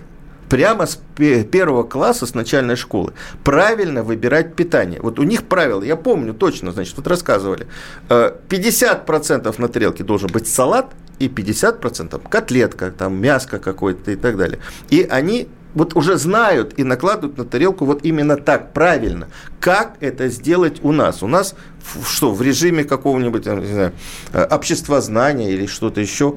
прямо 0.53 0.85
с 0.85 0.99
первого 1.15 1.81
класса, 1.81 2.27
с 2.27 2.35
начальной 2.35 2.75
школы, 2.75 3.13
правильно 3.43 4.03
выбирать 4.03 4.53
питание. 4.55 5.01
Вот 5.01 5.17
у 5.17 5.23
них 5.23 5.45
правило, 5.45 5.81
я 5.81 5.95
помню 5.95 6.35
точно, 6.35 6.71
значит, 6.71 6.95
вот 6.95 7.07
рассказывали, 7.07 7.65
50% 8.07 9.47
э, 9.47 9.53
на 9.57 9.67
тарелке 9.67 10.03
должен 10.03 10.29
быть 10.31 10.47
салат, 10.47 10.91
и 11.17 11.27
50% 11.27 12.21
котлетка, 12.29 12.91
там 12.91 13.19
мяско 13.19 13.57
какое-то 13.57 14.11
и 14.11 14.15
так 14.15 14.37
далее. 14.37 14.59
И 14.91 15.01
они 15.09 15.47
вот 15.73 15.95
уже 15.95 16.17
знают 16.17 16.73
и 16.77 16.83
накладывают 16.83 17.37
на 17.37 17.45
тарелку 17.45 17.85
вот 17.85 18.03
именно 18.03 18.37
так, 18.37 18.73
правильно. 18.73 19.27
Как 19.59 19.95
это 20.01 20.27
сделать 20.27 20.79
у 20.83 20.91
нас? 20.91 21.23
У 21.23 21.27
нас 21.27 21.55
что, 22.07 22.31
в 22.31 22.41
режиме 22.41 22.83
какого-нибудь, 22.83 23.45
не 23.45 23.73
знаю, 23.73 23.93
э, 24.31 24.43
общества 24.45 25.01
знания 25.01 25.51
или 25.51 25.65
что-то 25.65 26.01
еще? 26.01 26.35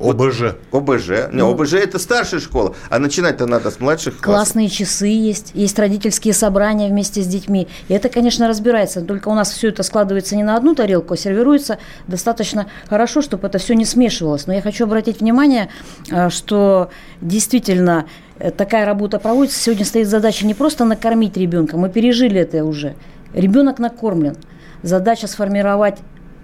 ОБЖ. 0.00 0.40
Вот, 0.70 0.90
ОБЖ. 0.90 1.08
Не, 1.32 1.38
ну, 1.38 1.50
ОБЖ 1.52 1.74
это 1.74 1.98
старшая 1.98 2.40
школа, 2.40 2.74
а 2.90 2.98
начинать-то 2.98 3.46
надо 3.46 3.70
с 3.70 3.80
младших 3.80 4.18
Классные 4.18 4.68
классов. 4.68 4.78
часы 4.78 5.06
есть, 5.06 5.52
есть 5.54 5.78
родительские 5.78 6.34
собрания 6.34 6.88
вместе 6.88 7.22
с 7.22 7.26
детьми. 7.26 7.68
И 7.88 7.94
это, 7.94 8.08
конечно, 8.08 8.48
разбирается. 8.48 9.02
Только 9.02 9.28
у 9.28 9.34
нас 9.34 9.50
все 9.50 9.68
это 9.68 9.82
складывается 9.82 10.36
не 10.36 10.42
на 10.42 10.56
одну 10.56 10.74
тарелку, 10.74 11.14
а 11.14 11.16
сервируется 11.16 11.78
достаточно 12.06 12.66
хорошо, 12.88 13.22
чтобы 13.22 13.46
это 13.46 13.58
все 13.58 13.74
не 13.74 13.84
смешивалось. 13.84 14.46
Но 14.46 14.52
я 14.52 14.62
хочу 14.62 14.84
обратить 14.84 15.20
внимание, 15.20 15.68
э, 16.10 16.28
что 16.30 16.90
действительно 17.20 18.06
такая 18.56 18.86
работа 18.86 19.18
проводится. 19.18 19.58
Сегодня 19.58 19.84
стоит 19.84 20.08
задача 20.08 20.46
не 20.46 20.54
просто 20.54 20.84
накормить 20.84 21.36
ребенка, 21.36 21.76
мы 21.76 21.88
пережили 21.88 22.40
это 22.40 22.64
уже. 22.64 22.94
Ребенок 23.34 23.78
накормлен. 23.78 24.36
Задача 24.82 25.26
сформировать 25.26 25.98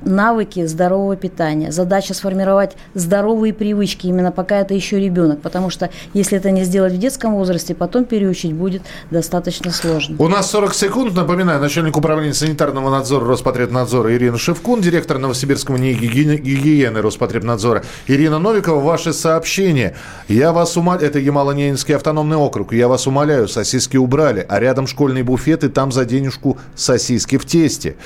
навыки 0.05 0.67
здорового 0.67 1.17
питания, 1.17 1.73
задача 1.73 2.15
сформировать 2.15 2.77
здоровые 2.95 3.53
привычки, 3.53 4.07
именно 4.07 4.33
пока 4.33 4.61
это 4.61 4.75
еще 4.75 5.01
ребенок, 5.01 5.41
потому 5.41 5.71
что 5.71 5.91
если 6.13 6.39
это 6.39 6.51
не 6.51 6.65
сделать 6.65 6.93
в 6.93 6.99
детском 6.99 7.35
возрасте, 7.35 7.75
потом 7.75 8.05
переучить 8.05 8.53
будет 8.53 8.83
достаточно 9.11 9.71
сложно. 9.71 10.17
У 10.19 10.29
нас 10.29 10.51
40 10.51 10.75
секунд, 10.75 11.15
напоминаю, 11.15 11.61
начальник 11.61 11.97
управления 11.97 12.35
санитарного 12.35 12.91
надзора 12.91 13.27
Роспотребнадзора 13.27 14.15
Ирина 14.15 14.39
Шевкун, 14.39 14.81
директор 14.81 15.19
Новосибирского 15.19 15.77
НИИ 15.77 15.95
гигиены 15.95 17.01
Роспотребнадзора 17.01 17.85
Ирина 18.07 18.39
Новикова, 18.39 18.81
ваши 18.81 19.13
сообщения. 19.13 19.97
Я 20.29 20.53
вас 20.53 20.77
умоляю, 20.77 21.07
это 21.07 21.19
Ямало-Ненецкий 21.19 21.95
автономный 21.95 22.37
округ, 22.37 22.73
я 22.73 22.89
вас 22.89 23.07
умоляю, 23.07 23.49
сосиски 23.49 23.97
убрали, 23.97 24.45
а 24.49 24.61
рядом 24.61 24.87
школьный 24.87 25.23
буфет, 25.23 25.65
и 25.65 25.69
там 25.69 25.93
за 25.93 26.05
денежку 26.05 26.59
сосиски 26.75 27.39
в 27.39 27.45
тесте. 27.45 27.97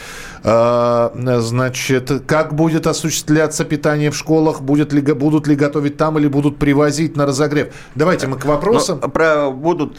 А, 0.44 1.12
значит, 1.40 1.88
Значит, 1.88 2.24
как 2.27 2.55
будет 2.55 2.87
осуществляться 2.87 3.64
питание 3.64 4.11
в 4.11 4.16
школах? 4.16 4.61
Будет 4.61 4.92
ли, 4.92 5.01
будут 5.01 5.46
ли 5.46 5.57
готовить 5.57 5.96
там 5.96 6.18
или 6.18 6.29
будут 6.29 6.59
привозить 6.59 7.16
на 7.16 7.24
разогрев? 7.24 7.68
Давайте 7.94 8.27
мы 8.27 8.38
к 8.38 8.44
вопросам. 8.44 8.98
Но, 9.01 9.09
про, 9.09 9.51
будут 9.51 9.98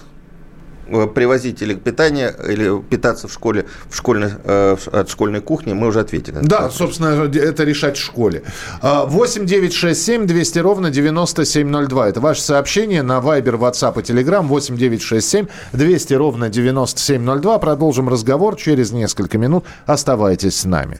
э, 0.88 1.08
привозить 1.08 1.64
или 1.64 1.74
питание, 1.74 2.32
или 2.48 2.80
питаться 2.80 3.28
в 3.28 3.34
школе, 3.34 3.66
в 3.90 3.96
школьной, 3.96 4.34
э, 4.44 4.78
от 4.92 5.10
школьной 5.10 5.42
кухни, 5.42 5.74
мы 5.74 5.88
уже 5.88 6.02
ответили. 6.02 6.38
Да, 6.44 6.58
вопрос. 6.58 6.76
собственно, 6.76 7.24
это 7.26 7.64
решать 7.64 7.98
в 7.98 8.04
школе. 8.04 8.44
8 8.84 9.48
9 9.48 9.74
6 9.74 10.00
7 10.00 10.28
200 10.28 10.60
ровно 10.60 10.92
9702. 10.92 12.10
Это 12.10 12.20
ваше 12.20 12.42
сообщение 12.44 13.02
на 13.02 13.18
Viber, 13.18 13.58
WhatsApp 13.58 14.00
и 14.00 14.04
Telegram. 14.04 14.46
8 14.46 14.78
9 14.78 15.02
6 15.02 15.28
7 15.28 15.48
200 15.74 16.14
ровно 16.14 16.50
9702. 16.50 17.58
Продолжим 17.58 18.10
разговор 18.10 18.58
через 18.58 18.92
несколько 18.92 19.40
минут. 19.40 19.66
Оставайтесь 19.88 20.56
с 20.56 20.66
нами. 20.66 21.00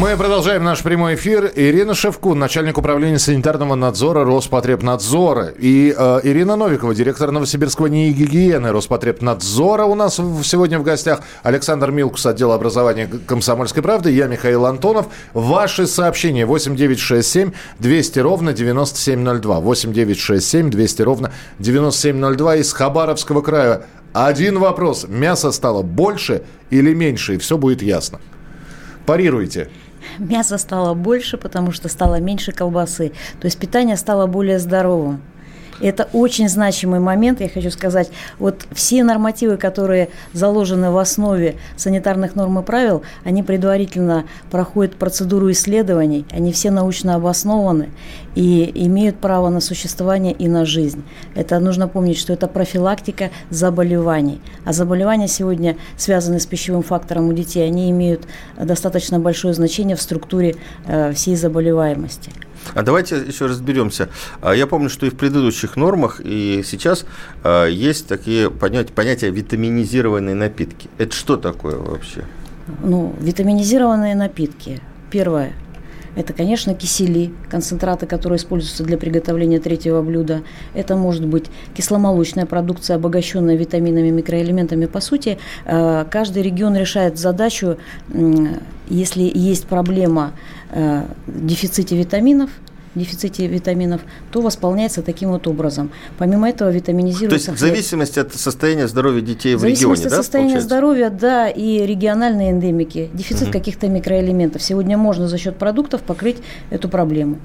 Мы 0.00 0.16
продолжаем 0.16 0.64
наш 0.64 0.82
прямой 0.82 1.14
эфир. 1.16 1.52
Ирина 1.54 1.92
Шевкун, 1.92 2.38
начальник 2.38 2.78
управления 2.78 3.18
санитарного 3.18 3.74
надзора 3.74 4.24
Роспотребнадзора. 4.24 5.48
И 5.58 5.94
э, 5.94 6.20
Ирина 6.22 6.56
Новикова, 6.56 6.94
директор 6.94 7.30
Новосибирского 7.30 7.88
НИИ 7.88 8.12
гигиены 8.12 8.72
Роспотребнадзора 8.72 9.84
у 9.84 9.94
нас 9.94 10.14
сегодня 10.14 10.78
в 10.78 10.84
гостях. 10.84 11.20
Александр 11.42 11.90
Милкус, 11.90 12.24
отдел 12.24 12.52
образования 12.52 13.10
«Комсомольской 13.26 13.82
правды». 13.82 14.10
Я 14.10 14.26
Михаил 14.26 14.64
Антонов. 14.64 15.08
Ваши 15.34 15.86
сообщения 15.86 16.46
8967 16.46 17.52
200 17.78 18.18
ровно 18.20 18.54
9702. 18.54 19.60
8967 19.60 20.70
200 20.70 21.02
ровно 21.02 21.32
9702 21.58 22.56
из 22.56 22.72
Хабаровского 22.72 23.42
края. 23.42 23.82
Один 24.14 24.60
вопрос. 24.60 25.04
Мясо 25.06 25.52
стало 25.52 25.82
больше 25.82 26.42
или 26.70 26.94
меньше? 26.94 27.34
И 27.34 27.38
все 27.38 27.58
будет 27.58 27.82
ясно. 27.82 28.18
Парируйте. 29.04 29.68
Мяса 30.20 30.58
стало 30.58 30.94
больше, 30.94 31.38
потому 31.38 31.72
что 31.72 31.88
стало 31.88 32.20
меньше 32.20 32.52
колбасы. 32.52 33.12
То 33.40 33.46
есть 33.46 33.58
питание 33.58 33.96
стало 33.96 34.26
более 34.26 34.58
здоровым. 34.58 35.22
Это 35.80 36.08
очень 36.12 36.48
значимый 36.48 37.00
момент, 37.00 37.40
я 37.40 37.48
хочу 37.48 37.70
сказать. 37.70 38.10
Вот 38.38 38.66
все 38.72 39.02
нормативы, 39.02 39.56
которые 39.56 40.10
заложены 40.32 40.90
в 40.90 40.98
основе 40.98 41.56
санитарных 41.76 42.36
норм 42.36 42.58
и 42.58 42.62
правил, 42.62 43.02
они 43.24 43.42
предварительно 43.42 44.24
проходят 44.50 44.96
процедуру 44.96 45.50
исследований, 45.50 46.26
они 46.30 46.52
все 46.52 46.70
научно 46.70 47.14
обоснованы 47.14 47.88
и 48.34 48.70
имеют 48.86 49.16
право 49.16 49.48
на 49.48 49.60
существование 49.60 50.32
и 50.32 50.48
на 50.48 50.64
жизнь. 50.64 51.02
Это 51.34 51.58
нужно 51.58 51.88
помнить, 51.88 52.18
что 52.18 52.32
это 52.32 52.46
профилактика 52.46 53.30
заболеваний. 53.50 54.40
А 54.64 54.72
заболевания 54.72 55.28
сегодня, 55.28 55.76
связанные 55.96 56.40
с 56.40 56.46
пищевым 56.46 56.82
фактором 56.82 57.28
у 57.28 57.32
детей, 57.32 57.66
они 57.66 57.90
имеют 57.90 58.26
достаточно 58.56 59.18
большое 59.18 59.54
значение 59.54 59.96
в 59.96 60.02
структуре 60.02 60.56
э, 60.86 61.12
всей 61.12 61.36
заболеваемости. 61.36 62.30
А 62.74 62.82
давайте 62.82 63.16
еще 63.16 63.46
разберемся. 63.46 64.08
А 64.40 64.54
Я 64.54 64.66
помню, 64.66 64.88
что 64.88 65.06
и 65.06 65.10
в 65.10 65.16
предыдущих 65.16 65.76
нормах, 65.76 66.20
и 66.22 66.62
сейчас 66.64 67.04
а, 67.42 67.66
есть 67.66 68.06
такие 68.06 68.50
понятия, 68.50 68.92
понятия 68.92 69.30
витаминизированные 69.30 70.34
напитки. 70.34 70.88
Это 70.98 71.14
что 71.14 71.36
такое 71.36 71.76
вообще? 71.76 72.24
Ну, 72.82 73.14
витаминизированные 73.20 74.14
напитки. 74.14 74.80
Первое. 75.10 75.52
Это, 76.16 76.32
конечно, 76.32 76.74
кисели, 76.74 77.32
концентраты, 77.48 78.06
которые 78.06 78.38
используются 78.38 78.84
для 78.84 78.98
приготовления 78.98 79.60
третьего 79.60 80.02
блюда. 80.02 80.42
Это 80.74 80.96
может 80.96 81.26
быть 81.26 81.46
кисломолочная 81.74 82.46
продукция, 82.46 82.96
обогащенная 82.96 83.56
витаминами, 83.56 84.10
микроэлементами. 84.10 84.86
По 84.86 85.00
сути, 85.00 85.38
э, 85.66 86.04
каждый 86.10 86.42
регион 86.42 86.76
решает 86.76 87.18
задачу, 87.18 87.76
если 88.88 89.30
есть 89.32 89.66
проблема 89.66 90.32
э, 90.70 91.04
в 91.26 91.46
дефиците 91.46 91.96
витаминов, 91.96 92.50
дефиците 92.94 93.46
витаминов, 93.46 94.00
то 94.32 94.40
восполняется 94.40 95.02
таким 95.02 95.30
вот 95.30 95.46
образом. 95.46 95.90
Помимо 96.18 96.48
этого 96.48 96.70
То 96.70 96.74
есть 96.74 96.86
витаминизируется 96.88 97.52
в 97.52 97.58
зависимости 97.58 98.18
от 98.18 98.34
состояния 98.34 98.88
здоровья 98.88 99.20
детей 99.20 99.54
В 99.54 99.60
в 99.60 99.64
регионе, 99.64 99.76
зависимости 99.96 100.04
от 100.06 100.10
да? 100.10 100.16
состояния 100.16 100.48
получается? 100.54 100.68
здоровья, 100.68 101.10
да, 101.10 101.48
и 101.48 101.86
региональные 101.86 102.50
эндемики, 102.50 103.10
дефицит 103.12 103.44
Мгм. 103.48 103.52
каких-то 103.52 103.88
микроэлементов. 103.88 104.62
Сегодня 104.62 104.96
можно 104.98 105.28
за 105.28 105.38
счет 105.38 105.56
продуктов 105.56 106.02
покрыть 106.02 106.38
эту 106.70 106.88
проблему. 106.88 107.38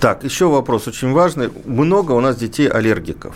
Так, 0.00 0.22
еще 0.24 0.46
вопрос 0.48 0.86
очень 0.86 1.12
важный. 1.12 1.50
Много 1.64 2.12
у 2.12 2.20
нас 2.20 2.36
детей 2.36 2.68
аллергиков. 2.68 3.34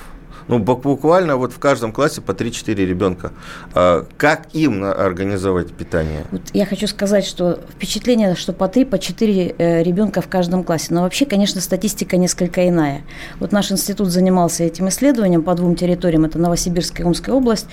Ну, 0.48 0.58
бу- 0.58 0.80
буквально 0.80 1.36
вот 1.36 1.52
в 1.52 1.58
каждом 1.58 1.92
классе 1.92 2.20
по 2.20 2.32
3-4 2.32 2.74
ребенка. 2.74 3.32
А 3.74 4.06
Как 4.16 4.46
им 4.54 4.82
организовать 4.82 5.72
питание? 5.72 6.24
Вот 6.30 6.42
я 6.54 6.64
хочу 6.66 6.86
сказать, 6.86 7.26
что 7.26 7.60
впечатление, 7.70 8.34
что 8.34 8.52
по 8.52 8.66
3, 8.66 8.84
по 8.86 8.98
4 8.98 9.54
э, 9.58 9.82
ребенка 9.82 10.20
в 10.22 10.28
каждом 10.28 10.64
классе. 10.64 10.86
Но 10.90 11.02
вообще, 11.02 11.26
конечно, 11.26 11.60
статистика 11.60 12.16
несколько 12.16 12.66
иная. 12.68 13.02
Вот 13.40 13.52
наш 13.52 13.70
институт 13.70 14.08
занимался 14.08 14.64
этим 14.64 14.88
исследованием 14.88 15.42
по 15.42 15.54
двум 15.54 15.76
территориям, 15.76 16.24
это 16.24 16.38
Новосибирская 16.38 17.04
и 17.04 17.08
Омская 17.08 17.34
область. 17.34 17.66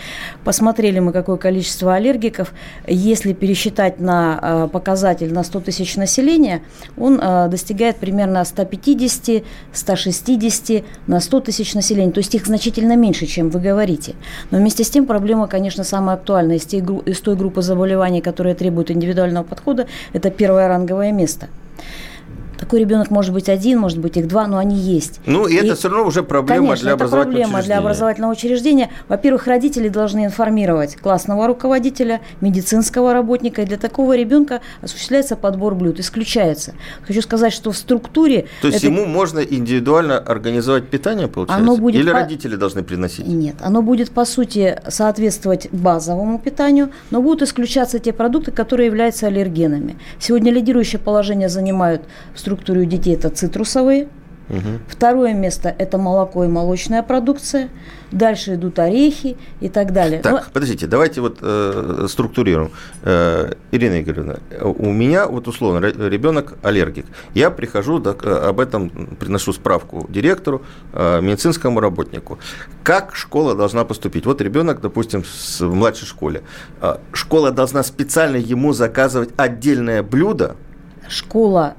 Посмотрели 0.43 0.99
мы, 0.99 1.13
какое 1.13 1.37
количество 1.37 1.95
аллергиков. 1.95 2.51
Если 2.87 3.33
пересчитать 3.33 3.99
на 3.99 4.39
э, 4.41 4.67
показатель 4.71 5.33
на 5.33 5.43
100 5.43 5.59
тысяч 5.61 5.95
населения, 5.95 6.61
он 6.97 7.19
э, 7.21 7.47
достигает 7.47 7.97
примерно 7.97 8.43
150-160 8.43 10.83
на 11.07 11.19
100 11.19 11.39
тысяч 11.39 11.73
населения. 11.73 12.11
То 12.11 12.19
есть 12.19 12.35
их 12.35 12.45
значительно 12.45 12.64
меньше, 12.95 13.25
чем 13.25 13.49
вы 13.49 13.59
говорите. 13.59 14.13
Но 14.51 14.57
вместе 14.57 14.83
с 14.83 14.89
тем 14.89 15.05
проблема, 15.05 15.47
конечно, 15.47 15.83
самая 15.83 16.15
актуальная 16.15 16.57
из, 16.57 16.65
тех 16.65 16.83
из 17.05 17.19
той 17.21 17.35
группы 17.35 17.61
заболеваний, 17.61 18.21
которые 18.21 18.55
требуют 18.55 18.91
индивидуального 18.91 19.43
подхода, 19.43 19.87
это 20.13 20.29
первое 20.29 20.67
ранговое 20.67 21.11
место. 21.11 21.47
Такой 22.59 22.79
ребенок 22.79 23.11
может 23.11 23.33
быть 23.33 23.49
один, 23.49 23.79
может 23.79 23.99
быть 23.99 24.17
их 24.17 24.27
два, 24.27 24.47
но 24.47 24.57
они 24.57 24.75
есть. 24.75 25.19
Ну, 25.25 25.47
и, 25.47 25.55
это 25.55 25.75
все 25.75 25.89
равно 25.89 26.05
уже 26.07 26.23
проблема 26.23 26.67
Конечно, 26.67 26.83
для 26.83 26.91
это 26.93 27.03
образовательного 27.03 27.33
проблема 27.33 27.49
для 27.51 27.59
учреждения. 27.59 27.79
образовательного 27.79 28.31
учреждения. 28.31 28.89
Во-первых, 29.07 29.47
родители 29.47 29.89
должны 29.89 30.25
информировать 30.25 30.95
классного 30.97 31.47
руководителя, 31.47 32.21
медицинского 32.41 33.13
работника. 33.13 33.61
И 33.61 33.65
для 33.65 33.77
такого 33.77 34.15
ребенка 34.15 34.61
осуществляется 34.81 35.35
подбор 35.35 35.75
блюд, 35.75 35.99
исключается. 35.99 36.73
Хочу 37.05 37.21
сказать, 37.21 37.53
что 37.53 37.71
в 37.71 37.77
структуре... 37.77 38.45
То 38.61 38.67
есть 38.67 38.79
это- 38.83 38.87
ему 38.87 39.05
можно 39.05 39.39
индивидуально 39.39 40.17
организовать 40.17 40.87
питание, 40.87 41.27
получается? 41.27 41.63
Оно 41.63 41.77
будет 41.77 42.01
Или 42.01 42.11
по- 42.11 42.19
родители 42.19 42.55
должны 42.55 42.83
приносить? 42.83 43.27
Нет, 43.27 43.55
оно 43.61 43.81
будет, 43.81 44.11
по 44.11 44.25
сути, 44.25 44.79
соответствовать 44.87 45.69
базовому 45.71 46.39
питанию, 46.39 46.89
но 47.11 47.21
будут 47.21 47.41
исключаться 47.43 47.99
те 47.99 48.13
продукты, 48.13 48.51
которые 48.51 48.87
являются 48.87 49.27
аллергенами. 49.27 49.97
Сегодня 50.19 50.51
лидирующее 50.51 50.99
положение 50.99 51.49
занимают 51.49 52.01
в 52.33 52.39
структуре 52.45 52.81
у 52.81 52.85
детей 52.85 53.15
это 53.15 53.29
цитрусовые. 53.29 54.07
Мгм. 54.49 54.79
Второе 54.87 55.33
место– 55.33 55.73
это 55.79 55.97
молоко 55.97 56.43
и 56.43 56.47
молочная 56.47 57.01
продукция. 57.01 57.69
Дальше 58.11 58.53
идут 58.53 58.77
орехи 58.77 59.37
и 59.59 59.69
так 59.69 59.91
далее. 59.91 60.19
Так, 60.21 60.31
Но- 60.33 60.41
подождите, 60.53 60.85
давайте 60.85 61.19
вот 61.21 61.39
э, 61.41 62.05
структурируем. 62.07 62.69
Э, 63.01 63.53
Ирина 63.71 63.99
Игоревна, 64.01 64.35
у 64.61 64.91
меня 64.91 65.25
вот 65.25 65.47
условно 65.47 65.79
ре- 65.81 66.09
ребенок 66.09 66.53
аллергик. 66.61 67.07
Я 67.33 67.49
прихожу, 67.49 67.97
да, 67.97 68.13
к- 68.13 68.47
об 68.49 68.59
этом 68.59 68.91
приношу 69.19 69.51
справку 69.51 70.05
директору, 70.09 70.61
э, 70.93 71.21
медицинскому 71.21 71.79
работнику. 71.79 72.37
Как 72.83 73.15
школа 73.15 73.55
должна 73.55 73.83
поступить? 73.83 74.27
Вот 74.27 74.41
ребенок, 74.41 74.79
допустим, 74.79 75.23
с- 75.25 75.61
в 75.61 75.73
младшей 75.73 76.05
школе. 76.07 76.43
Э, 76.81 76.97
Школа 77.13 77.49
должна 77.49 77.81
специально 77.81 78.37
ему 78.37 78.73
заказывать 78.73 79.29
отдельное 79.37 80.03
блюдо, 80.03 80.55
школа 81.09 81.73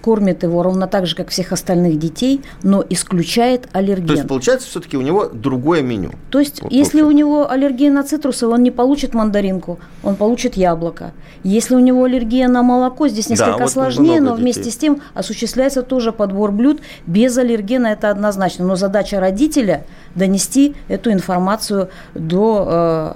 кормит 0.00 0.42
его 0.42 0.62
ровно 0.62 0.86
так 0.86 1.06
же, 1.06 1.16
как 1.16 1.28
всех 1.30 1.52
остальных 1.52 1.98
детей, 1.98 2.42
но 2.62 2.84
исключает 2.88 3.68
аллерген. 3.72 4.06
То 4.06 4.12
есть, 4.14 4.28
получается, 4.28 4.68
все-таки 4.68 4.96
у 4.96 5.00
него 5.00 5.26
другое 5.26 5.82
меню. 5.82 6.12
То 6.30 6.38
есть, 6.38 6.62
Вот 6.62 6.70
если 6.70 7.02
у 7.02 7.10
него 7.10 7.50
аллергия 7.50 7.90
на 7.90 8.04
цитрусы, 8.04 8.46
он 8.46 8.62
не 8.62 8.70
получит 8.70 9.14
мандаринку, 9.14 9.78
он 10.02 10.14
получит 10.14 10.56
яблоко. 10.56 11.12
Если 11.42 11.74
у 11.74 11.80
него 11.80 12.04
аллергия 12.04 12.48
на 12.48 12.62
молоко, 12.62 13.08
здесь 13.08 13.26
Да, 13.26 13.34
несколько 13.34 13.62
вот 13.62 13.70
сложнее, 13.70 14.20
но 14.20 14.34
вместе 14.34 14.62
детей. 14.62 14.72
с 14.72 14.76
тем 14.76 15.02
осуществляется 15.14 15.82
тоже 15.82 16.12
подбор 16.12 16.52
блюд 16.52 16.80
без 17.06 17.36
аллергена, 17.36 17.88
это 17.88 18.10
однозначно. 18.10 18.64
Но 18.64 18.76
задача 18.76 19.18
родителя 19.18 19.84
донести 20.14 20.76
эту 20.88 21.10
информацию 21.10 21.88
до 22.14 22.68
э, 22.68 23.14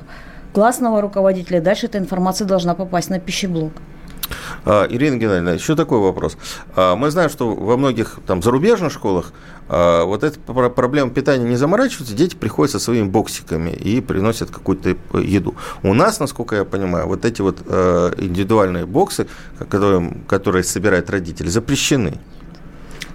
классного 0.53 1.01
руководителя. 1.01 1.61
Дальше 1.61 1.87
эта 1.87 1.99
информация 1.99 2.47
должна 2.47 2.75
попасть 2.75 3.11
на 3.11 3.21
пищеблок. 3.21 3.73
А, 4.65 4.87
Ирина 4.89 5.17
Геннадьевна, 5.17 5.53
еще 5.53 5.77
такой 5.77 6.01
вопрос. 6.01 6.37
А, 6.75 6.97
Мы 6.97 7.11
знаем, 7.11 7.31
что 7.31 7.55
во 7.55 7.77
многих 7.77 8.19
там 8.27 8.43
зарубежных 8.43 8.93
школах 8.93 9.33
а, 9.69 10.05
вот 10.05 10.25
эта 10.25 10.39
пр- 10.41 10.71
проблема 10.71 11.11
питания 11.11 11.45
не 11.49 11.57
заморачивается, 11.57 12.15
дети 12.15 12.37
приходят 12.37 12.73
со 12.73 12.79
своими 12.79 13.07
боксиками 13.09 13.71
и 13.71 14.01
приносят 14.01 14.51
какую-то 14.51 14.97
еду. 15.19 15.55
У 15.83 15.95
нас, 15.95 16.21
насколько 16.21 16.57
я 16.57 16.65
понимаю, 16.65 17.07
вот 17.07 17.25
эти 17.25 17.43
вот 17.43 17.59
э, 17.67 18.12
индивидуальные 18.19 18.87
боксы, 18.87 19.27
которые, 19.59 20.17
которые 20.29 20.62
собирают 20.65 21.11
родители, 21.11 21.49
запрещены. 21.49 22.21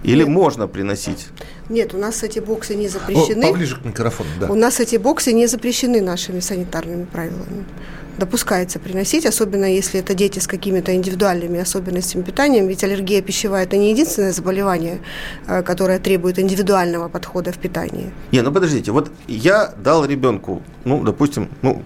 Или 0.02 0.24
можно 0.24 0.66
приносить? 0.66 1.28
Нет, 1.68 1.94
у 1.94 1.98
нас 1.98 2.22
эти 2.22 2.40
боксы 2.40 2.74
не 2.74 2.88
запрещены. 2.88 3.44
О, 3.44 3.48
поближе 3.48 3.76
к 3.76 3.84
микрофону, 3.84 4.30
да. 4.40 4.48
У 4.48 4.54
нас 4.54 4.80
эти 4.80 4.96
боксы 4.96 5.32
не 5.32 5.46
запрещены 5.46 6.00
нашими 6.00 6.40
санитарными 6.40 7.04
правилами. 7.04 7.64
Допускается 8.18 8.78
приносить, 8.78 9.24
особенно 9.24 9.64
если 9.64 10.00
это 10.00 10.14
дети 10.14 10.38
с 10.38 10.46
какими-то 10.46 10.94
индивидуальными 10.94 11.60
особенностями 11.60 12.22
питания, 12.22 12.66
ведь 12.66 12.84
аллергия 12.84 13.22
пищевая– 13.22 13.64
это 13.64 13.78
не 13.78 13.90
единственное 13.90 14.32
заболевание, 14.32 15.00
э, 15.46 15.62
которое 15.62 15.98
требует 15.98 16.38
индивидуального 16.38 17.08
подхода 17.08 17.52
в 17.52 17.58
питании. 17.58 18.12
Не, 18.30 18.42
ну 18.42 18.52
подождите, 18.52 18.92
вот 18.92 19.10
я 19.28 19.72
дал 19.82 20.04
ребенку, 20.04 20.62
ну, 20.84 21.02
допустим, 21.02 21.48
ну, 21.62 21.82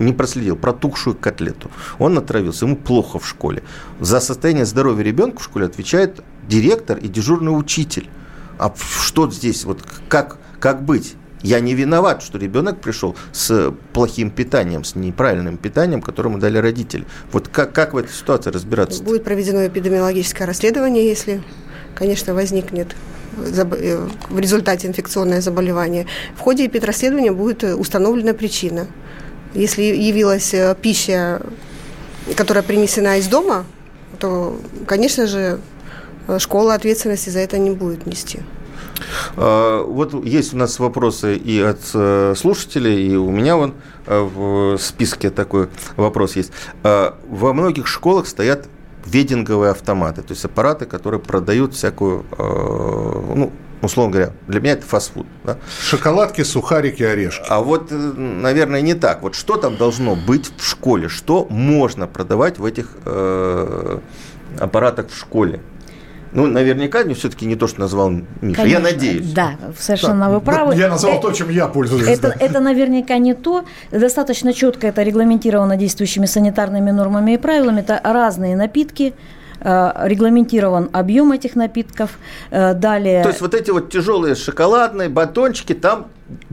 не 0.00 0.12
проследил, 0.12 0.56
протухшую 0.56 1.14
котлету. 1.14 1.70
Он 1.98 2.18
отравился, 2.18 2.64
ему 2.64 2.76
плохо 2.76 3.18
в 3.18 3.28
школе. 3.28 3.62
За 4.00 4.20
состояние 4.20 4.64
здоровья 4.64 5.04
ребенка 5.04 5.38
в 5.38 5.44
школе 5.44 5.66
отвечает 5.66 6.22
директор 6.48 6.98
и 6.98 7.08
дежурный 7.08 7.56
учитель. 7.56 8.08
А 8.58 8.72
что 8.76 9.30
здесь, 9.30 9.64
вот 9.64 9.80
как, 10.08 10.38
как 10.60 10.82
быть? 10.84 11.16
Я 11.42 11.58
не 11.58 11.74
виноват, 11.74 12.22
что 12.22 12.38
ребенок 12.38 12.80
пришел 12.80 13.16
с 13.32 13.74
плохим 13.92 14.30
питанием, 14.30 14.84
с 14.84 14.94
неправильным 14.94 15.56
питанием, 15.56 16.00
которое 16.00 16.28
ему 16.28 16.38
дали 16.38 16.58
родители. 16.58 17.04
Вот 17.32 17.48
как, 17.48 17.72
как 17.72 17.94
в 17.94 17.96
этой 17.96 18.12
ситуации 18.12 18.50
разбираться? 18.50 19.02
Будет 19.02 19.24
проведено 19.24 19.66
эпидемиологическое 19.66 20.46
расследование, 20.46 21.04
если, 21.04 21.42
конечно, 21.96 22.32
возникнет 22.34 22.94
э, 23.36 24.08
в 24.30 24.38
результате 24.38 24.86
инфекционное 24.86 25.40
заболевание. 25.40 26.06
В 26.36 26.40
ходе 26.40 26.66
эпидрасследования 26.66 27.32
будет 27.32 27.64
установлена 27.64 28.34
причина. 28.34 28.86
Если 29.52 29.82
явилась 29.82 30.54
э, 30.54 30.76
пища, 30.80 31.42
которая 32.36 32.62
принесена 32.62 33.18
из 33.18 33.26
дома, 33.26 33.64
то, 34.20 34.60
конечно 34.86 35.26
же, 35.26 35.58
школа 36.38 36.74
ответственности 36.74 37.30
за 37.30 37.40
это 37.40 37.58
не 37.58 37.70
будет 37.70 38.06
нести. 38.06 38.40
А, 39.36 39.84
вот 39.84 40.24
есть 40.24 40.54
у 40.54 40.56
нас 40.56 40.78
вопросы 40.78 41.36
и 41.36 41.60
от 41.60 41.80
э, 41.94 42.34
слушателей, 42.36 43.12
и 43.12 43.16
у 43.16 43.30
меня 43.30 43.56
вон 43.56 43.74
э, 44.06 44.20
в 44.20 44.78
списке 44.78 45.30
такой 45.30 45.68
вопрос 45.96 46.36
есть. 46.36 46.52
А, 46.82 47.18
во 47.28 47.52
многих 47.52 47.86
школах 47.86 48.26
стоят 48.26 48.68
вединговые 49.04 49.72
автоматы, 49.72 50.22
то 50.22 50.32
есть 50.32 50.44
аппараты, 50.44 50.86
которые 50.86 51.18
продают 51.18 51.74
всякую, 51.74 52.24
ну, 52.38 53.50
условно 53.82 54.12
говоря, 54.12 54.32
для 54.46 54.60
меня 54.60 54.72
это 54.74 54.86
фастфуд. 54.86 55.26
Да? 55.42 55.58
Шоколадки, 55.80 56.42
сухарики, 56.42 57.02
орешки. 57.02 57.44
А 57.48 57.60
вот, 57.60 57.90
наверное, 57.90 58.80
не 58.80 58.94
так. 58.94 59.22
Вот 59.22 59.34
что 59.34 59.56
там 59.56 59.76
должно 59.76 60.14
быть 60.14 60.52
в 60.56 60.64
школе? 60.64 61.08
Что 61.08 61.46
можно 61.50 62.06
продавать 62.06 62.58
в 62.58 62.64
этих 62.64 62.90
э, 63.04 63.98
аппаратах 64.60 65.10
в 65.10 65.18
школе? 65.18 65.60
Ну, 66.32 66.46
наверняка 66.46 67.02
не 67.02 67.14
все-таки 67.14 67.44
не 67.44 67.56
то, 67.56 67.66
что 67.66 67.80
назвал 67.80 68.10
Миша. 68.10 68.24
Конечно, 68.40 68.64
я 68.64 68.80
надеюсь. 68.80 69.32
Да, 69.32 69.56
совершенно 69.78 70.26
так, 70.26 70.34
вы 70.34 70.40
правы. 70.40 70.74
Я 70.74 70.88
назвал 70.88 71.14
это, 71.14 71.28
то, 71.28 71.32
чем 71.32 71.50
я 71.50 71.68
пользуюсь. 71.68 72.08
Это, 72.08 72.28
да. 72.28 72.36
это 72.38 72.60
наверняка 72.60 73.18
не 73.18 73.34
то. 73.34 73.64
Достаточно 73.90 74.54
четко 74.54 74.86
это 74.86 75.02
регламентировано 75.02 75.76
действующими 75.76 76.26
санитарными 76.26 76.90
нормами 76.90 77.32
и 77.32 77.36
правилами. 77.36 77.80
Это 77.80 78.00
разные 78.02 78.56
напитки, 78.56 79.12
э, 79.60 79.92
регламентирован 80.04 80.88
объем 80.92 81.32
этих 81.32 81.54
напитков. 81.54 82.18
Э, 82.50 82.72
далее... 82.72 83.22
То 83.22 83.28
есть 83.28 83.42
вот 83.42 83.54
эти 83.54 83.70
вот 83.70 83.90
тяжелые 83.90 84.34
шоколадные 84.34 85.10
батончики 85.10 85.74
там 85.74 86.06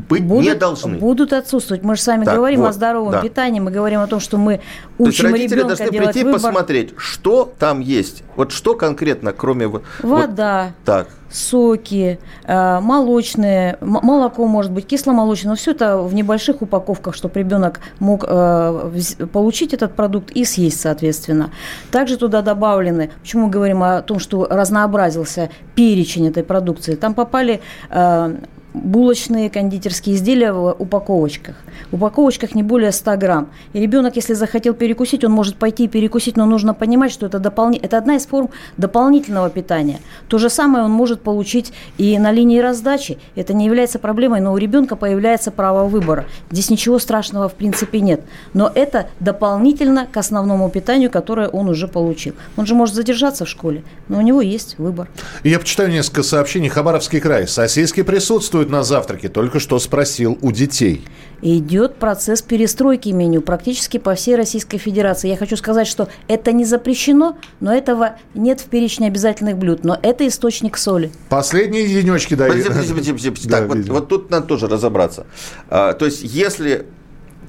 быть 0.10 0.26
будут, 0.26 0.44
не 0.44 0.56
должны. 0.56 0.98
Будут 0.98 1.34
отсутствовать. 1.34 1.84
Мы 1.84 1.96
же 1.96 2.02
с 2.02 2.08
вами 2.08 2.26
так, 2.26 2.36
говорим 2.36 2.62
вот, 2.62 2.70
о 2.70 2.74
здоровом 2.74 3.12
да. 3.12 3.22
питании, 3.22 3.60
мы 3.60 3.72
говорим 3.72 4.00
о 4.00 4.08
том, 4.08 4.20
что 4.20 4.38
мы 4.38 4.62
учим 4.98 5.06
То 5.06 5.06
есть 5.06 5.20
родители 5.22 5.62
должны 5.62 5.88
прийти 5.88 6.24
выбор. 6.24 6.40
посмотреть, 6.40 6.94
что 6.98 7.52
там 7.60 7.80
есть. 7.80 8.24
Вот 8.36 8.52
что 8.52 8.76
конкретно, 8.76 9.34
кроме... 9.34 9.68
Вода, 10.02 10.64
вот, 10.64 10.86
так. 10.86 11.08
соки, 11.30 12.20
э, 12.46 12.80
молочные, 12.80 13.78
молоко 13.82 14.48
может 14.48 14.72
быть, 14.72 14.88
кисломолочное, 14.88 15.52
но 15.52 15.56
все 15.56 15.72
это 15.72 15.98
в 15.98 16.14
небольших 16.14 16.62
упаковках, 16.62 17.16
чтобы 17.16 17.38
ребенок 17.40 17.80
мог 18.00 18.24
э, 18.28 18.92
получить 19.32 19.74
этот 19.74 19.96
продукт 19.96 20.32
и 20.32 20.46
съесть, 20.46 20.80
соответственно. 20.80 21.52
Также 21.92 22.18
туда 22.18 22.42
добавлены, 22.42 23.12
почему 23.22 23.46
мы 23.46 23.52
говорим 23.52 23.84
о 23.84 24.02
том, 24.02 24.20
что 24.20 24.48
разнообразился 24.50 25.50
перечень 25.76 26.28
этой 26.28 26.44
продукции, 26.44 26.96
там 26.96 27.14
попали 27.14 27.62
э, 27.90 28.36
булочные 28.74 29.50
кондитерские 29.50 30.16
изделия 30.16 30.54
в 30.54 30.76
упаковочках. 30.78 31.56
В 31.92 31.96
упаковочках 31.96 32.56
не 32.56 32.64
более 32.64 32.92
100 32.92 33.18
грамм. 33.18 33.50
И 33.74 33.80
ребенок, 33.80 34.16
если 34.16 34.34
захотел 34.34 34.74
перекусить, 34.74 35.24
он 35.24 35.32
может 35.32 35.56
пойти 35.56 35.86
и 35.86 35.88
перекусить, 35.88 36.38
но 36.38 36.46
нужно 36.46 36.74
понимать, 36.74 37.12
что 37.12 37.26
это, 37.26 37.40
дополни... 37.40 37.80
это 37.80 37.98
одна 37.98 38.16
из 38.16 38.26
форм 38.26 38.50
дополнительного 38.78 39.50
питания. 39.50 40.00
То 40.28 40.38
же 40.38 40.50
самое 40.50 40.84
он 40.84 40.92
может 40.92 41.22
получить 41.22 41.74
и 41.98 42.18
на 42.20 42.32
линии 42.32 42.60
раздачи. 42.60 43.18
Это 43.36 43.54
не 43.54 43.66
является 43.66 43.98
проблемой, 43.98 44.42
но 44.42 44.54
у 44.54 44.58
ребенка 44.58 44.96
появляется 44.96 45.52
право 45.52 45.88
выбора. 45.88 46.26
Здесь 46.52 46.70
ничего 46.70 47.00
страшного 47.00 47.50
в 47.50 47.54
принципе 47.54 48.02
нет. 48.02 48.22
Но 48.54 48.72
это 48.74 49.08
дополнительно 49.20 50.06
к 50.06 50.18
основному 50.18 50.70
питанию, 50.70 51.10
которое 51.10 51.48
он 51.48 51.70
уже 51.70 51.88
получил. 51.88 52.36
Он 52.58 52.66
же 52.66 52.76
может 52.76 52.96
задержаться 52.96 53.46
в 53.46 53.50
школе, 53.50 53.84
но 54.08 54.20
у 54.20 54.22
него 54.22 54.42
есть 54.42 54.78
выбор. 54.78 55.10
Я 55.44 55.60
почитаю 55.60 55.90
несколько 55.90 56.24
сообщений. 56.24 56.70
Хабаровский 56.70 57.20
край. 57.20 57.48
Сосиски 57.48 58.04
присутствуют 58.04 58.59
присутствует 58.60 58.70
на 58.70 58.84
завтраке? 58.84 59.30
Только 59.30 59.60
что 59.60 59.80
спросил 59.80 60.38
у 60.42 60.52
детей. 60.52 61.06
Идет 61.42 61.96
процесс 61.96 62.42
перестройки 62.42 63.10
меню 63.10 63.42
практически 63.42 63.98
по 63.98 64.14
всей 64.16 64.36
Российской 64.36 64.78
Федерации. 64.78 65.30
Я 65.30 65.38
хочу 65.38 65.56
сказать, 65.56 65.88
что 65.88 66.10
это 66.28 66.52
не 66.52 66.66
запрещено, 66.66 67.38
но 67.62 67.74
этого 67.74 68.18
нет 68.34 68.60
в 68.60 68.66
перечне 68.66 69.08
обязательных 69.08 69.58
блюд. 69.58 69.84
Но 69.84 69.98
это 70.02 70.28
источник 70.28 70.78
соли. 70.78 71.12
Последние 71.30 71.88
денечки 71.88 72.36
дают. 72.36 72.56
Так, 73.50 73.68
вот, 73.68 73.78
вот 73.88 74.10
тут 74.10 74.30
надо 74.30 74.48
тоже 74.48 74.68
разобраться. 74.68 75.26
А, 75.70 75.94
то 75.94 76.06
есть, 76.06 76.22
если 76.24 76.86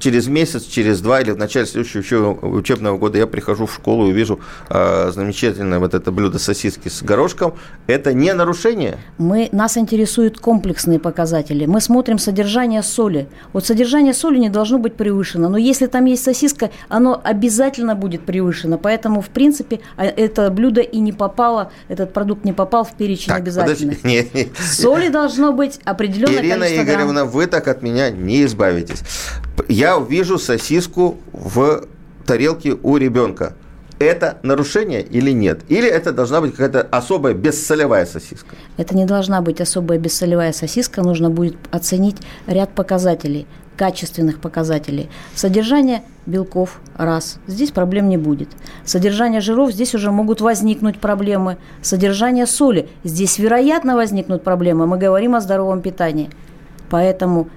через 0.01 0.27
месяц, 0.27 0.65
через 0.65 1.01
два 1.01 1.21
или 1.21 1.31
в 1.31 1.37
начале 1.37 1.67
следующего 1.67 2.33
учебного 2.33 2.99
года 2.99 3.19
я 3.19 3.27
прихожу 3.27 3.67
в 3.67 3.75
школу 3.75 4.09
и 4.09 4.13
вижу 4.13 4.41
э, 4.69 5.13
замечательное 5.15 5.79
вот 5.79 5.95
это 5.95 6.11
блюдо 6.11 6.39
сосиски 6.39 6.89
с 6.89 7.03
горошком, 7.03 7.55
это 7.87 8.13
не 8.13 8.33
нарушение? 8.33 8.99
Мы, 9.19 9.49
нас 9.53 9.77
интересуют 9.77 10.41
комплексные 10.41 10.99
показатели. 10.99 11.67
Мы 11.67 11.81
смотрим 11.81 12.19
содержание 12.19 12.83
соли. 12.83 13.29
Вот 13.53 13.67
содержание 13.67 14.15
соли 14.15 14.39
не 14.39 14.49
должно 14.49 14.79
быть 14.79 14.95
превышено, 14.95 15.49
но 15.49 15.59
если 15.59 15.87
там 15.87 16.07
есть 16.07 16.25
сосиска, 16.25 16.71
оно 16.89 17.21
обязательно 17.23 17.95
будет 17.95 18.23
превышено. 18.23 18.79
Поэтому, 18.79 19.21
в 19.21 19.29
принципе, 19.29 19.81
а, 19.97 20.05
это 20.05 20.51
блюдо 20.51 20.81
и 20.81 20.99
не 20.99 21.13
попало, 21.13 21.71
этот 21.89 22.13
продукт 22.13 22.45
не 22.45 22.53
попал 22.53 22.85
в 22.85 22.93
перечень 22.93 23.29
так, 23.29 23.41
обязательных. 23.41 24.03
Нет, 24.11 24.35
нет. 24.35 24.49
Соли 24.57 25.09
должно 25.09 25.53
быть 25.53 25.79
определенное 25.85 26.41
Ирина 26.41 26.57
количество 26.57 26.83
Игоревна, 26.83 27.13
грамм. 27.13 27.29
вы 27.29 27.47
так 27.47 27.69
от 27.69 27.83
меня 27.83 28.11
не 28.11 28.45
избавитесь. 28.45 29.03
Я 29.69 29.91
я 29.91 29.99
вижу 29.99 30.39
сосиску 30.39 31.17
в 31.33 31.85
тарелке 32.27 32.77
у 32.83 32.97
ребенка. 32.97 33.55
Это 33.99 34.39
нарушение 34.43 35.03
или 35.03 35.33
нет? 35.33 35.61
Или 35.69 35.89
это 35.89 36.13
должна 36.13 36.41
быть 36.41 36.53
какая-то 36.53 36.83
особая 36.91 37.35
бессолевая 37.35 38.07
сосиска? 38.07 38.55
Это 38.77 38.97
не 38.97 39.05
должна 39.05 39.41
быть 39.41 39.61
особая 39.61 39.99
бессолевая 39.99 40.53
сосиска. 40.53 41.03
Нужно 41.03 41.29
будет 41.29 41.57
оценить 41.71 42.17
ряд 42.47 42.71
показателей 42.71 43.47
качественных 43.77 44.41
показателей. 44.41 45.09
Содержание 45.35 46.03
белков– 46.27 46.81
раз. 46.97 47.39
Здесь 47.47 47.71
проблем 47.71 48.11
не 48.11 48.19
будет. 48.19 48.51
Содержание 48.85 49.41
жиров– 49.41 49.71
здесь 49.73 49.95
уже 49.95 50.11
могут 50.11 50.41
возникнуть 50.41 51.01
проблемы. 51.01 51.57
Содержание 51.83 52.47
соли– 52.47 52.91
здесь, 53.05 53.39
вероятно, 53.39 53.97
возникнут 53.97 54.45
проблемы. 54.45 54.87
Мы 54.87 54.99
говорим 54.99 55.35
о 55.35 55.41
здоровом 55.41 55.81
питании. 55.81 56.29
Поэтому 56.91 57.49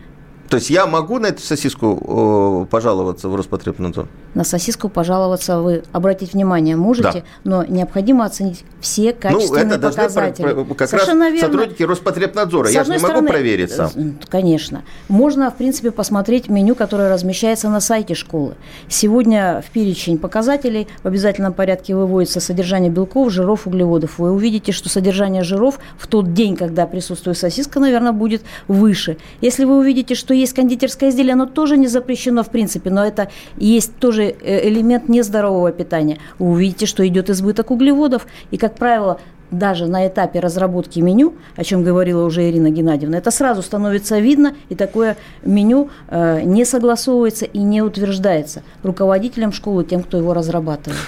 то 0.50 0.58
есть 0.58 0.70
я 0.70 0.86
могу 0.86 1.20
на 1.20 1.28
эту 1.28 1.42
сосиску 1.42 2.68
пожаловаться 2.70 3.30
в 3.30 3.36
Роспотребнадзор? 3.36 4.08
На 4.34 4.44
сосиску 4.44 4.90
пожаловаться 4.90 5.60
вы 5.60 5.84
обратить 5.92 6.34
внимание 6.34 6.76
можете, 6.76 7.12
да. 7.12 7.24
но 7.44 7.64
необходимо 7.64 8.26
оценить 8.26 8.64
все 8.82 9.14
качественные 9.14 9.66
ну, 9.66 9.74
это 9.74 9.90
показатели. 9.90 10.54
Про, 10.54 10.76
как 10.76 10.90
Совершенно 10.90 11.26
раз 11.26 11.34
верно. 11.34 11.50
сотрудники 11.50 11.84
Роспотребнадзора. 11.84 12.68
С 12.68 12.72
я 12.72 12.84
же 12.84 12.92
не 12.92 12.98
могу 12.98 13.26
проверить 13.28 13.72
сам. 13.72 13.92
Э, 13.96 14.12
конечно. 14.28 14.84
Можно, 15.08 15.52
в 15.52 15.56
принципе, 15.56 15.92
посмотреть 15.92 16.50
меню, 16.50 16.74
которое 16.74 17.10
размещается 17.10 17.70
на 17.70 17.80
сайте 17.80 18.16
школы. 18.16 18.56
Сегодня 18.88 19.64
в 19.66 19.72
перечень 19.72 20.18
показателей 20.18 20.88
в 21.04 21.08
обязательном 21.08 21.54
порядке 21.54 21.96
выводится 21.96 22.40
содержание 22.40 22.92
белков, 22.92 23.32
жиров, 23.32 23.68
углеводов. 23.68 24.18
Вы 24.18 24.32
увидите, 24.32 24.72
что 24.72 24.90
содержание 24.90 25.44
жиров 25.44 25.80
в 25.98 26.08
тот 26.08 26.34
день, 26.34 26.56
когда 26.56 26.88
присутствует 26.88 27.38
сосиска, 27.38 27.80
наверное, 27.80 28.12
будет 28.14 28.42
выше. 28.68 29.18
Если 29.42 29.66
вы 29.66 29.78
увидите, 29.78 30.16
что 30.16 30.33
есть 30.34 30.54
кондитерское 30.54 31.10
изделие, 31.10 31.34
оно 31.34 31.46
тоже 31.46 31.78
не 31.78 31.88
запрещено 31.88 32.44
в 32.44 32.50
принципе, 32.50 32.90
но 32.90 33.06
это 33.06 33.30
есть 33.58 33.96
тоже 33.98 34.24
э, 34.24 34.68
элемент 34.68 35.10
нездорового 35.10 35.72
питания. 35.72 36.20
Вы 36.40 36.52
увидите, 36.52 36.86
что 36.86 37.08
идет 37.08 37.30
избыток 37.30 37.72
углеводов, 37.72 38.28
и, 38.52 38.58
как 38.58 38.76
правило, 38.76 39.20
даже 39.52 39.88
на 39.88 40.08
этапе 40.08 40.40
разработки 40.40 41.00
меню, 41.00 41.36
о 41.56 41.64
чем 41.64 41.84
говорила 41.84 42.26
уже 42.26 42.50
Ирина 42.50 42.70
Геннадьевна, 42.70 43.18
это 43.18 43.32
сразу 43.32 43.62
становится 43.62 44.20
видно, 44.20 44.56
и 44.70 44.76
такое 44.76 45.16
меню 45.44 45.90
э, 46.10 46.42
не 46.44 46.66
согласовывается 46.66 47.46
и 47.46 47.60
не 47.60 47.82
утверждается 47.82 48.64
руководителем 48.82 49.52
школы, 49.52 49.86
тем, 49.86 50.04
кто 50.04 50.18
его 50.18 50.34
разрабатывает. 50.34 51.00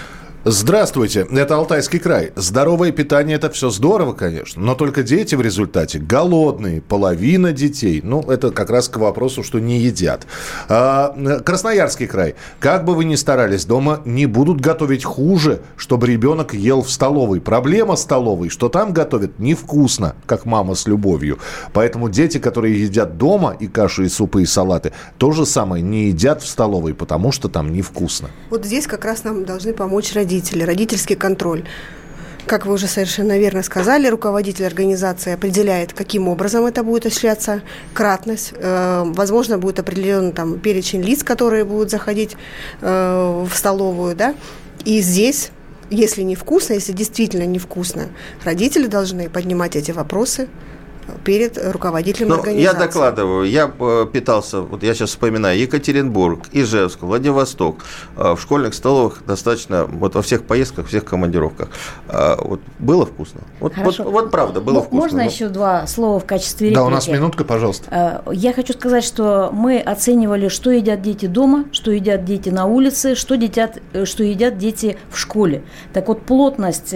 Здравствуйте, 0.48 1.26
это 1.32 1.56
Алтайский 1.56 1.98
край. 1.98 2.32
Здоровое 2.36 2.92
питание– 2.92 3.36
это 3.38 3.50
все 3.50 3.72
здорово, 3.72 4.14
конечно, 4.14 4.62
но 4.62 4.76
только 4.76 5.02
дети 5.02 5.34
в 5.34 5.42
результате 5.42 5.98
голодные, 5.98 6.82
половина 6.82 7.52
детей. 7.52 8.00
Ну, 8.04 8.22
это 8.22 8.52
как 8.52 8.70
раз 8.70 8.88
к 8.88 8.98
вопросу, 8.98 9.42
что 9.42 9.58
не 9.58 9.80
едят. 9.80 10.28
А, 10.70 11.16
Красноярский 11.44 12.06
край. 12.06 12.36
Как 12.60 12.86
бы 12.86 12.94
вы 12.94 13.06
ни 13.06 13.16
старались, 13.16 13.66
дома 13.66 14.02
не 14.06 14.28
будут 14.28 14.62
готовить 14.62 15.04
хуже, 15.04 15.62
чтобы 15.78 16.06
ребенок 16.06 16.54
ел 16.54 16.84
в 16.84 16.92
столовой. 16.92 17.42
Проблема 17.42 17.96
столовой, 17.96 18.50
что 18.50 18.70
там 18.70 18.94
готовят 18.94 19.40
невкусно, 19.40 20.16
как 20.28 20.46
мама 20.46 20.76
с 20.76 20.86
любовью. 20.86 21.40
Поэтому 21.74 22.08
дети, 22.08 22.38
которые 22.38 22.80
едят 22.84 23.18
дома 23.18 23.58
и 23.60 23.66
каши, 23.66 24.06
и 24.06 24.10
супы, 24.10 24.44
и 24.44 24.46
салаты, 24.46 24.94
то 25.18 25.32
же 25.32 25.48
самое 25.48 25.82
не 25.82 26.10
едят 26.10 26.44
в 26.44 26.48
столовой, 26.48 26.94
потому 26.94 27.32
что 27.32 27.50
там 27.50 27.74
невкусно. 27.74 28.30
Вот 28.52 28.64
здесь 28.64 28.86
как 28.86 29.06
раз 29.06 29.24
нам 29.24 29.44
должны 29.44 29.74
помочь 29.74 30.14
родители 30.14 30.35
родители, 30.36 30.64
родительский 30.64 31.16
контроль. 31.16 31.64
Как 32.46 32.66
вы 32.66 32.74
уже 32.74 32.88
совершенно 32.88 33.40
верно 33.40 33.64
сказали, 33.64 34.08
руководитель 34.08 34.66
организации 34.66 35.34
определяет, 35.34 35.94
каким 35.94 36.28
образом 36.28 36.66
это 36.66 36.84
будет 36.84 37.06
осуществляться, 37.06 37.62
кратность. 37.94 38.54
Э, 38.56 39.04
возможно, 39.06 39.58
будет 39.58 39.80
определен 39.80 40.32
там 40.32 40.60
перечень 40.60 41.02
лиц, 41.02 41.24
которые 41.24 41.64
будут 41.64 41.90
заходить 41.90 42.36
э, 42.82 43.46
в 43.50 43.56
столовую, 43.56 44.16
да. 44.16 44.36
И 44.84 45.02
здесь 45.02 45.52
если 45.92 46.24
невкусно, 46.24 46.74
если 46.74 46.94
действительно 46.94 47.46
невкусно, 47.46 48.10
родители 48.44 48.88
должны 48.88 49.30
поднимать 49.30 49.76
эти 49.76 49.92
вопросы, 49.92 50.48
перед 51.24 51.58
руководителем 51.58 52.30
Но 52.30 52.36
организации. 52.36 52.64
Я 52.64 52.74
докладываю, 52.74 53.50
я 53.50 53.72
э, 53.80 54.06
питался, 54.12 54.62
вот 54.62 54.84
я 54.84 54.94
сейчас 54.94 55.10
вспоминаю, 55.10 55.60
Екатеринбург, 55.60 56.46
Ижевск, 56.52 57.02
Владивосток. 57.02 57.84
Э, 58.18 58.36
в 58.36 58.42
школьных 58.42 58.74
столовых 58.74 59.24
достаточно, 59.26 59.86
вот 59.86 60.16
во 60.16 60.22
всех 60.22 60.44
поездках, 60.44 60.88
всех 60.88 61.06
командировках. 61.06 61.70
Э, 62.08 62.36
вот 62.40 62.62
было 62.80 63.06
вкусно. 63.06 63.42
Вот, 63.60 63.74
вот, 63.78 64.00
вот 64.00 64.32
правда, 64.32 64.62
было 64.62 64.82
вкусно. 64.82 64.98
Можно 64.98 65.18
но... 65.20 65.24
еще 65.30 65.50
два 65.50 65.88
слова 65.88 66.20
в 66.20 66.26
качестве 66.26 66.70
реплики? 66.70 66.82
Да, 66.82 66.86
у 66.86 66.90
нас 66.90 67.08
минутка, 67.08 67.44
пожалуйста. 67.44 68.24
Я 68.32 68.54
хочу 68.54 68.74
сказать, 68.74 69.04
что 69.04 69.50
мы 69.52 69.80
оценивали, 69.80 70.48
что 70.50 70.72
едят 70.72 71.02
дети 71.02 71.26
дома, 71.26 71.66
что 71.72 71.92
едят 71.92 72.26
дети 72.26 72.50
на 72.50 72.66
улице, 72.66 73.16
что 73.16 73.36
едят, 73.36 73.80
что 74.04 74.24
едят 74.24 74.58
дети 74.58 74.98
в 75.10 75.18
школе. 75.18 75.64
Так 75.94 76.08
вот, 76.08 76.22
плотность 76.22 76.94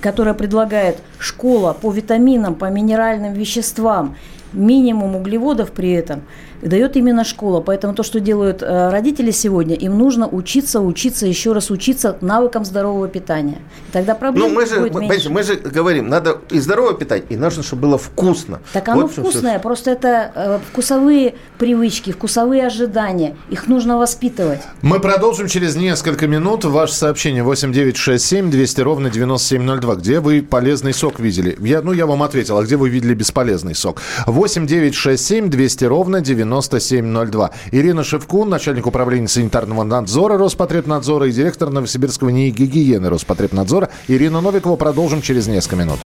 которая 0.00 0.34
предлагает 0.34 0.98
школа 1.18 1.72
по 1.72 1.90
витаминам, 1.90 2.54
по 2.54 2.66
минеральным 2.66 3.27
веществам, 3.34 4.16
минимум 4.52 5.16
углеводов 5.16 5.72
при 5.72 5.92
этом– 5.92 6.22
дает 6.62 6.96
именно 6.96 7.24
школа. 7.24 7.60
Поэтому 7.60 7.94
то, 7.94 8.02
что 8.02 8.20
делают 8.20 8.62
э, 8.62 8.90
родители 8.90 9.30
сегодня, 9.30 9.74
им 9.74 9.98
нужно 9.98 10.26
учиться, 10.26 10.80
учиться, 10.80 11.26
еще 11.26 11.52
раз 11.52 11.70
учиться 11.70 12.16
навыкам 12.20 12.64
здорового 12.64 13.08
питания. 13.08 13.58
И 13.88 13.92
тогда 13.92 14.14
проблем 14.14 14.48
ну, 14.48 14.54
мы 14.54 14.66
же, 14.66 14.80
будет 14.80 14.94
меньше. 14.94 15.30
Мы 15.30 15.42
же 15.42 15.56
говорим, 15.56 16.08
надо 16.08 16.38
и 16.50 16.58
здоровое 16.58 16.94
питание, 16.94 17.26
и 17.28 17.36
нужно, 17.36 17.62
чтобы 17.62 17.82
было 17.82 17.98
вкусно. 17.98 18.60
Так 18.72 18.88
оно 18.88 19.02
вот 19.02 19.12
вкусное, 19.12 19.54
все. 19.54 19.62
просто 19.62 19.90
это 19.90 20.32
э, 20.34 20.58
вкусовые 20.70 21.34
привычки, 21.58 22.12
вкусовые 22.12 22.66
ожидания. 22.66 23.36
Их 23.50 23.68
нужно 23.68 23.98
воспитывать. 23.98 24.60
Мы 24.82 25.00
продолжим 25.00 25.48
через 25.48 25.76
несколько 25.76 26.26
минут. 26.26 26.64
Ваше 26.64 26.94
сообщение 26.94 27.42
8967 27.42 28.50
200 28.50 28.80
ровно 28.80 29.10
9702. 29.10 29.94
Где 29.96 30.20
вы 30.20 30.42
полезный 30.42 30.92
сок 30.92 31.20
видели? 31.20 31.56
Я, 31.60 31.82
ну, 31.82 31.92
я 31.92 32.06
вам 32.06 32.22
ответил. 32.22 32.58
А 32.58 32.64
где 32.64 32.76
вы 32.76 32.88
видели 32.88 33.14
бесполезный 33.14 33.74
сок? 33.74 34.02
8967 34.26 35.50
200 35.50 35.84
ровно 35.84 36.20
9702. 36.20 36.47
9702. 36.48 37.50
Ирина 37.72 38.04
Шевкун, 38.04 38.48
начальник 38.48 38.86
управления 38.86 39.28
санитарного 39.28 39.84
надзора 39.84 40.38
Роспотребнадзора 40.38 41.28
и 41.28 41.32
директор 41.32 41.70
Новосибирского 41.70 42.30
НИИ 42.30 42.50
гигиены 42.50 43.08
Роспотребнадзора. 43.08 43.90
Ирина 44.08 44.40
Новикова. 44.40 44.76
Продолжим 44.76 45.22
через 45.22 45.46
несколько 45.46 45.76
минут. 45.76 45.98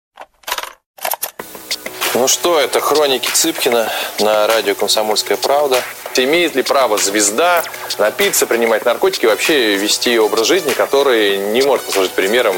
Ну 2.13 2.27
что, 2.27 2.59
это 2.59 2.81
хроники 2.81 3.29
Цыпкина 3.31 3.89
на 4.19 4.45
радио 4.47 4.75
«Комсомольская 4.75 5.37
правда». 5.37 5.81
Имеет 6.17 6.55
ли 6.55 6.61
право 6.61 6.97
звезда 6.97 7.63
напиться, 7.97 8.45
принимать 8.45 8.83
наркотики 8.83 9.23
и 9.23 9.27
вообще 9.27 9.77
вести 9.77 10.19
образ 10.19 10.45
жизни, 10.45 10.71
который 10.73 11.37
не 11.53 11.61
может 11.61 11.85
послужить 11.85 12.11
примером 12.11 12.55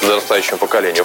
подрастающему 0.00 0.58
поколению? 0.58 1.04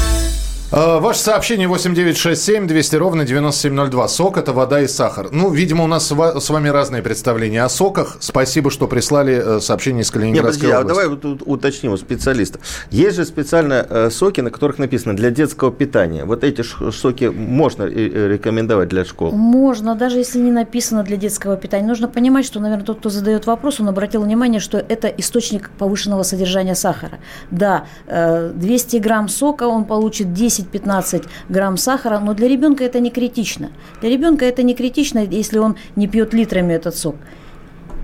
ваше 0.71 1.19
сообщение 1.19 1.67
8967 1.67 2.65
200 2.65 2.95
ровно 2.95 3.25
9702. 3.25 4.07
Сок– 4.07 4.37
это 4.37 4.53
вода 4.53 4.81
и 4.81 4.87
сахар. 4.87 5.27
Ну, 5.31 5.51
видимо, 5.51 5.83
у 5.83 5.87
нас 5.87 6.07
с 6.07 6.49
вами 6.49 6.69
разные 6.69 7.01
представления 7.01 7.63
о 7.63 7.69
соках. 7.69 8.17
Спасибо, 8.21 8.71
что 8.71 8.87
прислали 8.87 9.57
э, 9.57 9.59
сообщение 9.59 10.03
из 10.03 10.11
Калининградской 10.11 10.69
Нет, 10.69 10.77
подожди, 10.77 11.03
области. 11.05 11.17
А 11.17 11.35
давай 11.35 11.41
уточним 11.45 11.91
у 11.91 11.97
специалиста. 11.97 12.59
Есть 12.89 13.17
же 13.17 13.25
специально 13.25 13.85
э, 13.89 14.09
соки, 14.11 14.39
на 14.39 14.49
которых 14.49 14.77
написано 14.77 15.13
«для 15.13 15.29
детского 15.29 15.71
питания». 15.71 16.23
Вот 16.23 16.45
эти 16.45 16.61
соки 16.61 17.25
можно 17.25 17.83
рекомендовать 17.83 18.87
для 18.87 19.03
школ? 19.03 19.31
Можно, 19.33 19.95
даже 19.95 20.19
если 20.19 20.39
не 20.39 20.51
написано 20.51 21.03
«для 21.03 21.17
детского 21.17 21.57
питания». 21.57 21.85
Нужно 21.85 22.07
понимать, 22.07 22.45
что, 22.45 22.61
наверное, 22.61 22.85
тот, 22.85 22.99
кто 22.99 23.09
задает 23.09 23.45
вопрос, 23.45 23.81
он 23.81 23.89
обратил 23.89 24.21
внимание, 24.21 24.61
что 24.61 24.77
это 24.77 25.09
источник 25.09 25.69
повышенного 25.71 26.23
содержания 26.23 26.75
сахара. 26.75 27.19
Да, 27.49 27.87
200 28.07 28.97
грамм 28.97 29.27
сока 29.27 29.63
он 29.63 29.83
получит 29.83 30.33
10 30.33 30.60
10-15 30.61 31.25
грамм 31.49 31.77
сахара, 31.77 32.19
но 32.19 32.33
для 32.33 32.47
ребенка 32.47 32.83
это 32.83 32.99
не 32.99 33.11
критично. 33.11 33.69
Для 34.01 34.09
ребенка 34.09 34.45
это 34.45 34.63
не 34.63 34.75
критично, 34.75 35.19
если 35.19 35.57
он 35.57 35.75
не 35.95 36.07
пьет 36.07 36.33
литрами 36.33 36.73
этот 36.73 36.95
сок. 36.95 37.15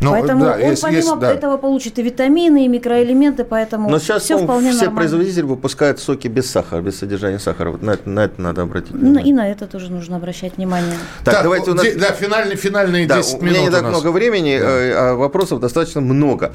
Ну, 0.01 0.12
поэтому 0.12 0.45
да, 0.45 0.53
он 0.53 0.60
есть, 0.60 0.82
помимо 0.82 0.97
есть, 0.99 1.20
да. 1.20 1.34
этого 1.34 1.58
получит 1.58 1.97
и 1.97 2.03
витамины, 2.03 2.66
и 2.66 2.68
микроэлементы, 2.68 3.43
поэтому 3.43 3.89
Но 3.89 3.99
сейчас 3.99 4.24
все 4.24 4.38
вполне 4.38 4.72
все 4.72 4.86
нормально. 4.86 4.99
производители 4.99 5.43
выпускают 5.43 5.99
соки 5.99 6.28
без 6.28 6.49
сахара, 6.49 6.82
без 6.82 6.99
содержания 6.99 7.39
сахара. 7.39 7.72
Вот 7.72 7.82
на, 7.82 7.91
это, 7.91 8.10
на 8.10 8.26
это 8.26 8.41
надо 8.41 8.62
обратить 8.62 8.93
ну, 8.93 8.99
внимание. 8.99 9.30
И 9.30 9.34
на 9.34 9.49
это 9.49 9.66
тоже 9.66 9.91
нужно 9.91 10.18
обращать 10.18 10.58
внимание. 10.58 10.93
Так, 11.24 11.36
так 11.36 11.43
давайте 11.43 11.72
у 11.72 11.74
нас... 11.74 11.86
Да, 11.95 12.12
финальные, 12.12 12.58
финальные 12.58 13.08
да, 13.08 13.18
10 13.18 13.41
минут 13.41 13.41
У 13.41 13.45
меня 13.45 13.62
не 13.62 13.72
так 13.72 13.84
много 13.84 14.12
времени, 14.12 14.58
да. 14.60 14.66
Э, 14.66 14.93
а 14.93 15.16
вопросов 15.16 15.60
достаточно 15.60 16.01
много. 16.01 16.53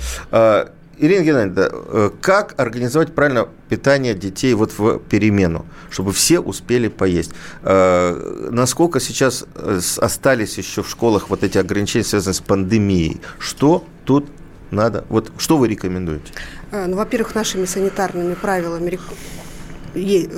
Ирина 0.99 1.23
Геннадьевна, 1.23 1.69
э, 1.73 2.11
как 2.21 2.55
организовать 2.61 3.15
правильно 3.15 3.49
питание 3.69 4.15
детей 4.15 4.55
вот 4.55 4.77
в 4.77 4.99
перемену, 4.99 5.65
чтобы 5.91 6.13
все 6.13 6.39
успели 6.39 6.89
поесть? 6.89 7.33
Э, 7.63 8.49
насколько 8.51 9.01
сейчас 9.01 9.45
э, 9.55 9.81
остались 9.99 10.59
еще 10.59 10.83
в 10.83 10.89
школах 10.89 11.31
вот 11.31 11.43
эти 11.43 11.59
ограничения, 11.59 12.05
связанные 12.05 12.35
с 12.35 12.41
пандемией? 12.41 13.21
Что 13.39 13.85
тут 14.05 14.29
надо? 14.71 15.05
Вот 15.09 15.33
что 15.39 15.57
вы 15.57 15.69
рекомендуете? 15.69 16.33
Ну, 16.71 16.97
во-первых, 16.97 17.35
нашими 17.35 17.65
санитарными 17.65 18.35
правилами 18.35 18.99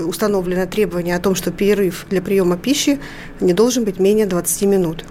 установлено 0.04 0.66
требование 0.66 1.14
о 1.16 1.20
том, 1.20 1.34
что 1.34 1.52
перерыв 1.52 2.06
для 2.10 2.20
приема 2.20 2.56
пищи 2.56 2.98
не 3.40 3.52
должен 3.52 3.84
быть 3.84 4.00
менее 4.00 4.26
20 4.26 4.62
минут. 4.62 5.04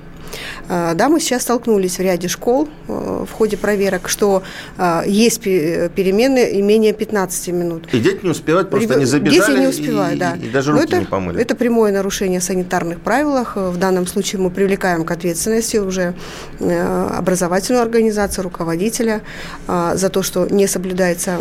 А, 0.70 0.94
да, 0.94 1.10
мы 1.10 1.20
сейчас 1.20 1.44
столкнулись 1.44 1.98
в 1.98 2.02
ряде 2.02 2.28
школ 2.28 2.68
э, 2.88 3.26
в 3.28 3.32
ходе 3.32 3.58
проверок, 3.58 4.10
что 4.10 4.44
а, 4.78 5.04
есть 5.06 5.42
перемены 5.42 6.52
и 6.52 6.62
менее 6.62 6.94
15 6.94 7.48
минут. 7.50 7.88
И 7.94 8.00
дети 8.00 8.20
не 8.24 8.30
успевают, 8.30 8.70
просто 8.70 8.90
Реб... 8.90 8.98
они 8.98 9.06
забежали 9.06 9.52
дети 9.52 9.60
не 9.60 9.68
успевают, 9.68 10.16
и, 10.16 10.20
да. 10.20 10.38
и 10.42 10.50
даже 10.50 10.72
руки 10.72 10.86
это, 10.86 11.00
не 11.00 11.06
помыли. 11.06 11.42
Это 11.42 11.56
прямое 11.56 11.92
нарушение 11.92 12.42
санитарных 12.42 13.00
правилах. 13.00 13.56
В 13.56 13.78
данном 13.78 14.08
случае 14.08 14.42
мы 14.42 14.50
привлекаем 14.50 15.06
к 15.06 15.12
ответственности 15.12 15.78
уже 15.78 16.14
э, 16.60 17.08
образовательную 17.18 17.82
организацию, 17.82 18.44
руководителя 18.44 19.22
а, 19.68 19.96
за 19.96 20.10
то, 20.10 20.24
что 20.24 20.48
не 20.50 20.68
соблюдается 20.68 21.40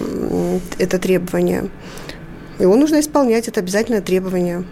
это 0.78 0.98
требование. 0.98 1.68
Его 2.58 2.76
нужно 2.76 3.00
исполнять, 3.00 3.48
это 3.48 3.60
обязательное 3.60 4.02
требование. 4.02 4.64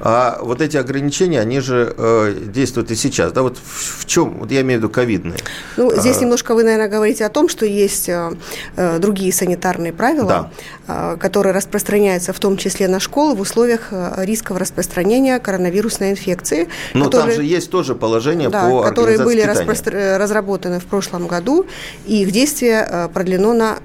А 0.00 0.38
вот 0.42 0.60
эти 0.60 0.76
ограничения, 0.76 1.40
они 1.40 1.60
же 1.60 1.94
э, 1.96 2.34
действуют 2.46 2.90
и 2.90 2.94
сейчас. 2.94 3.32
Да? 3.32 3.42
Вот 3.42 3.58
в, 3.58 4.02
в 4.02 4.06
чем, 4.06 4.38
вот 4.38 4.50
я 4.50 4.60
имею 4.60 4.80
в 4.80 4.82
виду 4.82 4.92
ковидные. 4.92 5.38
Ну, 5.76 5.92
здесь 5.98 6.18
а, 6.18 6.20
немножко 6.20 6.54
вы, 6.54 6.64
наверное, 6.64 6.88
говорите 6.88 7.24
о 7.24 7.28
том, 7.28 7.48
что 7.48 7.66
есть 7.66 8.08
э, 8.08 8.32
э 8.76 8.98
другие 8.98 9.32
санитарные 9.32 9.92
правила, 9.92 10.50
да. 10.86 11.14
э, 11.14 11.16
которые 11.18 11.52
распространяются 11.52 12.32
в 12.32 12.38
том 12.38 12.56
числе 12.56 12.88
на 12.88 13.00
школы 13.00 13.34
в 13.34 13.40
условиях 13.40 13.88
э, 13.90 14.24
рисков 14.24 14.58
распространения 14.58 15.38
коронавирусной 15.38 16.10
инфекции. 16.10 16.68
Но 16.94 17.06
которые, 17.06 17.36
там 17.36 17.42
же 17.42 17.44
есть 17.44 17.70
тоже 17.70 17.94
положение 17.94 18.48
да, 18.48 18.68
по 18.68 18.82
которые 18.82 19.18
были 19.18 19.42
распро- 19.42 20.16
разработаны 20.16 20.80
в 20.80 20.84
прошлом 20.84 21.26
году, 21.26 21.66
и 22.06 22.22
их 22.22 22.30
действие 22.30 22.86
э, 22.88 23.08
продлено 23.08 23.54
на 23.54 23.78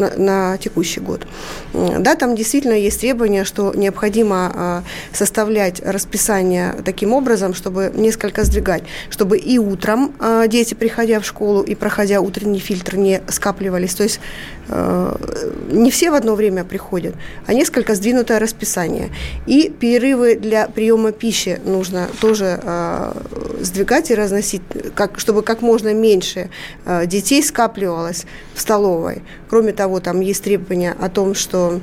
на, 0.00 0.10
на 0.16 0.58
текущий 0.58 1.00
год. 1.00 1.26
Да, 1.72 2.16
там 2.16 2.34
действительно 2.34 2.72
есть 2.72 3.00
требования, 3.00 3.44
что 3.44 3.72
необходимо 3.74 4.52
а, 4.54 4.82
составлять 5.12 5.80
расписание 5.84 6.74
таким 6.84 7.12
образом, 7.12 7.54
чтобы 7.54 7.92
несколько 7.94 8.44
сдвигать, 8.44 8.82
чтобы 9.10 9.38
и 9.38 9.58
утром 9.58 10.14
а, 10.18 10.46
дети, 10.48 10.74
приходя 10.74 11.20
в 11.20 11.26
школу 11.26 11.62
и 11.62 11.74
проходя 11.74 12.20
утренний 12.20 12.58
фильтр, 12.58 12.96
не 12.96 13.20
скапливались. 13.28 13.94
То 13.94 14.02
есть 14.02 14.20
а, 14.68 15.16
не 15.70 15.90
все 15.90 16.10
в 16.10 16.14
одно 16.14 16.34
время 16.34 16.64
приходят, 16.64 17.14
а 17.46 17.54
несколько 17.54 17.94
сдвинутое 17.94 18.38
расписание. 18.38 19.10
И 19.46 19.70
перерывы 19.70 20.34
для 20.34 20.66
приема 20.66 21.12
пищи 21.12 21.60
нужно 21.64 22.08
тоже 22.20 22.60
сдвигать 23.60 24.10
и 24.10 24.14
разносить, 24.14 24.62
как, 24.94 25.18
чтобы 25.18 25.42
как 25.42 25.60
можно 25.62 25.92
меньше 25.92 26.50
детей 27.06 27.42
скапливалось 27.42 28.24
в 28.54 28.60
столовой. 28.60 29.22
Кроме 29.50 29.72
того, 29.72 29.98
там 29.98 30.20
есть 30.20 30.44
требования 30.44 30.94
о 31.00 31.08
том, 31.08 31.34
что 31.34 31.80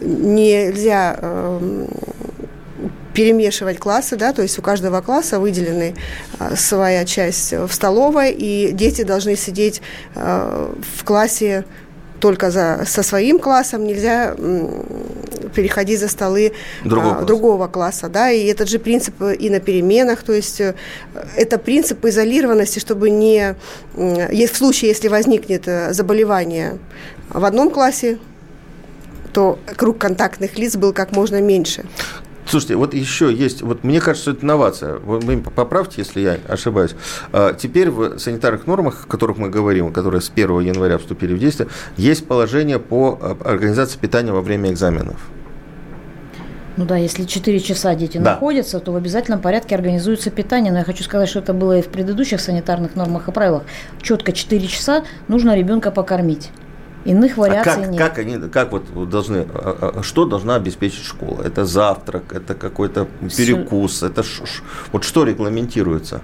нельзя 0.00 1.18
эм, 1.20 1.88
перемешивать 3.12 3.80
классы, 3.80 4.14
да, 4.14 4.32
то 4.32 4.42
есть 4.42 4.56
у 4.56 4.62
каждого 4.62 5.00
класса 5.00 5.40
выделены 5.40 5.96
а, 6.38 6.54
своя 6.54 7.04
часть 7.04 7.52
в 7.52 7.72
столовой, 7.72 8.30
и 8.30 8.70
дети 8.70 9.02
должны 9.02 9.34
сидеть 9.34 9.82
а, 10.14 10.72
в 10.96 11.02
классе 11.04 11.64
только 12.20 12.50
за, 12.50 12.84
со 12.86 13.02
своим 13.02 13.38
классом, 13.38 13.86
нельзя 13.86 14.34
переходить 15.54 16.00
за 16.00 16.08
столы 16.08 16.52
другого, 16.84 17.10
а, 17.10 17.14
класса. 17.14 17.26
другого 17.26 17.68
класса. 17.68 18.08
Да, 18.08 18.30
и 18.30 18.46
этот 18.46 18.68
же 18.68 18.78
принцип 18.78 19.14
и 19.22 19.50
на 19.50 19.60
переменах, 19.60 20.22
то 20.22 20.32
есть 20.32 20.60
э, 20.60 20.74
это 21.36 21.58
принцип 21.58 22.04
изолированности, 22.04 22.78
чтобы 22.78 23.10
не, 23.10 23.54
в 23.94 24.56
случае, 24.56 24.90
если 24.90 25.08
возникнет 25.08 25.66
э, 25.66 25.92
заболевание 25.92 26.78
в 27.30 27.44
одном 27.44 27.70
классе, 27.70 28.18
то 29.32 29.58
круг 29.76 29.98
контактных 29.98 30.58
лиц 30.58 30.76
был 30.76 30.92
как 30.92 31.12
можно 31.12 31.40
меньше. 31.40 31.84
Слушайте, 32.48 32.76
вот 32.76 32.94
еще 32.94 33.32
есть, 33.32 33.60
вот 33.60 33.84
мне 33.84 34.00
кажется, 34.00 34.22
что 34.22 34.30
это 34.30 34.46
инновация. 34.46 34.96
Вы 34.96 35.36
поправьте, 35.38 35.96
если 35.98 36.20
я 36.20 36.38
ошибаюсь. 36.48 36.94
А, 37.32 37.52
теперь 37.52 37.90
в 37.90 38.18
санитарных 38.18 38.66
нормах, 38.66 39.04
о 39.04 39.10
которых 39.10 39.36
мы 39.36 39.50
говорим, 39.50 39.92
которые 39.92 40.22
с 40.22 40.30
1 40.34 40.60
января 40.60 40.96
вступили 40.96 41.34
в 41.34 41.38
действие, 41.38 41.68
есть 41.98 42.26
положение 42.26 42.78
по 42.78 43.18
а, 43.20 43.36
организации 43.44 43.98
питания 43.98 44.32
во 44.32 44.40
время 44.40 44.70
экзаменов. 44.70 45.20
Ну 46.78 46.86
да, 46.86 46.96
если 46.96 47.24
4 47.24 47.60
часа 47.60 47.94
дети 47.94 48.18
да. 48.18 48.34
находятся, 48.34 48.80
то 48.80 48.92
в 48.92 48.96
обязательном 48.96 49.40
порядке 49.40 49.74
организуется 49.74 50.30
питание. 50.30 50.72
Но 50.72 50.78
я 50.78 50.84
хочу 50.84 51.04
сказать, 51.04 51.28
что 51.28 51.40
это 51.40 51.52
было 51.52 51.78
и 51.78 51.82
в 51.82 51.88
предыдущих 51.88 52.40
санитарных 52.40 52.94
нормах 52.94 53.28
и 53.28 53.32
правилах. 53.32 53.64
Четко 54.00 54.32
4 54.32 54.66
часа 54.68 55.04
нужно 55.26 55.54
ребенка 55.56 55.90
покормить. 55.90 56.50
Иных 57.04 57.38
а 57.38 57.40
вариаций 57.42 57.72
а 57.72 57.76
как, 57.76 57.88
нет. 57.88 57.98
Как 57.98 58.18
они, 58.18 58.48
как 58.48 58.72
вот 58.72 59.08
должны, 59.08 59.46
а, 59.54 59.94
а, 59.98 60.02
что 60.02 60.24
должна 60.24 60.56
обеспечить 60.56 61.04
школа? 61.04 61.42
Это 61.44 61.64
завтрак, 61.64 62.32
это 62.32 62.54
какой-то 62.54 63.06
перекус, 63.36 64.02
это 64.02 64.22
ш, 64.22 64.42
вот 64.92 65.04
что 65.04 65.24
регламентируется? 65.24 66.20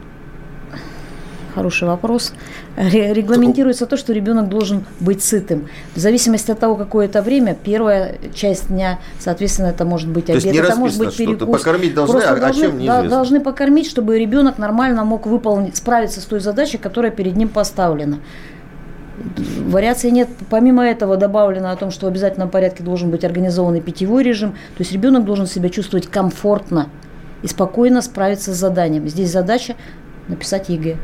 Хороший 1.54 1.86
вопрос. 1.86 2.32
Регламентируется 2.76 3.86
то, 3.86 3.96
что 3.96 4.12
ребенок 4.12 4.48
должен 4.48 4.84
быть 4.98 5.22
сытым. 5.22 5.68
В 5.94 6.00
зависимости 6.00 6.50
от 6.50 6.58
того, 6.58 6.74
какое 6.74 7.06
это 7.06 7.22
время, 7.22 7.54
первая 7.54 8.18
часть 8.34 8.68
дня, 8.68 8.98
соответственно, 9.20 9.68
это 9.68 9.84
может 9.84 10.08
быть 10.08 10.30
обед, 10.30 10.46
это 10.46 10.74
может 10.74 10.98
быть 10.98 11.16
перекус. 11.16 11.58
Покормить 11.58 11.94
должны, 11.94 12.14
Просто 12.14 12.32
а 12.32 12.40
должны, 12.40 12.62
чем 12.62 12.78
неизвестно. 12.78 13.08
Должны 13.08 13.40
покормить, 13.40 13.86
чтобы 13.86 14.18
ребенок 14.18 14.58
нормально 14.58 15.04
мог 15.04 15.26
выполнить, 15.26 15.76
справиться 15.76 16.20
с 16.20 16.24
той 16.24 16.40
задачей, 16.40 16.78
которая 16.78 17.12
перед 17.12 17.36
ним 17.36 17.48
поставлена. 17.48 18.18
Вариаций 19.68 20.10
нет. 20.10 20.28
Помимо 20.50 20.84
этого 20.84 21.16
добавлено 21.16 21.70
о 21.70 21.76
том, 21.76 21.90
что 21.90 22.06
в 22.06 22.08
обязательном 22.08 22.50
порядке 22.50 22.82
должен 22.82 23.10
быть 23.10 23.24
организованный 23.24 23.80
питьевой 23.80 24.22
режим. 24.22 24.52
То 24.52 24.80
есть 24.80 24.92
ребенок 24.92 25.24
должен 25.24 25.46
себя 25.46 25.68
чувствовать 25.68 26.06
комфортно 26.06 26.88
и 27.42 27.46
спокойно 27.46 28.02
справиться 28.02 28.52
с 28.52 28.56
заданием. 28.56 29.08
Здесь 29.08 29.30
задача 29.30 29.76
написать 30.28 30.68
ЕГЭ. 30.68 30.96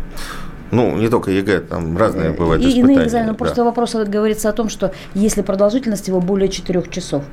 Ну, 0.71 0.97
не 0.97 1.09
только 1.09 1.31
ЕГЭ, 1.31 1.61
там 1.61 1.97
разные 1.97 2.31
бывают 2.31 2.63
и 2.63 2.69
испытания. 2.69 2.95
Иные 2.95 3.07
экзамены. 3.07 3.33
Да. 3.33 3.35
Просто 3.35 3.65
вопрос 3.65 3.95
говорится 3.95 4.49
о 4.49 4.53
том, 4.53 4.69
что 4.69 4.93
если 5.15 5.43
продолжительность 5.43 6.09
его 6.09 6.21
более 6.21 6.49
4 6.49 6.83
часов, 6.91 7.25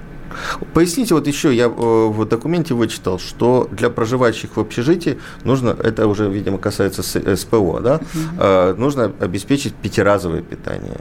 Поясните, 0.73 1.13
вот 1.13 1.27
еще 1.27 1.55
я 1.55 1.65
э, 1.65 1.69
в 1.69 2.25
документе 2.25 2.73
вычитал, 2.73 3.19
что 3.19 3.67
для 3.71 3.89
проживающих 3.89 4.57
в 4.57 4.59
общежитии 4.59 5.19
нужно, 5.43 5.69
это 5.69 6.07
уже, 6.07 6.29
видимо, 6.29 6.57
касается 6.57 7.03
СПО, 7.03 7.79
да, 7.79 7.95
угу. 7.95 8.79
нужно 8.79 9.11
обеспечить 9.19 9.73
пятиразовое 9.75 10.41
питание 10.41 10.97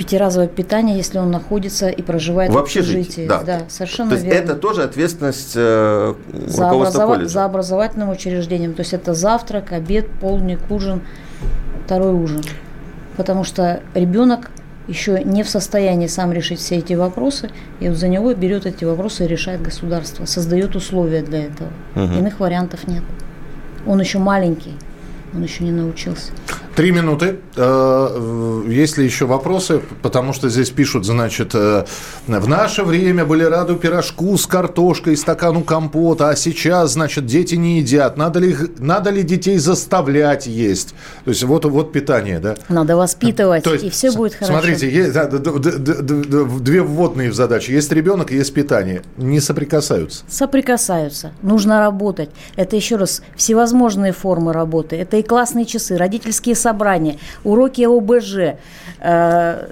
пятиразовое 0.00 0.48
питание, 0.48 0.96
если 0.96 1.18
он 1.18 1.30
находится 1.30 1.90
и 1.90 2.00
проживает 2.00 2.50
в, 2.50 2.54
в 2.54 2.58
общежитии. 2.58 3.26
Да. 3.28 3.42
да, 3.42 3.60
совершенно 3.68 4.08
То 4.08 4.14
есть 4.14 4.26
верно. 4.26 4.38
это 4.38 4.54
тоже 4.56 4.82
ответственность 4.82 5.52
э, 5.54 6.14
за, 6.46 6.70
образова- 6.70 7.26
за 7.26 7.44
образовательным 7.44 8.08
учреждением. 8.08 8.72
То 8.72 8.80
есть 8.80 8.94
это 8.94 9.12
завтрак, 9.12 9.72
обед, 9.72 10.08
полдник, 10.18 10.58
ужин, 10.70 11.02
второй 11.84 12.14
ужин. 12.14 12.40
Потому 13.18 13.44
что 13.44 13.82
ребенок 13.92 14.50
еще 14.90 15.22
не 15.24 15.42
в 15.42 15.48
состоянии 15.48 16.08
сам 16.08 16.32
решить 16.32 16.58
все 16.58 16.76
эти 16.76 16.94
вопросы, 16.94 17.50
и 17.78 17.88
вот 17.88 17.96
за 17.96 18.08
него 18.08 18.34
берет 18.34 18.66
эти 18.66 18.84
вопросы 18.84 19.24
и 19.24 19.28
решает 19.28 19.62
государство, 19.62 20.26
создает 20.26 20.74
условия 20.76 21.22
для 21.22 21.44
этого. 21.44 21.70
Угу. 21.94 22.18
Иных 22.18 22.40
вариантов 22.40 22.86
нет. 22.88 23.04
Он 23.86 24.00
еще 24.00 24.18
маленький, 24.18 24.74
он 25.32 25.42
еще 25.42 25.64
не 25.64 25.72
научился. 25.72 26.32
Три 26.80 26.92
минуты. 26.92 27.40
Э, 27.56 28.62
есть 28.66 28.96
ли 28.96 29.04
еще 29.04 29.26
вопросы? 29.26 29.82
Потому 30.00 30.32
что 30.32 30.48
здесь 30.48 30.70
пишут, 30.70 31.04
значит, 31.04 31.54
э, 31.54 31.84
в 32.26 32.48
наше 32.48 32.84
время 32.84 33.26
были 33.26 33.44
рады 33.44 33.74
пирожку 33.74 34.38
с 34.38 34.46
картошкой, 34.46 35.18
стакану 35.18 35.62
компота, 35.62 36.30
а 36.30 36.36
сейчас, 36.36 36.92
значит, 36.92 37.26
дети 37.26 37.54
не 37.56 37.80
едят. 37.80 38.16
Надо 38.16 38.38
ли, 38.38 38.56
надо 38.78 39.10
ли 39.10 39.22
детей 39.22 39.58
заставлять 39.58 40.46
есть? 40.46 40.94
То 41.24 41.32
есть 41.32 41.42
вот, 41.42 41.66
вот 41.66 41.92
питание, 41.92 42.38
да? 42.38 42.54
Надо 42.70 42.96
воспитывать, 42.96 43.62
То 43.62 43.74
есть, 43.74 43.84
и 43.84 43.90
все 43.90 44.10
будет 44.10 44.32
хорошо. 44.32 44.54
Смотрите, 44.54 44.90
есть, 44.90 45.12
да, 45.12 45.26
две 45.26 46.80
вводные 46.80 47.30
в 47.30 47.34
задачи. 47.34 47.72
Есть 47.72 47.92
ребенок 47.92 48.30
есть 48.30 48.54
питание. 48.54 49.02
Не 49.18 49.40
соприкасаются. 49.40 50.24
Соприкасаются. 50.30 51.32
Нужно 51.42 51.80
работать. 51.80 52.30
Это 52.56 52.74
еще 52.74 52.96
раз 52.96 53.20
всевозможные 53.36 54.12
формы 54.12 54.54
работы. 54.54 54.96
Это 54.96 55.18
и 55.18 55.22
классные 55.22 55.66
часы, 55.66 55.98
родительские 55.98 56.54
собрания, 56.70 57.18
уроки 57.44 57.82
ОБЖ, 57.82 58.58
э, 59.00 59.68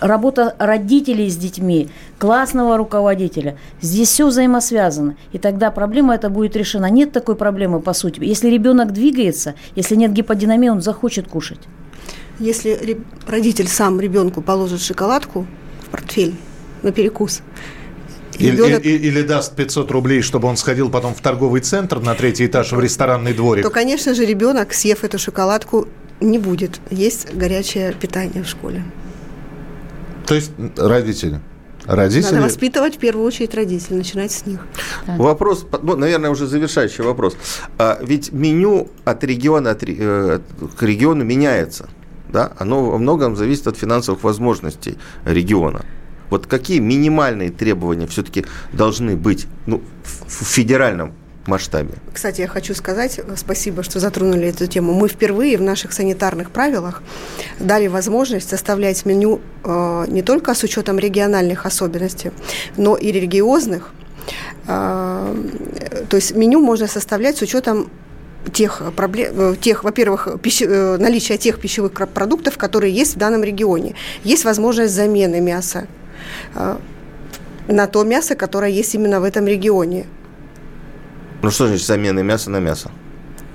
работа 0.00 0.54
родителей 0.58 1.28
с 1.28 1.36
детьми, 1.36 1.88
классного 2.18 2.76
руководителя. 2.76 3.56
Здесь 3.80 4.08
все 4.08 4.26
взаимосвязано. 4.26 5.16
И 5.32 5.38
тогда 5.38 5.70
проблема 5.70 6.14
эта 6.14 6.30
будет 6.30 6.56
решена. 6.56 6.90
Нет 6.90 7.12
такой 7.12 7.34
проблемы, 7.34 7.80
по 7.80 7.92
сути. 7.92 8.24
Если 8.24 8.48
ребенок 8.48 8.92
двигается, 8.92 9.54
если 9.76 9.96
нет 9.96 10.12
гиподинамии, 10.12 10.70
он 10.70 10.80
захочет 10.80 11.28
кушать. 11.28 11.60
Если 12.38 12.98
родитель 13.26 13.66
сам 13.66 14.00
ребенку 14.00 14.40
положит 14.42 14.80
шоколадку 14.80 15.46
в 15.82 15.90
портфель 15.90 16.34
на 16.82 16.92
перекус, 16.92 17.42
Ребенок... 18.38 18.84
Или, 18.84 18.96
или, 18.96 19.06
или 19.08 19.22
даст 19.22 19.54
500 19.56 19.90
рублей, 19.90 20.22
чтобы 20.22 20.48
он 20.48 20.56
сходил 20.56 20.90
потом 20.90 21.14
в 21.14 21.20
торговый 21.20 21.60
центр 21.60 22.00
на 22.00 22.14
третий 22.14 22.46
этаж 22.46 22.72
в 22.72 22.80
ресторанный 22.80 23.32
дворик. 23.32 23.64
То, 23.64 23.70
конечно 23.70 24.14
же, 24.14 24.24
ребенок, 24.24 24.72
съев 24.72 25.04
эту 25.04 25.18
шоколадку, 25.18 25.88
не 26.20 26.38
будет 26.38 26.80
есть 26.90 27.34
горячее 27.34 27.92
питание 27.92 28.42
в 28.42 28.48
школе. 28.48 28.82
То 30.26 30.34
есть 30.34 30.52
родители? 30.76 31.40
Родители... 31.86 32.34
Надо 32.34 32.42
воспитывать 32.42 32.96
в 32.96 32.98
первую 32.98 33.26
очередь 33.26 33.54
родителей, 33.54 33.96
начинать 33.96 34.30
с 34.30 34.44
них. 34.44 34.60
Да. 35.06 35.16
Вопрос, 35.16 35.66
ну, 35.82 35.96
наверное, 35.96 36.28
уже 36.28 36.46
завершающий 36.46 37.02
вопрос. 37.02 37.36
А, 37.78 37.98
ведь 38.02 38.30
меню 38.30 38.90
от 39.06 39.24
региона 39.24 39.70
от, 39.70 39.82
э, 39.84 40.40
к 40.78 40.82
региону 40.82 41.24
меняется. 41.24 41.88
Да? 42.30 42.52
Оно 42.58 42.90
во 42.90 42.98
многом 42.98 43.36
зависит 43.36 43.68
от 43.68 43.78
финансовых 43.78 44.22
возможностей 44.22 44.98
региона. 45.24 45.82
Вот 46.30 46.46
какие 46.46 46.78
минимальные 46.78 47.50
требования 47.50 48.06
все-таки 48.06 48.44
должны 48.72 49.16
быть 49.16 49.46
ну, 49.66 49.82
в 50.02 50.44
федеральном 50.44 51.12
масштабе. 51.46 51.94
Кстати, 52.12 52.42
я 52.42 52.46
хочу 52.46 52.74
сказать, 52.74 53.20
спасибо, 53.36 53.82
что 53.82 54.00
затронули 54.00 54.48
эту 54.48 54.66
тему. 54.66 54.92
Мы 54.92 55.08
впервые 55.08 55.56
в 55.56 55.62
наших 55.62 55.92
санитарных 55.92 56.50
правилах 56.50 57.02
дали 57.58 57.86
возможность 57.86 58.50
составлять 58.50 59.06
меню 59.06 59.40
э, 59.64 60.04
не 60.08 60.22
только 60.22 60.54
с 60.54 60.62
учетом 60.62 60.98
региональных 60.98 61.64
особенностей, 61.66 62.32
но 62.76 62.96
и 62.96 63.10
религиозных 63.10 63.92
То 64.66 65.34
есть 66.12 66.34
меню 66.36 66.60
можно 66.60 66.86
составлять 66.86 67.38
с 67.38 67.42
учетом 67.42 67.88
тех 68.52 68.82
проблем, 68.94 69.56
тех, 69.56 69.84
во-первых, 69.84 70.28
пищи, 70.42 70.64
наличия 70.64 71.38
тех 71.38 71.58
пищевых 71.58 71.92
продуктов, 71.92 72.58
которые 72.58 72.92
есть 72.92 73.16
в 73.16 73.18
данном 73.18 73.42
регионе. 73.42 73.94
Есть 74.24 74.44
возможность 74.44 74.94
замены 74.94 75.40
мяса 75.40 75.86
на 77.68 77.86
то 77.86 78.04
мясо, 78.04 78.34
которое 78.34 78.70
есть 78.70 78.94
именно 78.94 79.20
в 79.20 79.24
этом 79.24 79.46
регионе. 79.46 80.06
Ну 81.42 81.50
что 81.50 81.68
значит 81.68 81.86
замена 81.86 82.20
мяса 82.20 82.50
на 82.50 82.58
мясо? 82.58 82.90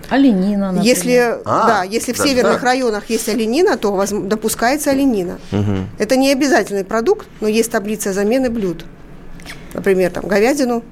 Оленина, 0.09 0.71
например. 0.71 0.85
Если, 0.85 1.37
а, 1.45 1.67
да, 1.67 1.83
если 1.83 2.13
в 2.13 2.17
северных 2.17 2.55
так. 2.55 2.63
районах 2.63 3.09
есть 3.09 3.27
оленина, 3.29 3.77
то 3.77 3.91
воз, 3.91 4.11
допускается 4.11 4.91
оленина. 4.91 5.39
Угу. 5.51 5.75
Это 5.97 6.15
не 6.15 6.31
обязательный 6.31 6.83
продукт, 6.83 7.27
но 7.41 7.47
есть 7.47 7.71
таблица 7.71 8.13
замены 8.13 8.49
блюд. 8.49 8.85
Например, 9.73 10.11
там 10.11 10.27
говядину 10.27 10.83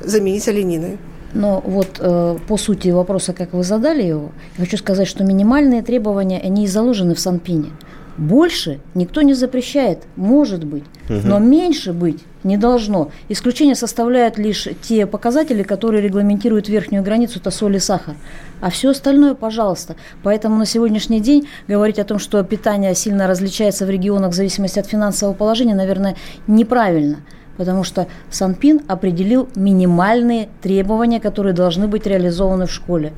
заменить 0.00 0.46
олениной. 0.48 0.98
Но 1.32 1.60
вот 1.64 1.98
э, 1.98 2.38
по 2.46 2.56
сути 2.56 2.90
вопроса, 2.90 3.32
как 3.32 3.54
вы 3.54 3.64
задали 3.64 4.02
его, 4.02 4.30
я 4.56 4.64
хочу 4.64 4.76
сказать, 4.76 5.08
что 5.08 5.24
минимальные 5.24 5.82
требования, 5.82 6.40
они 6.40 6.64
и 6.64 6.68
заложены 6.68 7.14
в 7.14 7.20
Санпине. 7.20 7.72
Больше 8.16 8.80
никто 8.94 9.22
не 9.22 9.34
запрещает, 9.34 10.04
может 10.14 10.64
быть, 10.64 10.84
угу. 11.08 11.20
но 11.24 11.38
меньше 11.40 11.92
быть 11.92 12.24
не 12.44 12.56
должно. 12.56 13.10
Исключение 13.28 13.74
составляют 13.74 14.38
лишь 14.38 14.68
те 14.82 15.06
показатели, 15.06 15.62
которые 15.62 16.02
регламентируют 16.02 16.68
верхнюю 16.68 17.02
границу, 17.02 17.40
это 17.40 17.50
соль 17.50 17.76
и 17.76 17.78
сахар. 17.80 18.14
А 18.60 18.70
все 18.70 18.90
остальное, 18.90 19.34
пожалуйста. 19.34 19.96
Поэтому 20.22 20.56
на 20.56 20.66
сегодняшний 20.66 21.20
день 21.20 21.48
говорить 21.66 21.98
о 21.98 22.04
том, 22.04 22.18
что 22.18 22.42
питание 22.44 22.94
сильно 22.94 23.26
различается 23.26 23.86
в 23.86 23.90
регионах 23.90 24.30
в 24.30 24.34
зависимости 24.34 24.78
от 24.78 24.86
финансового 24.86 25.34
положения, 25.34 25.74
наверное, 25.74 26.16
неправильно. 26.46 27.18
Потому 27.56 27.84
что 27.84 28.06
Санпин 28.30 28.82
определил 28.88 29.48
минимальные 29.54 30.48
требования, 30.60 31.20
которые 31.20 31.54
должны 31.54 31.88
быть 31.88 32.06
реализованы 32.06 32.66
в 32.66 32.72
школе. 32.72 33.12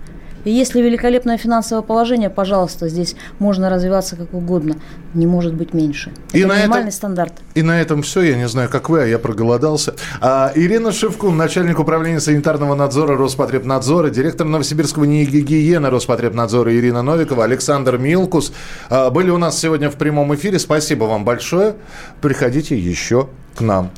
И 0.47 0.51
если 0.53 0.81
великолепное 0.81 1.39
финансовое 1.39 1.83
положение, 1.83 2.31
пожалуйста, 2.31 2.89
здесь 2.89 3.17
можно 3.41 3.69
развиваться 3.69 4.15
как 4.15 4.33
угодно. 4.33 4.77
Не 5.13 5.27
может 5.27 5.55
быть 5.55 5.75
меньше. 5.75 6.13
Это 6.29 6.39
и 6.39 6.43
минимальный 6.43 6.69
на 6.69 6.79
этом, 6.79 6.91
стандарт. 6.93 7.33
И 7.57 7.63
на 7.63 7.81
этом 7.81 8.03
все. 8.03 8.23
Я 8.23 8.37
не 8.37 8.47
знаю, 8.47 8.69
как 8.69 8.89
вы, 8.89 9.03
а 9.03 9.07
я 9.07 9.19
проголодался. 9.19 9.97
А, 10.21 10.53
Ирина 10.55 10.93
Шевкун, 10.93 11.37
начальник 11.37 11.81
управления 11.81 12.21
санитарного 12.21 12.77
надзора 12.77 13.17
Роспотребнадзора, 13.17 14.11
директор 14.11 14.47
Новосибирского 14.47 15.03
НИИ 15.03 15.75
Роспотребнадзора 15.75 16.77
Ирина 16.77 17.03
Новикова, 17.03 17.43
Александр 17.43 17.99
Милкус 17.99 18.53
а, 18.89 19.11
были 19.11 19.31
у 19.31 19.39
нас 19.39 19.59
сегодня 19.59 19.91
в 19.91 19.97
прямом 19.97 20.33
эфире. 20.37 20.61
Спасибо 20.61 21.07
вам 21.07 21.25
большое. 21.25 21.75
Приходите 22.21 22.79
еще 22.79 23.29
к 23.57 23.63
нам. 23.63 23.91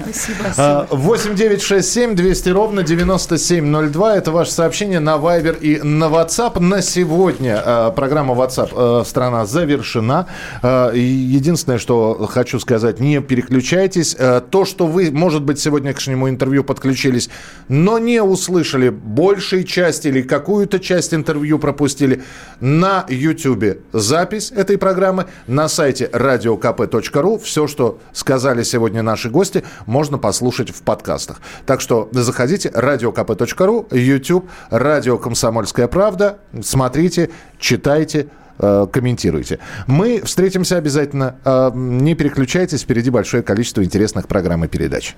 Спасибо. 0.00 0.86
8 0.90 1.34
9 1.34 1.62
6 1.62 1.92
7 1.92 2.14
200 2.14 2.48
ровно 2.50 2.82
9702. 2.82 4.16
Это 4.16 4.30
ваше 4.32 4.52
сообщение 4.52 5.00
на 5.00 5.16
Viber 5.16 5.58
и 5.58 5.80
на 5.82 6.04
WhatsApp. 6.04 6.60
На 6.60 6.82
сегодня 6.82 7.62
а, 7.64 7.90
программа 7.90 8.34
WhatsApp 8.34 8.70
а, 8.72 9.02
«Страна» 9.04 9.46
завершена. 9.46 10.26
А, 10.62 10.92
единственное, 10.92 11.78
что 11.78 12.26
хочу 12.30 12.58
сказать, 12.60 13.00
не 13.00 13.20
переключайтесь. 13.20 14.16
То, 14.50 14.64
что 14.64 14.86
вы, 14.86 15.10
может 15.10 15.42
быть, 15.42 15.58
сегодня 15.60 15.92
к 15.92 16.00
сегодняшнему 16.00 16.28
интервью 16.28 16.64
подключились, 16.64 17.30
но 17.68 17.98
не 17.98 18.22
услышали 18.22 18.90
большей 18.90 19.64
части 19.64 20.08
или 20.08 20.22
какую-то 20.22 20.78
часть 20.78 21.14
интервью 21.14 21.58
пропустили, 21.58 22.22
на 22.60 23.04
YouTube 23.08 23.78
запись 23.92 24.52
этой 24.52 24.78
программы, 24.78 25.26
на 25.46 25.68
сайте 25.68 26.08
radiokp.ru. 26.12 27.38
Все, 27.38 27.66
что 27.66 27.98
сказали 28.12 28.62
сегодня 28.62 29.02
наши 29.02 29.30
гости, 29.30 29.64
можно 29.86 30.18
послушать 30.18 30.70
в 30.70 30.82
подкастах. 30.82 31.40
Так 31.66 31.80
что 31.80 32.08
заходите, 32.12 32.68
radiokp.ru, 32.68 33.96
YouTube, 33.96 34.48
радио 34.70 35.18
«Комсомольская 35.18 35.88
правда». 35.88 36.38
Смотрите, 36.62 37.30
читайте, 37.58 38.28
э, 38.58 38.86
комментируйте. 38.92 39.58
Мы 39.86 40.22
встретимся 40.24 40.76
обязательно. 40.76 41.36
Э, 41.44 41.70
не 41.74 42.14
переключайтесь, 42.14 42.82
впереди 42.82 43.10
большое 43.10 43.42
количество 43.42 43.84
интересных 43.84 44.28
программ 44.28 44.64
и 44.64 44.68
передач. 44.68 45.14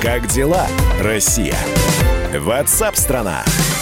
Как 0.00 0.26
дела, 0.28 0.66
Россия? 1.02 1.56
Ватсап-страна! 2.38 3.42
страна 3.44 3.75